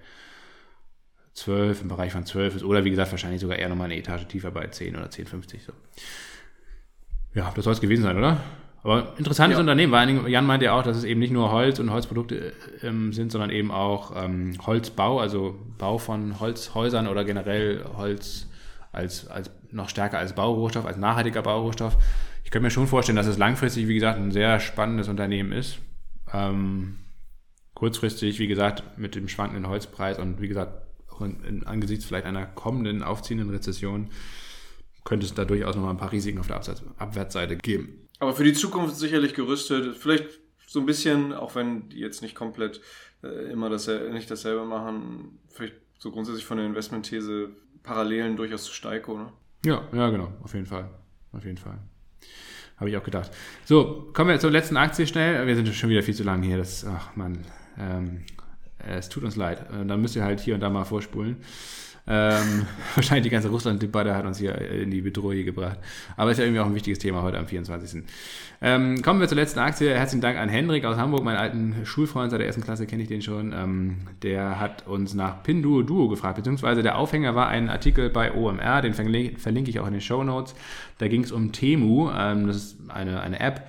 [1.34, 4.26] 12, im Bereich von 12 ist oder wie gesagt, wahrscheinlich sogar eher nochmal eine Etage
[4.28, 5.74] tiefer bei 10 oder 10,50 so.
[7.34, 8.42] Ja, das soll es gewesen sein, oder?
[8.84, 9.60] Aber interessantes ja.
[9.60, 13.14] Unternehmen, weil Jan meinte ja auch, dass es eben nicht nur Holz und Holzprodukte ähm,
[13.14, 18.48] sind, sondern eben auch ähm, Holzbau, also Bau von Holzhäusern oder generell Holz
[18.92, 21.98] als, als noch stärker als Baurohstoff, als nachhaltiger Baurohstoff.
[22.44, 25.78] Ich könnte mir schon vorstellen, dass es langfristig, wie gesagt, ein sehr spannendes Unternehmen ist.
[26.34, 26.98] Ähm,
[27.76, 30.74] kurzfristig, wie gesagt, mit dem schwankenden Holzpreis und wie gesagt,
[31.10, 34.10] auch in, in, angesichts vielleicht einer kommenden aufziehenden Rezession
[35.04, 38.10] könnte es da durchaus noch mal ein paar Risiken auf der Absatz, Abwärtsseite geben.
[38.22, 39.98] Aber für die Zukunft sicherlich gerüstet.
[39.98, 42.80] Vielleicht so ein bisschen, auch wenn die jetzt nicht komplett
[43.24, 47.50] äh, immer das, nicht dasselbe machen, vielleicht so grundsätzlich von der Investmentthese
[47.82, 49.34] Parallelen durchaus zu Steiko, ne?
[49.66, 50.88] Ja, ja, genau, auf jeden Fall.
[51.32, 51.80] Auf jeden Fall.
[52.78, 53.32] Habe ich auch gedacht.
[53.66, 55.48] So, kommen wir zur letzten Aktie schnell.
[55.48, 56.58] Wir sind schon wieder viel zu lang hier.
[56.58, 57.40] Das, ach man,
[57.80, 58.22] ähm,
[58.78, 59.66] es tut uns leid.
[59.72, 61.38] Äh, dann müsst ihr halt hier und da mal vorspulen.
[62.14, 65.80] Ähm, wahrscheinlich die ganze Russland-Debatte hat uns hier in die Bedrohung gebracht.
[66.18, 68.04] Aber ist ja irgendwie auch ein wichtiges Thema heute am 24.
[68.62, 69.94] Ähm, kommen wir zur letzten Aktie.
[69.94, 73.08] Herzlichen Dank an Hendrik aus Hamburg, meinen alten Schulfreund seit der ersten Klasse, kenne ich
[73.08, 73.54] den schon.
[73.54, 78.34] Ähm, der hat uns nach Pinduo Duo gefragt, beziehungsweise der Aufhänger war ein Artikel bei
[78.34, 80.54] OMR, den verlinke ich auch in den Show Notes.
[80.98, 83.68] Da ging es um Temu, ähm, das ist eine, eine App,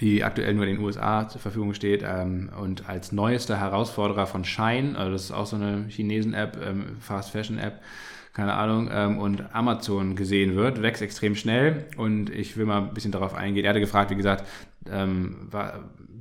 [0.00, 4.44] die aktuell nur in den USA zur Verfügung steht ähm, und als neuester Herausforderer von
[4.44, 7.80] Shine, also das ist auch so eine Chinesen-App, ähm, Fast Fashion-App,
[8.32, 12.94] keine Ahnung, ähm, und Amazon gesehen wird, wächst extrem schnell und ich will mal ein
[12.94, 13.64] bisschen darauf eingehen.
[13.64, 14.46] Er hatte gefragt, wie gesagt,
[14.90, 15.48] ähm,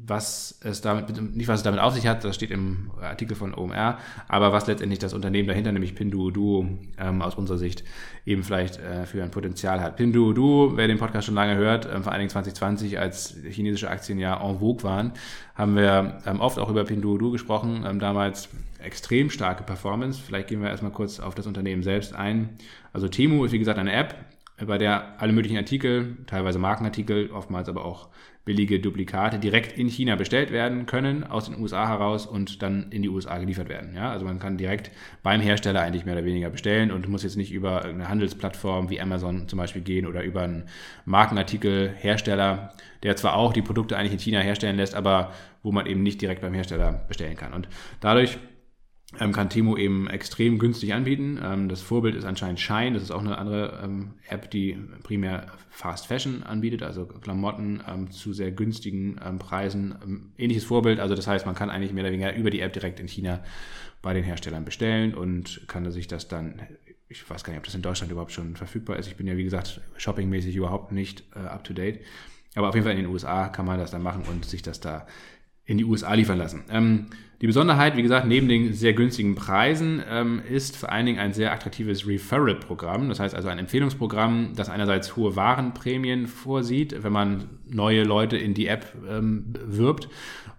[0.09, 3.53] was es damit, nicht was es damit auf sich hat, das steht im Artikel von
[3.53, 6.67] OMR, aber was letztendlich das Unternehmen dahinter, nämlich Pinduoduo,
[6.97, 7.83] ähm, aus unserer Sicht
[8.25, 9.97] eben vielleicht äh, für ein Potenzial hat.
[9.97, 14.19] Pinduoduo, wer den Podcast schon lange hört, ähm, vor allen Dingen 2020, als chinesische Aktien
[14.19, 15.13] ja en vogue waren,
[15.55, 18.49] haben wir ähm, oft auch über Pinduoduo gesprochen, ähm, damals
[18.81, 20.21] extrem starke Performance.
[20.25, 22.57] Vielleicht gehen wir erstmal kurz auf das Unternehmen selbst ein.
[22.93, 24.15] Also Temu ist wie gesagt eine App,
[24.65, 28.09] bei der alle möglichen Artikel, teilweise Markenartikel, oftmals aber auch
[28.45, 33.03] billige Duplikate direkt in China bestellt werden können, aus den USA heraus und dann in
[33.03, 33.93] die USA geliefert werden.
[33.93, 34.89] Ja, also man kann direkt
[35.21, 38.99] beim Hersteller eigentlich mehr oder weniger bestellen und muss jetzt nicht über eine Handelsplattform wie
[38.99, 40.63] Amazon zum Beispiel gehen oder über einen
[41.05, 42.73] Markenartikelhersteller,
[43.03, 45.31] der zwar auch die Produkte eigentlich in China herstellen lässt, aber
[45.61, 47.53] wo man eben nicht direkt beim Hersteller bestellen kann.
[47.53, 47.67] Und
[47.99, 48.39] dadurch
[49.19, 51.39] ähm, kann Timo eben extrem günstig anbieten.
[51.43, 52.93] Ähm, das Vorbild ist anscheinend Shine.
[52.93, 58.11] Das ist auch eine andere ähm, App, die primär Fast Fashion anbietet, also Klamotten ähm,
[58.11, 59.95] zu sehr günstigen ähm, Preisen.
[60.03, 60.99] Ähm, ähnliches Vorbild.
[60.99, 63.43] Also das heißt, man kann eigentlich mehr oder weniger über die App direkt in China
[64.01, 66.61] bei den Herstellern bestellen und kann sich das dann,
[67.07, 69.07] ich weiß gar nicht, ob das in Deutschland überhaupt schon verfügbar ist.
[69.07, 71.99] Ich bin ja, wie gesagt, shoppingmäßig überhaupt nicht äh, up to date.
[72.55, 74.79] Aber auf jeden Fall in den USA kann man das dann machen und sich das
[74.79, 75.07] da
[75.69, 76.63] in die USA liefern lassen.
[76.71, 77.05] Ähm,
[77.41, 81.31] die Besonderheit, wie gesagt, neben den sehr günstigen Preisen ähm, ist vor allen Dingen ein
[81.31, 83.07] sehr attraktives Referral-Programm.
[83.07, 88.55] Das heißt also ein Empfehlungsprogramm, das einerseits hohe Warenprämien vorsieht, wenn man neue Leute in
[88.55, 90.09] die App ähm, wirbt,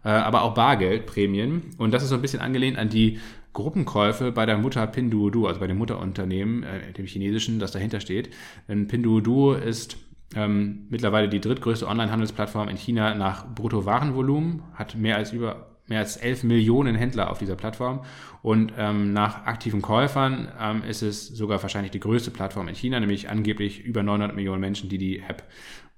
[0.04, 1.64] äh, aber auch Bargeldprämien.
[1.76, 3.18] Und das ist so ein bisschen angelehnt an die
[3.52, 8.30] Gruppenkäufe bei der Mutter Pinduoduo, also bei dem Mutterunternehmen, äh, dem chinesischen, das dahinter steht.
[8.68, 9.98] Denn Pinduoduo ist
[10.34, 16.16] ähm, mittlerweile die drittgrößte Online-Handelsplattform in China nach Bruttowarenvolumen, hat mehr als über mehr als
[16.16, 18.04] 11 Millionen Händler auf dieser Plattform
[18.42, 23.00] und ähm, nach aktiven Käufern ähm, ist es sogar wahrscheinlich die größte Plattform in China,
[23.00, 25.42] nämlich angeblich über 900 Millionen Menschen, die die App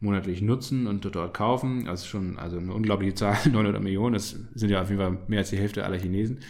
[0.01, 1.85] monatlich nutzen und dort kaufen.
[1.85, 5.19] Das ist schon also eine unglaubliche Zahl, 900 Millionen, das sind ja auf jeden Fall
[5.29, 6.41] mehr als die Hälfte aller Chinesen.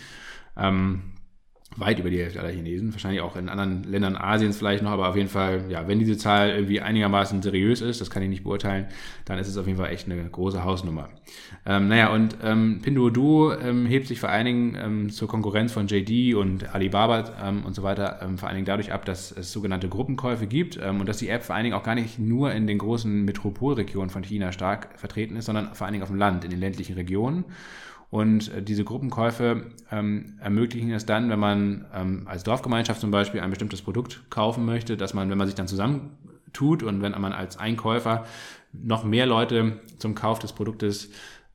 [0.56, 1.11] Ähm,
[1.76, 5.08] weit über die Hälfte aller Chinesen, wahrscheinlich auch in anderen Ländern Asiens vielleicht noch, aber
[5.08, 8.44] auf jeden Fall, ja, wenn diese Zahl irgendwie einigermaßen seriös ist, das kann ich nicht
[8.44, 8.86] beurteilen,
[9.24, 11.08] dann ist es auf jeden Fall echt eine große Hausnummer.
[11.64, 15.86] Ähm, naja, und ähm, Pinduoduo ähm, hebt sich vor allen Dingen ähm, zur Konkurrenz von
[15.86, 19.52] JD und Alibaba ähm, und so weiter ähm, vor allen Dingen dadurch ab, dass es
[19.52, 22.52] sogenannte Gruppenkäufe gibt ähm, und dass die App vor allen Dingen auch gar nicht nur
[22.52, 26.18] in den großen Metropolregionen von China stark vertreten ist, sondern vor allen Dingen auf dem
[26.18, 27.44] Land, in den ländlichen Regionen.
[28.12, 33.40] Und äh, diese Gruppenkäufe ähm, ermöglichen es dann, wenn man ähm, als Dorfgemeinschaft zum Beispiel
[33.40, 37.32] ein bestimmtes Produkt kaufen möchte, dass man, wenn man sich dann zusammentut und wenn man
[37.32, 38.26] als Einkäufer
[38.74, 41.08] noch mehr Leute zum Kauf des Produktes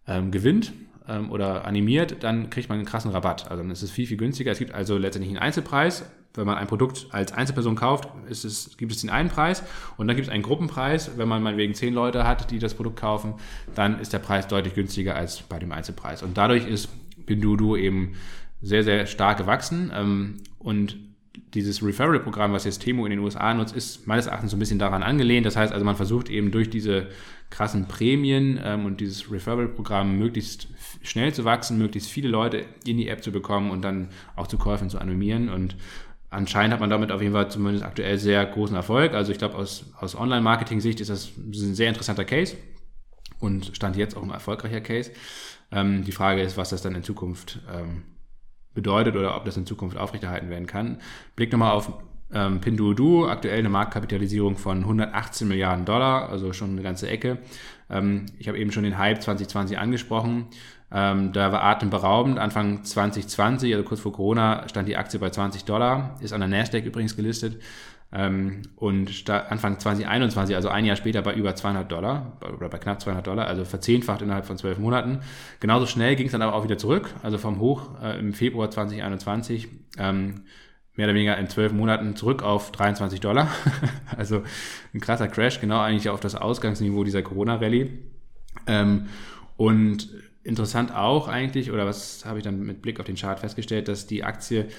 [0.07, 0.73] ähm, gewinnt
[1.07, 3.51] ähm, oder animiert, dann kriegt man einen krassen Rabatt.
[3.51, 4.51] Also dann ist es viel, viel günstiger.
[4.51, 8.91] Es gibt also letztendlich einen Einzelpreis wenn man ein Produkt als Einzelperson kauft, es, gibt
[8.91, 9.63] es den einen Preis
[9.97, 11.17] und dann gibt es einen Gruppenpreis.
[11.17, 13.33] Wenn man meinetwegen zehn Leute hat, die das Produkt kaufen,
[13.75, 16.23] dann ist der Preis deutlich günstiger als bei dem Einzelpreis.
[16.23, 16.89] Und dadurch ist
[17.25, 18.13] Pinduoduo eben
[18.61, 19.91] sehr, sehr stark gewachsen.
[19.93, 20.97] Ähm, und
[21.53, 24.79] dieses Referral-Programm, was jetzt Temo in den USA nutzt, ist meines Erachtens so ein bisschen
[24.79, 25.45] daran angelehnt.
[25.45, 27.07] Das heißt also, man versucht eben durch diese
[27.49, 30.67] krassen Prämien ähm, und dieses Referral-Programm möglichst
[31.01, 34.57] schnell zu wachsen, möglichst viele Leute in die App zu bekommen und dann auch zu
[34.57, 35.49] Käufen zu animieren.
[35.49, 35.75] Und
[36.29, 39.13] anscheinend hat man damit auf jeden Fall zumindest aktuell sehr großen Erfolg.
[39.13, 42.57] Also ich glaube, aus, aus Online-Marketing-Sicht ist das ein sehr interessanter Case
[43.39, 45.11] und stand jetzt auch ein erfolgreicher Case.
[45.71, 48.03] Ähm, die Frage ist, was das dann in Zukunft ähm,
[48.73, 50.99] bedeutet oder ob das in Zukunft aufrechterhalten werden kann.
[51.35, 51.91] Blick nochmal auf
[52.33, 57.39] ähm, Pinduoduo, aktuell eine Marktkapitalisierung von 118 Milliarden Dollar, also schon eine ganze Ecke.
[57.89, 60.47] Ähm, ich habe eben schon den Hype 2020 angesprochen.
[60.91, 62.39] Ähm, da war atemberaubend.
[62.39, 66.49] Anfang 2020, also kurz vor Corona, stand die Aktie bei 20 Dollar, ist an der
[66.49, 67.61] Nasdaq übrigens gelistet.
[68.13, 73.01] Ähm, und Anfang 2021, also ein Jahr später, bei über 200 Dollar oder bei knapp
[73.01, 75.19] 200 Dollar, also verzehnfacht innerhalb von zwölf Monaten.
[75.59, 78.71] Genauso schnell ging es dann aber auch wieder zurück, also vom Hoch äh, im Februar
[78.71, 79.67] 2021.
[79.97, 80.45] Ähm,
[80.95, 83.49] mehr oder weniger in zwölf Monaten zurück auf 23 Dollar.
[84.17, 84.41] also
[84.93, 87.89] ein krasser Crash, genau eigentlich auf das Ausgangsniveau dieser Corona-Rallye.
[88.67, 89.07] Ähm,
[89.57, 90.09] und
[90.47, 94.07] Interessant auch eigentlich, oder was habe ich dann mit Blick auf den Chart festgestellt, dass
[94.07, 94.69] die Aktie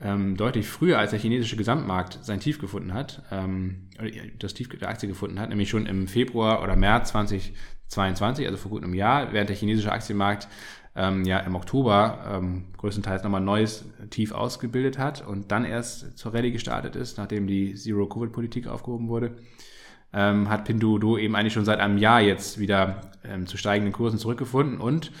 [0.00, 3.90] ähm, deutlich früher als der chinesische Gesamtmarkt sein Tief gefunden hat, ähm,
[4.38, 8.70] das Tief der Aktie gefunden hat, nämlich schon im Februar oder März 2022, also vor
[8.70, 10.48] gut einem Jahr, während der chinesische Aktienmarkt
[10.96, 16.32] ähm, ja im Oktober ähm, größtenteils nochmal neues Tief ausgebildet hat und dann erst zur
[16.32, 19.36] Rallye gestartet ist, nachdem die Zero-Covid-Politik aufgehoben wurde
[20.12, 24.18] ähm, hat Pinduoduo eben eigentlich schon seit einem Jahr jetzt wieder ähm, zu steigenden Kursen
[24.18, 25.12] zurückgefunden und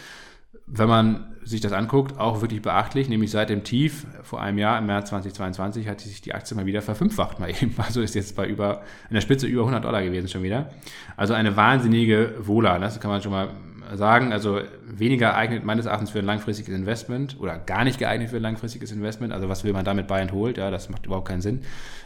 [0.70, 4.78] wenn man sich das anguckt, auch wirklich beachtlich, nämlich seit dem Tief vor einem Jahr
[4.78, 7.74] im März 2022 hat sich die Aktie mal wieder verfünffacht mal eben.
[7.78, 10.70] Also ist jetzt bei über, in der Spitze über 100 Dollar gewesen schon wieder.
[11.16, 13.48] Also eine wahnsinnige Wohler, das kann man schon mal
[13.94, 14.32] sagen.
[14.32, 18.42] Also weniger geeignet meines Erachtens für ein langfristiges Investment oder gar nicht geeignet für ein
[18.42, 19.32] langfristiges Investment.
[19.32, 20.58] Also was will man damit bei und holt?
[20.58, 21.62] Ja, das macht überhaupt keinen Sinn.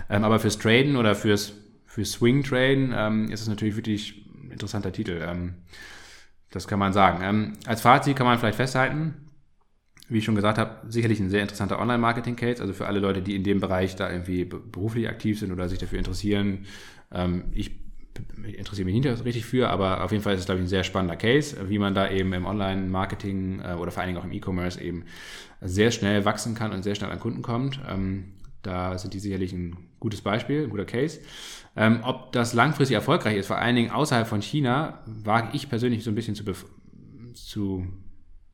[0.08, 1.52] Ähm, aber fürs Traden oder fürs
[1.92, 5.20] für Swing Traden ähm, ist es natürlich wirklich ein interessanter Titel.
[5.22, 5.56] Ähm,
[6.50, 7.22] das kann man sagen.
[7.22, 9.12] Ähm, als Fazit kann man vielleicht festhalten,
[10.08, 12.62] wie ich schon gesagt habe, sicherlich ein sehr interessanter Online-Marketing-Case.
[12.62, 15.78] Also für alle Leute, die in dem Bereich da irgendwie beruflich aktiv sind oder sich
[15.78, 16.64] dafür interessieren.
[17.12, 17.72] Ähm, ich
[18.42, 20.84] interessiere mich nicht richtig für, aber auf jeden Fall ist es, glaube ich, ein sehr
[20.84, 24.32] spannender Case, wie man da eben im Online-Marketing äh, oder vor allen Dingen auch im
[24.32, 25.04] E-Commerce eben
[25.60, 27.82] sehr schnell wachsen kann und sehr schnell an Kunden kommt.
[28.62, 31.20] Da sind die sicherlich ein gutes Beispiel, ein guter Case.
[31.76, 36.04] Ähm, ob das langfristig erfolgreich ist, vor allen Dingen außerhalb von China, wage ich persönlich
[36.04, 36.44] so ein bisschen zu,
[37.34, 37.86] zu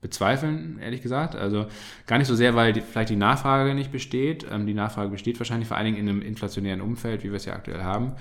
[0.00, 1.34] bezweifeln, ehrlich gesagt.
[1.34, 1.66] Also
[2.06, 4.46] gar nicht so sehr, weil die, vielleicht die Nachfrage nicht besteht.
[4.50, 7.44] Ähm, die Nachfrage besteht wahrscheinlich vor allen Dingen in einem inflationären Umfeld, wie wir es
[7.44, 8.14] ja aktuell haben.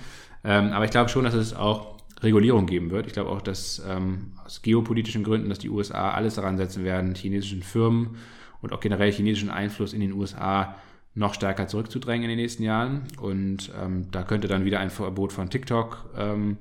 [0.44, 3.06] Ähm, aber ich glaube schon, dass es auch Regulierung geben wird.
[3.06, 7.14] Ich glaube auch, dass ähm, aus geopolitischen Gründen, dass die USA alles daran setzen werden,
[7.14, 8.18] chinesischen Firmen
[8.62, 10.76] und auch generell chinesischen Einfluss in den USA
[11.18, 13.04] noch stärker zurückzudrängen in den nächsten Jahren.
[13.20, 16.58] Und ähm, da könnte dann wieder ein Verbot von TikTok ähm,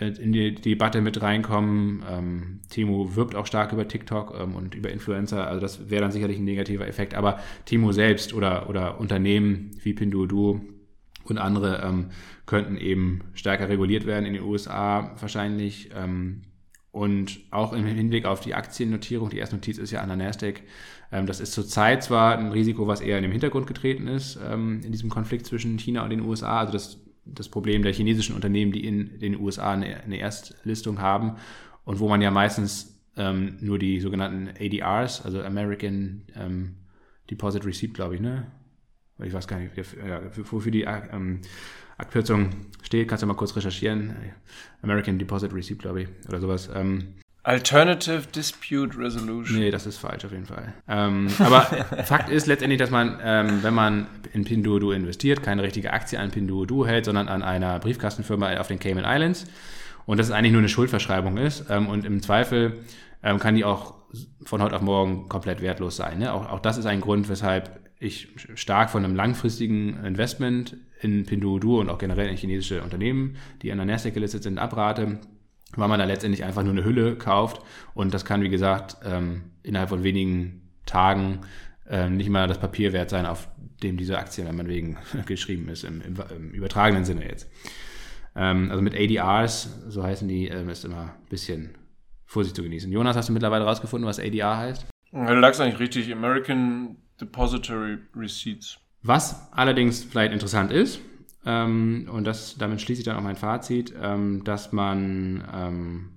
[0.00, 2.02] in die Debatte mit reinkommen.
[2.08, 6.10] Ähm, Timo wirbt auch stark über TikTok ähm, und über Influencer, also das wäre dann
[6.10, 7.14] sicherlich ein negativer Effekt.
[7.14, 10.62] Aber Timo selbst oder, oder Unternehmen wie Pinduoduo
[11.24, 12.06] und andere ähm,
[12.46, 15.90] könnten eben stärker reguliert werden in den USA wahrscheinlich.
[15.94, 16.42] Ähm,
[16.92, 20.62] und auch im Hinblick auf die Aktiennotierung, die erste Notiz ist ja an der Nasdaq.
[21.12, 24.80] Ähm, das ist zurzeit zwar ein Risiko, was eher in den Hintergrund getreten ist, ähm,
[24.84, 26.60] in diesem Konflikt zwischen China und den USA.
[26.60, 31.36] Also das, das Problem der chinesischen Unternehmen, die in den USA eine, Erstlistung haben
[31.84, 36.22] und wo man ja meistens ähm, nur die sogenannten ADRs, also American
[37.28, 38.46] Deposit Receipt, glaube ich, ne?
[39.22, 39.72] Ich weiß gar nicht,
[40.50, 40.86] wofür die
[41.98, 42.50] Abkürzung
[42.82, 44.14] steht, kannst du mal kurz recherchieren.
[44.80, 46.70] American Deposit Receipt, glaube ich, oder sowas.
[47.42, 49.58] Alternative Dispute Resolution.
[49.58, 50.74] Nee, das ist falsch auf jeden Fall.
[50.86, 51.62] Ähm, aber
[52.04, 56.30] Fakt ist letztendlich, dass man, ähm, wenn man in Pinduoduo investiert, keine richtige Aktie an
[56.30, 59.46] Pinduoduo hält, sondern an einer Briefkastenfirma auf den Cayman Islands
[60.04, 62.84] und das eigentlich nur eine Schuldverschreibung ist ähm, und im Zweifel
[63.22, 63.94] ähm, kann die auch
[64.44, 66.18] von heute auf morgen komplett wertlos sein.
[66.18, 66.32] Ne?
[66.32, 71.80] Auch, auch das ist ein Grund, weshalb ich stark von einem langfristigen Investment in Pinduoduo
[71.80, 75.18] und auch generell in chinesische Unternehmen, die an der Nasdaq gelistet sind, abrate,
[75.76, 77.62] weil man da letztendlich einfach nur eine Hülle kauft
[77.94, 81.40] und das kann, wie gesagt, ähm, innerhalb von wenigen Tagen
[81.88, 83.48] ähm, nicht mal das Papier wert sein, auf
[83.82, 87.48] dem diese Aktie, wenn man wegen geschrieben ist, im, im, im übertragenen Sinne jetzt.
[88.36, 91.76] Ähm, also mit ADRs, so heißen die, ähm, ist immer ein bisschen
[92.26, 92.90] Vorsicht zu genießen.
[92.92, 94.86] Jonas, hast du mittlerweile rausgefunden, was ADR heißt?
[95.12, 96.12] Ja, du lagst eigentlich richtig.
[96.12, 98.78] American Depository Receipts.
[99.02, 101.00] Was allerdings vielleicht interessant ist,
[101.44, 106.10] ähm, und das, damit schließe ich dann auch mein Fazit, ähm, dass man ähm,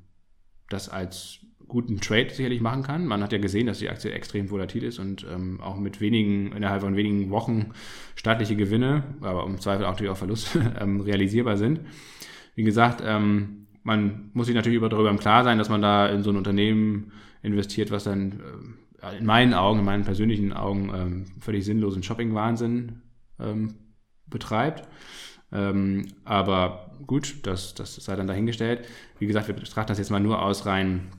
[0.69, 3.07] das als guten Trade sicherlich machen kann.
[3.07, 6.51] Man hat ja gesehen, dass die Aktie extrem volatil ist und ähm, auch mit wenigen,
[6.51, 7.71] innerhalb von wenigen Wochen
[8.15, 11.79] staatliche Gewinne, aber im Zweifel auch natürlich auch Verluste ähm, realisierbar sind.
[12.55, 16.21] Wie gesagt, ähm, man muss sich natürlich darüber im Klar sein, dass man da in
[16.21, 18.41] so ein Unternehmen investiert, was dann
[19.19, 23.01] in meinen Augen, in meinen persönlichen Augen völlig sinnlosen Shopping-Wahnsinn
[23.37, 23.75] ähm,
[24.33, 24.85] betreibt.
[25.53, 28.85] Ähm, aber gut, das, das sei dann dahingestellt.
[29.19, 31.11] Wie gesagt, wir betrachten das jetzt mal nur aus rein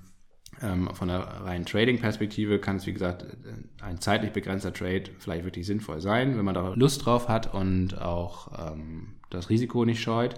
[0.63, 3.27] ähm, von einer reinen Trading-Perspektive kann es, wie gesagt,
[3.81, 8.01] ein zeitlich begrenzter Trade vielleicht wirklich sinnvoll sein, wenn man da Lust drauf hat und
[8.01, 10.35] auch ähm, das Risiko nicht scheut.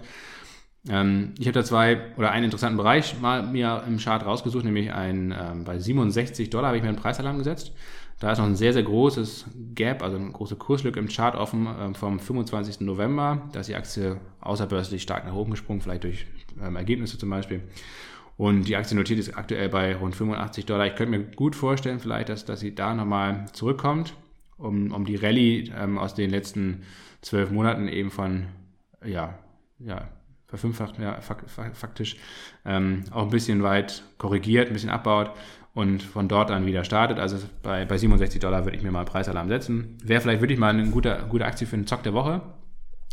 [0.89, 4.93] Ähm, ich habe da zwei oder einen interessanten Bereich mal mir im Chart rausgesucht, nämlich
[4.93, 7.73] ein, ähm, bei 67 Dollar habe ich mir einen Preisalarm gesetzt.
[8.19, 9.45] Da ist noch ein sehr, sehr großes
[9.75, 12.81] Gap, also eine große Kurslücke im Chart offen ähm, vom 25.
[12.81, 13.47] November.
[13.51, 16.25] Da ist die Aktie außerbörslich stark nach oben gesprungen, vielleicht durch
[16.59, 17.61] ähm, Ergebnisse zum Beispiel.
[18.35, 20.87] Und die Aktie notiert ist aktuell bei rund 85 Dollar.
[20.87, 24.15] Ich könnte mir gut vorstellen, vielleicht, dass, dass sie da nochmal zurückkommt,
[24.57, 26.83] um, um die Rallye ähm, aus den letzten
[27.21, 28.47] zwölf Monaten eben von,
[29.05, 29.37] ja,
[29.79, 30.07] ja,
[30.47, 32.15] verfünffacht, ja, faktisch,
[32.65, 35.31] ähm, auch ein bisschen weit korrigiert, ein bisschen abbaut
[35.77, 37.19] und von dort an wieder startet.
[37.19, 39.99] Also bei, bei 67 Dollar würde ich mir mal Preisalarm setzen.
[40.03, 42.41] Wäre vielleicht wirklich mal eine gute, gute Aktie für einen Zock der Woche.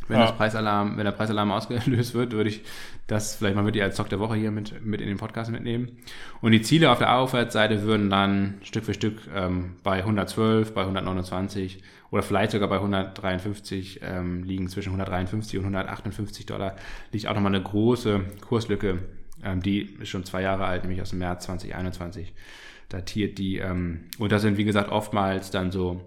[0.09, 0.25] Wenn, ja.
[0.25, 2.63] das Preisalarm, wenn der Preisalarm ausgelöst wird, würde ich
[3.07, 5.51] das vielleicht mal mit dir als Zock der Woche hier mit, mit in den Podcast
[5.51, 5.99] mitnehmen.
[6.41, 10.81] Und die Ziele auf der Aufwärtsseite würden dann Stück für Stück ähm, bei 112, bei
[10.81, 14.69] 129 oder vielleicht sogar bei 153 ähm, liegen.
[14.69, 16.77] Zwischen 153 und 158 Dollar
[17.13, 19.01] liegt auch nochmal eine große Kurslücke.
[19.45, 22.35] Ähm, die ist schon zwei Jahre alt, nämlich aus dem März 2021
[22.89, 23.59] datiert die.
[23.59, 26.01] Ähm, und das sind, wie gesagt, oftmals dann so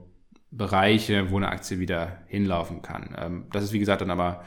[0.52, 3.16] Bereiche, wo eine Aktie wieder hinlaufen kann.
[3.18, 4.44] Ähm, das ist, wie gesagt, dann aber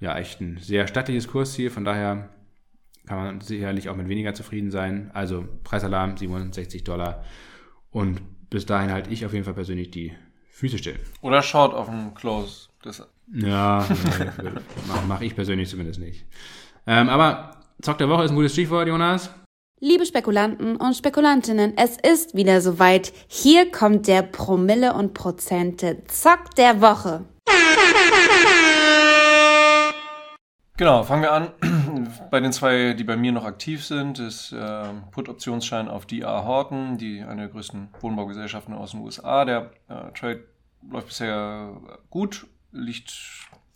[0.00, 1.70] ja echt ein sehr stattliches Kursziel.
[1.70, 2.30] Von daher
[3.06, 5.10] kann man sicherlich auch mit weniger zufrieden sein.
[5.14, 7.24] Also Preisalarm 67 Dollar.
[7.90, 10.12] Und bis dahin halte ich auf jeden Fall persönlich die
[10.50, 10.98] Füße still.
[11.20, 12.68] Oder schaut auf den Close.
[12.82, 13.86] Das ja,
[14.42, 14.50] nee,
[14.86, 16.26] mache mach ich persönlich zumindest nicht.
[16.86, 19.28] Ähm, aber Zock der Woche ist ein gutes Stichwort, Jonas.
[19.80, 23.12] Liebe Spekulanten und Spekulantinnen, es ist wieder soweit.
[23.26, 27.24] Hier kommt der Promille und Prozente Zock der Woche.
[30.76, 31.50] Genau, fangen wir an.
[32.30, 36.98] Bei den zwei, die bei mir noch aktiv sind, ist äh, Put-Optionsschein auf DR Horton,
[36.98, 39.44] die eine der größten Wohnbaugesellschaften aus den USA.
[39.44, 40.44] Der äh, Trade
[40.88, 41.76] läuft bisher
[42.10, 43.12] gut, liegt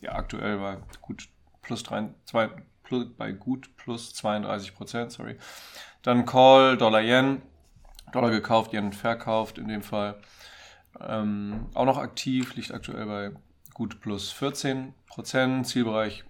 [0.01, 1.29] ja aktuell bei gut
[1.63, 2.51] plus, 3, 2,
[2.87, 5.37] plus bei gut plus 32 Prozent, sorry.
[6.03, 7.43] Dann Call, Dollar Yen,
[8.13, 10.21] Dollar gekauft, Yen verkauft in dem Fall.
[11.01, 13.33] Ähm, auch noch aktiv, liegt aktuell bei
[13.75, 15.67] gut plus 14 Prozent.
[15.67, 16.25] Zielbereich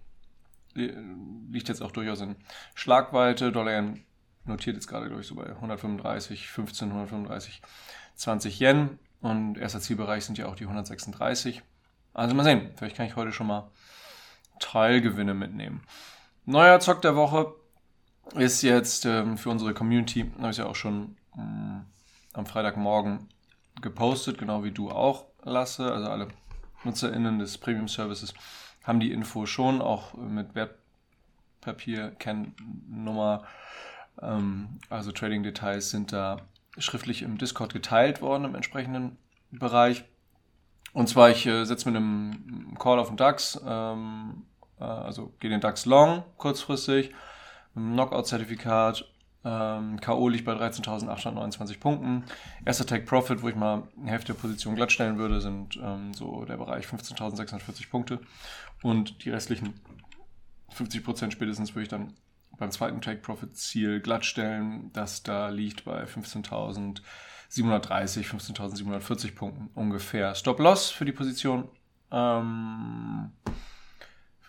[0.74, 2.36] liegt jetzt auch durchaus in
[2.74, 3.52] Schlagweite.
[3.52, 4.04] Dollar Yen
[4.44, 7.62] notiert jetzt gerade, glaube ich, so bei 135, 15, 135,
[8.16, 8.98] 20 Yen.
[9.20, 11.62] Und erster Zielbereich sind ja auch die 136.
[12.14, 13.70] Also mal sehen, vielleicht kann ich heute schon mal
[14.58, 15.82] Teilgewinne mitnehmen.
[16.48, 17.54] Neuer Zock der Woche
[18.36, 21.84] ist jetzt ähm, für unsere Community, habe ich ja auch schon ähm,
[22.34, 23.28] am Freitagmorgen
[23.82, 25.92] gepostet, genau wie du auch, Lasse.
[25.92, 26.28] Also alle
[26.84, 28.32] NutzerInnen des Premium Services
[28.84, 33.42] haben die Info schon, auch mit Wertpapier, Kennnummer,
[34.22, 36.42] ähm, also Trading-Details sind da
[36.78, 39.18] schriftlich im Discord geteilt worden im entsprechenden
[39.50, 40.04] Bereich.
[40.92, 44.44] Und zwar, ich äh, setze mit einem Call auf den DAX, ähm,
[44.80, 47.12] äh, also gehe den DAX long kurzfristig
[47.74, 49.04] Knockout-Zertifikat.
[49.44, 50.28] Ähm, K.O.
[50.28, 52.24] liegt bei 13.829 Punkten.
[52.64, 56.12] Erster Take Profit, wo ich mal eine Hälfte der Position glatt stellen würde, sind ähm,
[56.14, 58.18] so der Bereich 15.640 Punkte.
[58.82, 59.80] Und die restlichen
[60.74, 62.14] 50% spätestens würde ich dann
[62.58, 64.90] beim zweiten Take Profit Ziel glatt stellen.
[64.92, 67.00] Das da liegt bei 15.730,
[67.52, 70.34] 15.740 Punkten ungefähr.
[70.34, 71.68] Stop Loss für die Position.
[72.10, 73.30] Ähm,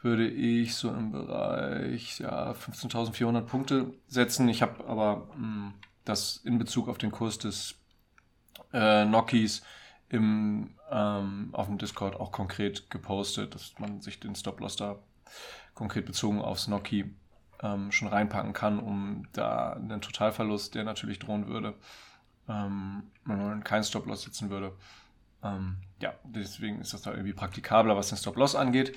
[0.02, 4.48] würde ich so im Bereich ja, 15.400 Punkte setzen.
[4.50, 5.74] Ich habe aber mh, hm,
[6.06, 7.76] das in Bezug auf den Kurs des
[8.74, 9.62] äh, Nokis
[10.10, 15.00] im, ähm, auf dem Discord auch konkret gepostet, dass man sich den Stop-Loss da
[15.74, 17.14] konkret bezogen aufs Noki
[17.62, 21.74] ähm, schon reinpacken kann, um da einen Totalverlust, der natürlich drohen würde,
[22.48, 24.74] ähm, wenn man keinen Stop-Loss setzen würde.
[25.44, 28.96] Ähm, ja, deswegen ist das da irgendwie praktikabler, was den Stop-Loss angeht.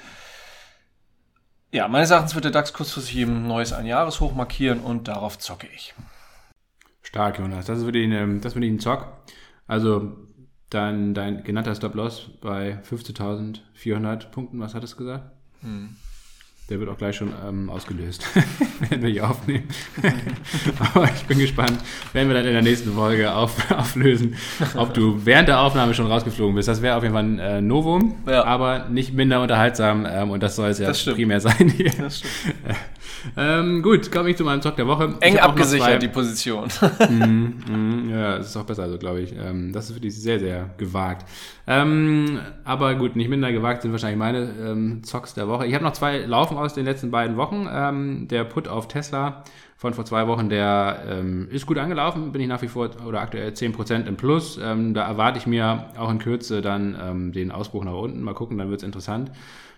[1.73, 5.95] Ja, meines Erachtens wird der DAX kurzfristig eben neues Einjahreshoch markieren und darauf zocke ich.
[7.03, 7.67] Stark, Jonas.
[7.67, 9.07] Das wird Ihnen, das wird Ihnen Zock.
[9.69, 10.17] Also
[10.69, 15.31] dein, dein genannter Stop-Loss bei 15.400 Punkten, was hattest du gesagt?
[15.61, 15.97] Hm.
[16.71, 18.25] Der wird auch gleich schon ähm, ausgelöst,
[18.89, 19.69] wenn wir hier aufnehmen.
[20.95, 21.77] Aber ich bin gespannt,
[22.13, 24.37] werden wir dann in der nächsten Folge auf, auflösen,
[24.77, 26.69] ob du während der Aufnahme schon rausgeflogen bist.
[26.69, 28.45] Das wäre auf jeden Fall ein äh, Novum, ja.
[28.45, 31.91] aber nicht minder unterhaltsam ähm, und das soll es ja primär sein hier.
[31.99, 32.55] Das stimmt.
[33.37, 35.15] Ähm, gut, komme ich zu meinem Talk der Woche.
[35.21, 36.69] Eng abgesichert, die Position.
[37.11, 39.35] mm, mm, ja, das ist auch besser, also glaube ich.
[39.37, 41.27] Ähm, das ist wirklich sehr, sehr gewagt.
[41.67, 45.67] Ähm, aber gut, nicht minder gewagt sind wahrscheinlich meine ähm, Zocks der Woche.
[45.67, 47.69] Ich habe noch zwei laufen aus den letzten beiden Wochen.
[47.71, 49.45] Ähm, der Put auf Tesla
[49.81, 53.23] von vor zwei Wochen, der ähm, ist gut angelaufen, bin ich nach wie vor oder
[53.23, 54.61] aktuell 10% im Plus.
[54.63, 58.21] Ähm, da erwarte ich mir auch in Kürze dann ähm, den Ausbruch nach unten.
[58.21, 59.33] Mal gucken, dann wird es interessant.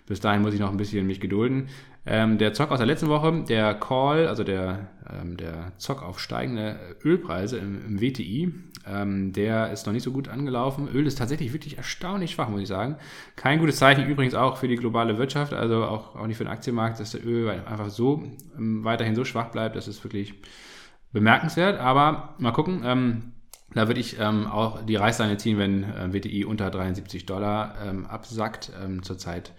[0.05, 1.69] Bis dahin muss ich noch ein bisschen mich gedulden.
[2.05, 6.19] Ähm, der Zock aus der letzten Woche, der Call, also der, ähm, der Zock auf
[6.19, 8.53] steigende Ölpreise im, im WTI,
[8.85, 10.89] ähm, der ist noch nicht so gut angelaufen.
[10.93, 12.97] Öl ist tatsächlich wirklich erstaunlich schwach, muss ich sagen.
[13.37, 16.51] Kein gutes Zeichen übrigens auch für die globale Wirtschaft, also auch, auch nicht für den
[16.51, 18.23] Aktienmarkt, dass der Öl einfach so
[18.57, 19.77] ähm, weiterhin so schwach bleibt.
[19.77, 20.33] Das ist wirklich
[21.13, 21.79] bemerkenswert.
[21.79, 22.81] Aber mal gucken.
[22.83, 23.33] Ähm,
[23.73, 28.05] da würde ich ähm, auch die Reißleine ziehen, wenn äh, WTI unter 73 Dollar ähm,
[28.05, 28.71] absackt.
[28.83, 29.53] Ähm, zurzeit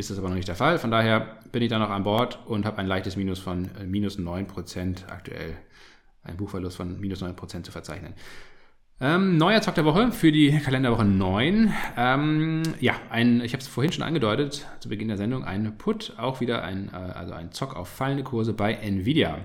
[0.00, 0.78] ist das aber noch nicht der Fall.
[0.78, 3.84] Von daher bin ich da noch an Bord und habe ein leichtes Minus von äh,
[3.84, 5.56] minus 9% aktuell.
[6.22, 8.14] Ein Buchverlust von minus 9% zu verzeichnen.
[9.02, 11.72] Ähm, neuer Zock der Woche für die Kalenderwoche 9.
[11.96, 16.14] Ähm, ja, ein, ich habe es vorhin schon angedeutet, zu Beginn der Sendung, ein Put,
[16.18, 19.38] auch wieder ein, äh, also ein Zock auf fallende Kurse bei Nvidia.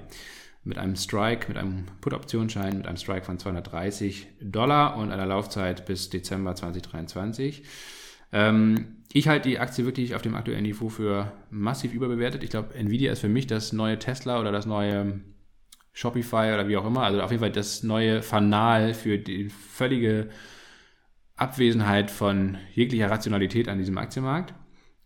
[0.66, 5.86] Mit einem Strike, mit einem Put-Optionsschein, mit einem Strike von 230 Dollar und einer Laufzeit
[5.86, 7.64] bis Dezember 2023.
[8.34, 12.44] Ähm, ich halte die Aktie wirklich auf dem aktuellen Niveau für massiv überbewertet.
[12.44, 15.22] Ich glaube, Nvidia ist für mich das neue Tesla oder das neue
[15.94, 17.04] Shopify oder wie auch immer.
[17.04, 20.28] Also auf jeden Fall das neue Fanal für die völlige
[21.38, 24.54] Abwesenheit von jeglicher Rationalität an diesem Aktienmarkt.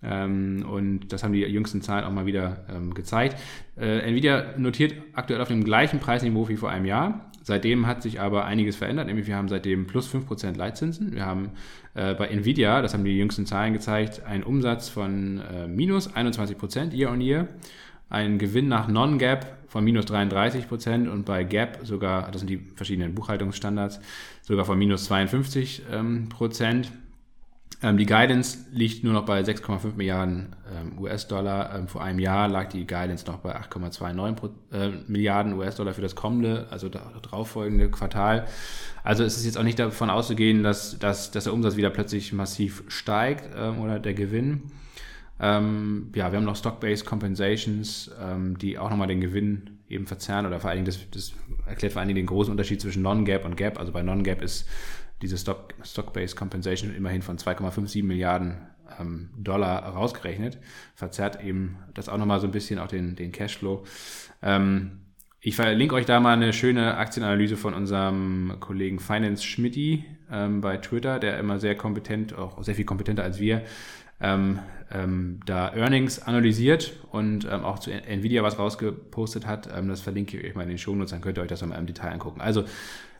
[0.01, 3.37] Ähm, und das haben die jüngsten Zahlen auch mal wieder ähm, gezeigt.
[3.77, 7.31] Äh, Nvidia notiert aktuell auf dem gleichen Preisniveau wie vor einem Jahr.
[7.41, 11.13] Seitdem hat sich aber einiges verändert, nämlich wir haben seitdem plus 5% Leitzinsen.
[11.13, 11.51] Wir haben
[11.95, 16.93] äh, bei Nvidia, das haben die jüngsten Zahlen gezeigt, einen Umsatz von äh, minus 21%
[16.93, 17.47] year on year
[18.09, 22.57] einen Gewinn nach Non-Gap von minus 33 Prozent und bei Gap sogar, das sind die
[22.75, 23.99] verschiedenen Buchhaltungsstandards,
[24.41, 26.91] sogar von minus 52 ähm, Prozent.
[27.81, 31.75] Ähm, die Guidance liegt nur noch bei 6,5 Milliarden ähm, US-Dollar.
[31.75, 36.15] Ähm, vor einem Jahr lag die Guidance noch bei 8,29 äh, Milliarden US-Dollar für das
[36.15, 38.47] kommende, also darauffolgende Quartal.
[39.03, 42.33] Also es ist jetzt auch nicht davon auszugehen, dass, dass, dass der Umsatz wieder plötzlich
[42.33, 44.63] massiv steigt ähm, oder der Gewinn.
[45.39, 50.45] Ähm, ja, wir haben noch Stock-Based Compensations, ähm, die auch nochmal den Gewinn eben verzerren
[50.45, 51.33] oder vor allen Dingen, das, das
[51.65, 53.79] erklärt vor allen Dingen den großen Unterschied zwischen Non-Gap und Gap.
[53.79, 54.67] Also bei Non-Gap ist
[55.21, 58.57] diese Stock-Based Stock Compensation immerhin von 2,57 Milliarden
[58.99, 60.57] ähm, Dollar rausgerechnet,
[60.95, 63.83] verzerrt eben das auch nochmal so ein bisschen auch den, den Cashflow.
[64.41, 64.99] Ähm,
[65.41, 70.77] ich verlinke euch da mal eine schöne Aktienanalyse von unserem Kollegen Finance Schmidti ähm, bei
[70.77, 73.63] Twitter, der immer sehr kompetent, auch sehr viel kompetenter als wir,
[74.19, 74.59] ähm,
[74.91, 79.69] ähm, da Earnings analysiert und ähm, auch zu Nvidia was rausgepostet hat.
[79.73, 81.77] Ähm, das verlinke ich euch mal in den Shownotes, dann könnt ihr euch das mal
[81.77, 82.41] im Detail angucken.
[82.41, 82.65] Also,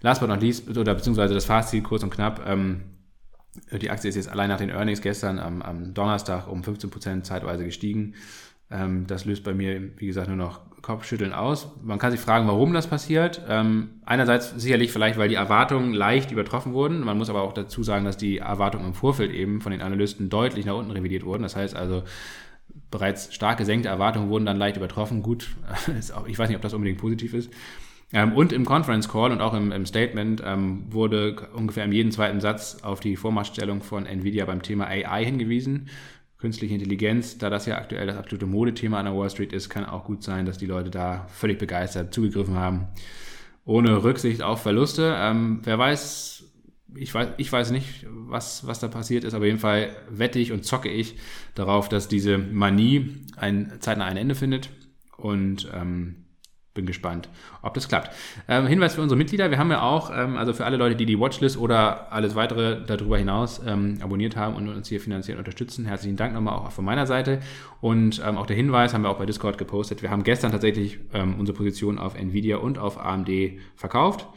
[0.01, 2.45] last but not least, oder beziehungsweise das Fazit kurz und knapp.
[2.45, 2.81] Ähm,
[3.71, 7.65] die Aktie ist jetzt allein nach den Earnings gestern am, am Donnerstag um 15% zeitweise
[7.65, 8.15] gestiegen.
[8.71, 11.67] Ähm, das löst bei mir, wie gesagt, nur noch Kopfschütteln aus.
[11.81, 13.41] Man kann sich fragen, warum das passiert.
[13.49, 17.01] Ähm, einerseits sicherlich vielleicht, weil die Erwartungen leicht übertroffen wurden.
[17.01, 20.29] Man muss aber auch dazu sagen, dass die Erwartungen im Vorfeld eben von den Analysten
[20.29, 21.43] deutlich nach unten revidiert wurden.
[21.43, 22.03] Das heißt also,
[22.91, 25.23] bereits stark gesenkte Erwartungen wurden dann leicht übertroffen.
[25.23, 25.49] Gut,
[26.27, 27.51] ich weiß nicht, ob das unbedingt positiv ist.
[28.11, 32.11] Ähm, und im Conference Call und auch im, im Statement ähm, wurde ungefähr in jedem
[32.11, 35.89] zweiten Satz auf die Vormachtstellung von Nvidia beim Thema AI hingewiesen.
[36.37, 39.85] Künstliche Intelligenz, da das ja aktuell das absolute Modethema an der Wall Street ist, kann
[39.85, 42.87] auch gut sein, dass die Leute da völlig begeistert zugegriffen haben,
[43.65, 45.15] ohne Rücksicht auf Verluste.
[45.17, 46.45] Ähm, wer weiß,
[46.95, 50.51] ich weiß, ich weiß nicht, was, was da passiert ist, aber jeden Fall wette ich
[50.51, 51.17] und zocke ich
[51.55, 54.69] darauf, dass diese Manie ein, zeitnah ein Ende findet.
[55.17, 56.28] Und ähm,
[56.73, 57.29] bin gespannt,
[57.61, 58.15] ob das klappt.
[58.47, 61.05] Ähm, Hinweis für unsere Mitglieder, wir haben ja auch, ähm, also für alle Leute, die
[61.05, 65.85] die Watchlist oder alles weitere darüber hinaus ähm, abonniert haben und uns hier finanziell unterstützen,
[65.85, 67.39] herzlichen Dank nochmal auch von meiner Seite.
[67.81, 70.01] Und ähm, auch der Hinweis haben wir auch bei Discord gepostet.
[70.01, 73.29] Wir haben gestern tatsächlich ähm, unsere Position auf Nvidia und auf AMD
[73.75, 74.27] verkauft.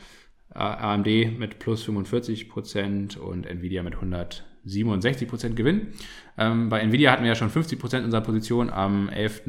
[0.55, 5.89] Äh, AMD mit plus 45 Prozent und Nvidia mit 167 Prozent Gewinn.
[6.39, 9.43] Ähm, bei Nvidia hatten wir ja schon 50 Prozent unserer Position am 11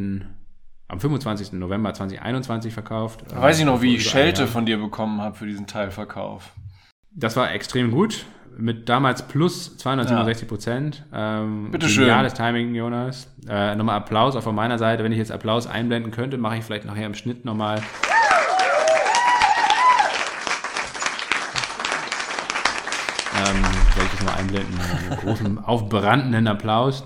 [0.88, 1.54] am 25.
[1.54, 3.24] November 2021 verkauft.
[3.30, 6.52] Da weiß ich noch, wie ich Schelte von dir bekommen habe für diesen Teilverkauf.
[7.12, 8.26] Das war extrem gut.
[8.56, 11.04] Mit damals plus 267 Prozent.
[11.12, 11.42] Ja.
[11.42, 12.06] Ähm, Bitte schön.
[12.06, 13.28] Geniales Timing, Jonas.
[13.50, 15.04] Äh, nochmal Applaus auch von meiner Seite.
[15.04, 17.82] Wenn ich jetzt Applaus einblenden könnte, mache ich vielleicht nachher im Schnitt nochmal.
[23.36, 24.80] Ähm, werde ich das mal einblenden.
[24.80, 27.04] Einen großen, aufbrandenden Applaus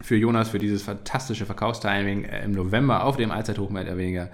[0.00, 4.30] für Jonas für dieses fantastische Verkaufstiming äh, im November auf dem Allzeithoch mehr oder weniger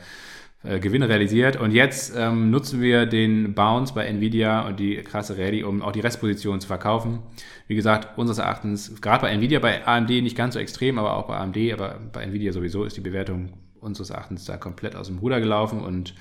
[0.63, 1.57] äh, Gewinne realisiert.
[1.57, 5.93] Und jetzt ähm, nutzen wir den Bounce bei Nvidia und die krasse Rallye, um auch
[5.93, 7.21] die Restposition zu verkaufen.
[7.69, 11.27] Wie gesagt, unseres Erachtens, gerade bei Nvidia, bei AMD nicht ganz so extrem, aber auch
[11.27, 15.19] bei AMD, aber bei Nvidia sowieso ist die Bewertung unseres Erachtens da komplett aus dem
[15.19, 15.81] Ruder gelaufen.
[15.83, 16.15] Und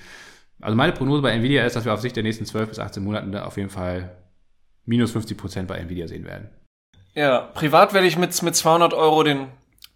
[0.60, 3.02] also meine Prognose bei Nvidia ist, dass wir auf Sicht der nächsten 12 bis 18
[3.02, 4.16] Monate auf jeden Fall
[4.84, 6.50] minus 50 Prozent bei Nvidia sehen werden.
[7.16, 9.48] Ja, privat werde ich mit, mit 200 Euro den,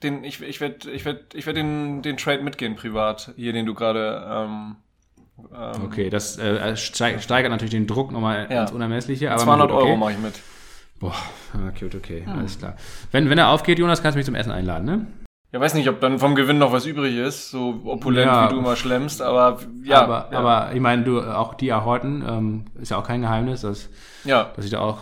[0.03, 3.67] den ich, ich werde ich werd, ich werd den, den Trade mitgehen, privat, hier, den
[3.67, 4.27] du gerade.
[4.27, 4.77] Ähm,
[5.55, 8.63] ähm, okay, das äh, steigert natürlich den Druck nochmal ja.
[8.63, 9.31] ins Unermessliche.
[9.31, 9.83] Aber 200 okay.
[9.83, 10.41] Euro mache ich mit.
[10.99, 11.15] Boah,
[11.69, 12.39] okay, okay, hm.
[12.39, 12.77] alles klar.
[13.11, 15.07] Wenn, wenn er aufgeht, Jonas, kannst du mich zum Essen einladen, ne?
[15.53, 18.47] Ja, weiß nicht, ob dann vom Gewinn noch was übrig ist, so opulent ja.
[18.47, 20.03] wie du immer schlemmst, aber ja.
[20.03, 20.39] Aber, ja.
[20.39, 23.89] aber ich meine, du, auch die Horton, ähm, ist ja auch kein Geheimnis, dass,
[24.25, 24.53] ja.
[24.55, 24.99] dass ich da auch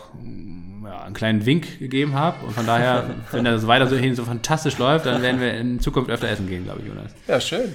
[0.84, 2.46] ja, einen kleinen Wink gegeben habe.
[2.46, 5.80] Und von daher, wenn das weiter so hin so fantastisch läuft, dann werden wir in
[5.80, 7.14] Zukunft öfter essen gehen, glaube ich, Jonas.
[7.26, 7.74] Ja, schön.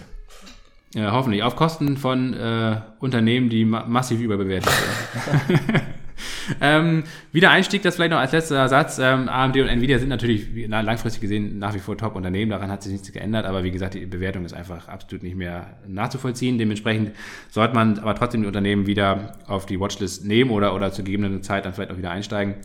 [0.96, 1.44] Ja, hoffentlich.
[1.44, 5.82] Auf Kosten von äh, Unternehmen, die ma massiv überbewertet werden.
[6.62, 9.00] ähm, wieder Einstieg, das vielleicht noch als letzter Satz.
[9.00, 12.92] Ähm, AMD und Nvidia sind natürlich langfristig gesehen nach wie vor Top-Unternehmen, daran hat sich
[12.92, 16.58] nichts geändert, aber wie gesagt, die Bewertung ist einfach absolut nicht mehr nachzuvollziehen.
[16.58, 17.12] Dementsprechend
[17.50, 21.42] sollte man aber trotzdem die Unternehmen wieder auf die Watchlist nehmen oder, oder zu gegebener
[21.42, 22.56] Zeit dann vielleicht auch wieder einsteigen.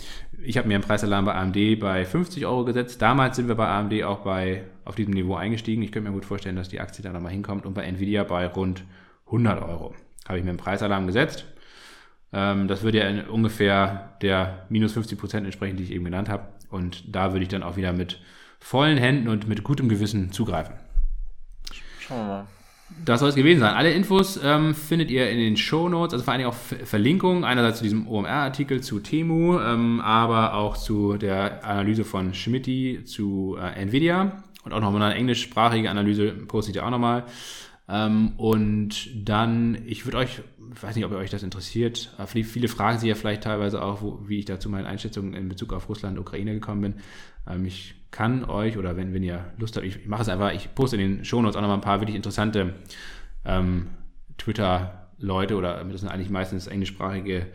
[0.42, 3.02] Ich habe mir einen Preisalarm bei AMD bei 50 Euro gesetzt.
[3.02, 5.82] Damals sind wir bei AMD auch bei, auf diesem Niveau eingestiegen.
[5.82, 8.46] Ich könnte mir gut vorstellen, dass die Aktie da nochmal hinkommt und bei Nvidia bei
[8.46, 8.84] rund
[9.26, 9.94] 100 Euro.
[10.26, 11.46] Habe ich mir einen Preisalarm gesetzt.
[12.32, 16.48] Ähm, das würde ja ungefähr der minus 50 Prozent entsprechen, die ich eben genannt habe.
[16.70, 18.20] Und da würde ich dann auch wieder mit
[18.60, 20.74] vollen Händen und mit gutem Gewissen zugreifen.
[22.00, 22.46] Schauen wir mal.
[23.04, 23.74] Das soll es gewesen sein.
[23.74, 27.44] Alle Infos ähm, findet ihr in den Show Notes, also vor allen Dingen auch Verlinkungen,
[27.44, 33.58] einerseits zu diesem OMR-Artikel zu Temu, ähm, aber auch zu der Analyse von Schmidti zu
[33.60, 34.42] äh, Nvidia.
[34.64, 37.24] und auch nochmal eine englischsprachige Analyse poste ich da auch nochmal.
[37.88, 40.42] Ähm, und dann, ich würde euch,
[40.74, 43.82] ich weiß nicht, ob ihr euch das interessiert, aber viele fragen sich ja vielleicht teilweise
[43.82, 46.82] auch, wo, wie ich da zu meinen Einschätzungen in Bezug auf Russland und Ukraine gekommen
[46.82, 46.94] bin.
[47.48, 50.52] Ähm, ich kann euch, oder wenn, wenn ihr Lust habt, ich, ich mache es einfach,
[50.52, 52.74] ich poste in den Shownotes auch nochmal ein paar wirklich interessante
[53.44, 53.88] ähm,
[54.36, 57.46] Twitter-Leute oder das sind eigentlich meistens englischsprachige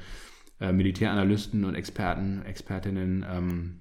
[0.60, 3.80] äh, Militäranalysten und Experten, Expertinnen, ähm,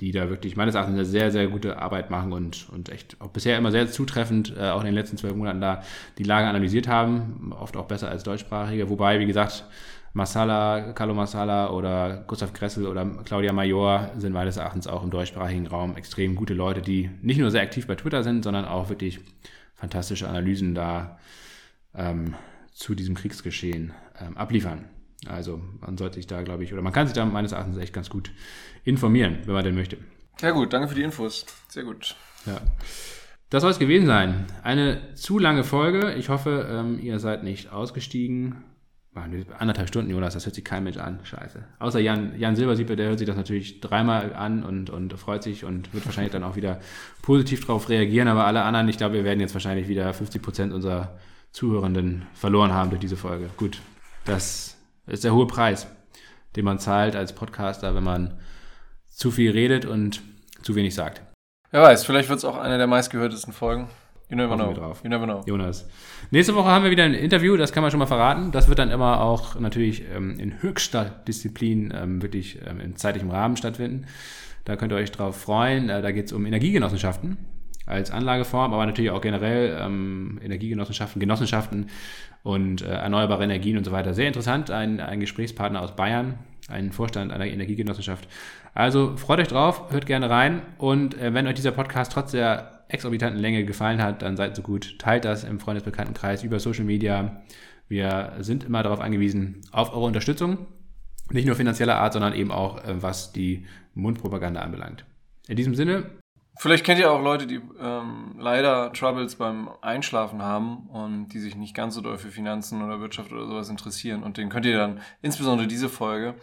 [0.00, 3.30] die da wirklich meines Erachtens eine sehr, sehr gute Arbeit machen und, und echt auch
[3.30, 5.82] bisher immer sehr zutreffend, äh, auch in den letzten zwölf Monaten da
[6.18, 8.88] die Lage analysiert haben, oft auch besser als deutschsprachige.
[8.90, 9.64] Wobei, wie gesagt,
[10.12, 15.66] Masala, Carlo Masala oder Gustav Gressel oder Claudia Major sind meines Erachtens auch im deutschsprachigen
[15.66, 19.20] Raum extrem gute Leute, die nicht nur sehr aktiv bei Twitter sind, sondern auch wirklich
[19.74, 21.18] fantastische Analysen da
[21.94, 22.34] ähm,
[22.72, 24.84] zu diesem Kriegsgeschehen ähm, abliefern.
[25.26, 27.92] Also man sollte sich da, glaube ich, oder man kann sich da meines Erachtens echt
[27.92, 28.30] ganz gut
[28.84, 29.98] informieren, wenn man denn möchte.
[30.40, 31.44] Ja gut, danke für die Infos.
[31.68, 32.14] Sehr gut.
[32.46, 32.60] Ja.
[33.50, 34.46] Das soll es gewesen sein.
[34.62, 36.14] Eine zu lange Folge.
[36.14, 38.64] Ich hoffe, ähm, ihr seid nicht ausgestiegen.
[39.58, 41.18] Anderthalb Stunden, Jonas, das hört sich kein Mensch an.
[41.24, 41.64] Scheiße.
[41.80, 45.64] Außer Jan, Jan Silbersieper, der hört sich das natürlich dreimal an und, und freut sich
[45.64, 46.78] und wird wahrscheinlich dann auch wieder
[47.22, 48.28] positiv darauf reagieren.
[48.28, 51.18] Aber alle anderen, ich glaube, wir werden jetzt wahrscheinlich wieder 50 Prozent unserer
[51.50, 53.50] Zuhörenden verloren haben durch diese Folge.
[53.56, 53.80] Gut,
[54.24, 54.77] das
[55.08, 55.86] ist der hohe Preis,
[56.56, 58.38] den man zahlt als Podcaster, wenn man
[59.06, 60.22] zu viel redet und
[60.62, 61.22] zu wenig sagt.
[61.70, 63.88] Wer weiß, vielleicht wird es auch eine der meistgehörtesten Folgen.
[64.30, 64.72] You never know.
[64.74, 65.00] Drauf.
[65.02, 65.42] You never know.
[65.46, 65.88] Jonas.
[66.30, 68.52] Nächste Woche haben wir wieder ein Interview, das kann man schon mal verraten.
[68.52, 73.30] Das wird dann immer auch natürlich ähm, in höchster Disziplin ähm, wirklich ähm, im zeitlichen
[73.30, 74.06] Rahmen stattfinden.
[74.64, 75.88] Da könnt ihr euch drauf freuen.
[75.88, 77.38] Äh, da geht es um Energiegenossenschaften
[77.88, 81.86] als Anlageform, aber natürlich auch generell ähm, Energiegenossenschaften, Genossenschaften
[82.42, 84.14] und äh, erneuerbare Energien und so weiter.
[84.14, 86.38] Sehr interessant, ein, ein Gesprächspartner aus Bayern,
[86.68, 88.28] ein Vorstand einer Energiegenossenschaft.
[88.74, 92.84] Also freut euch drauf, hört gerne rein und äh, wenn euch dieser Podcast trotz der
[92.88, 97.42] exorbitanten Länge gefallen hat, dann seid so gut, teilt das im Freundesbekanntenkreis über Social Media.
[97.88, 100.66] Wir sind immer darauf angewiesen, auf eure Unterstützung.
[101.30, 105.04] Nicht nur finanzieller Art, sondern eben auch, äh, was die Mundpropaganda anbelangt.
[105.48, 106.04] In diesem Sinne,
[106.58, 111.54] Vielleicht kennt ihr auch Leute, die ähm, leider Troubles beim Einschlafen haben und die sich
[111.54, 114.24] nicht ganz so doll für Finanzen oder Wirtschaft oder sowas interessieren.
[114.24, 116.34] Und denen könnt ihr dann insbesondere diese Folge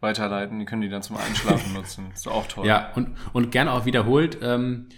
[0.00, 0.58] weiterleiten.
[0.58, 2.10] Die können die dann zum Einschlafen nutzen.
[2.12, 2.66] Ist auch toll.
[2.66, 4.88] Ja, und, und gerne auch wiederholt ähm,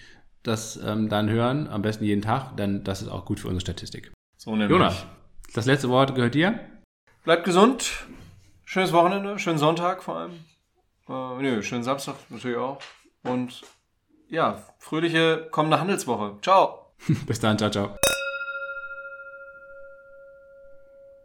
[0.42, 3.60] das ähm, dann hören, am besten jeden Tag, denn das ist auch gut für unsere
[3.60, 4.12] Statistik.
[4.36, 4.70] So nämlich.
[4.70, 5.06] Jonas,
[5.54, 6.58] das letzte Wort gehört dir.
[7.24, 8.06] Bleibt gesund.
[8.64, 10.32] Schönes Wochenende, schönen Sonntag vor allem.
[11.08, 12.80] Äh, nö, schönen Samstag natürlich auch.
[13.22, 13.62] Und
[14.32, 16.38] ja, fröhliche kommende Handelswoche.
[16.42, 16.86] Ciao.
[17.26, 17.96] Bis dann, ciao, ciao.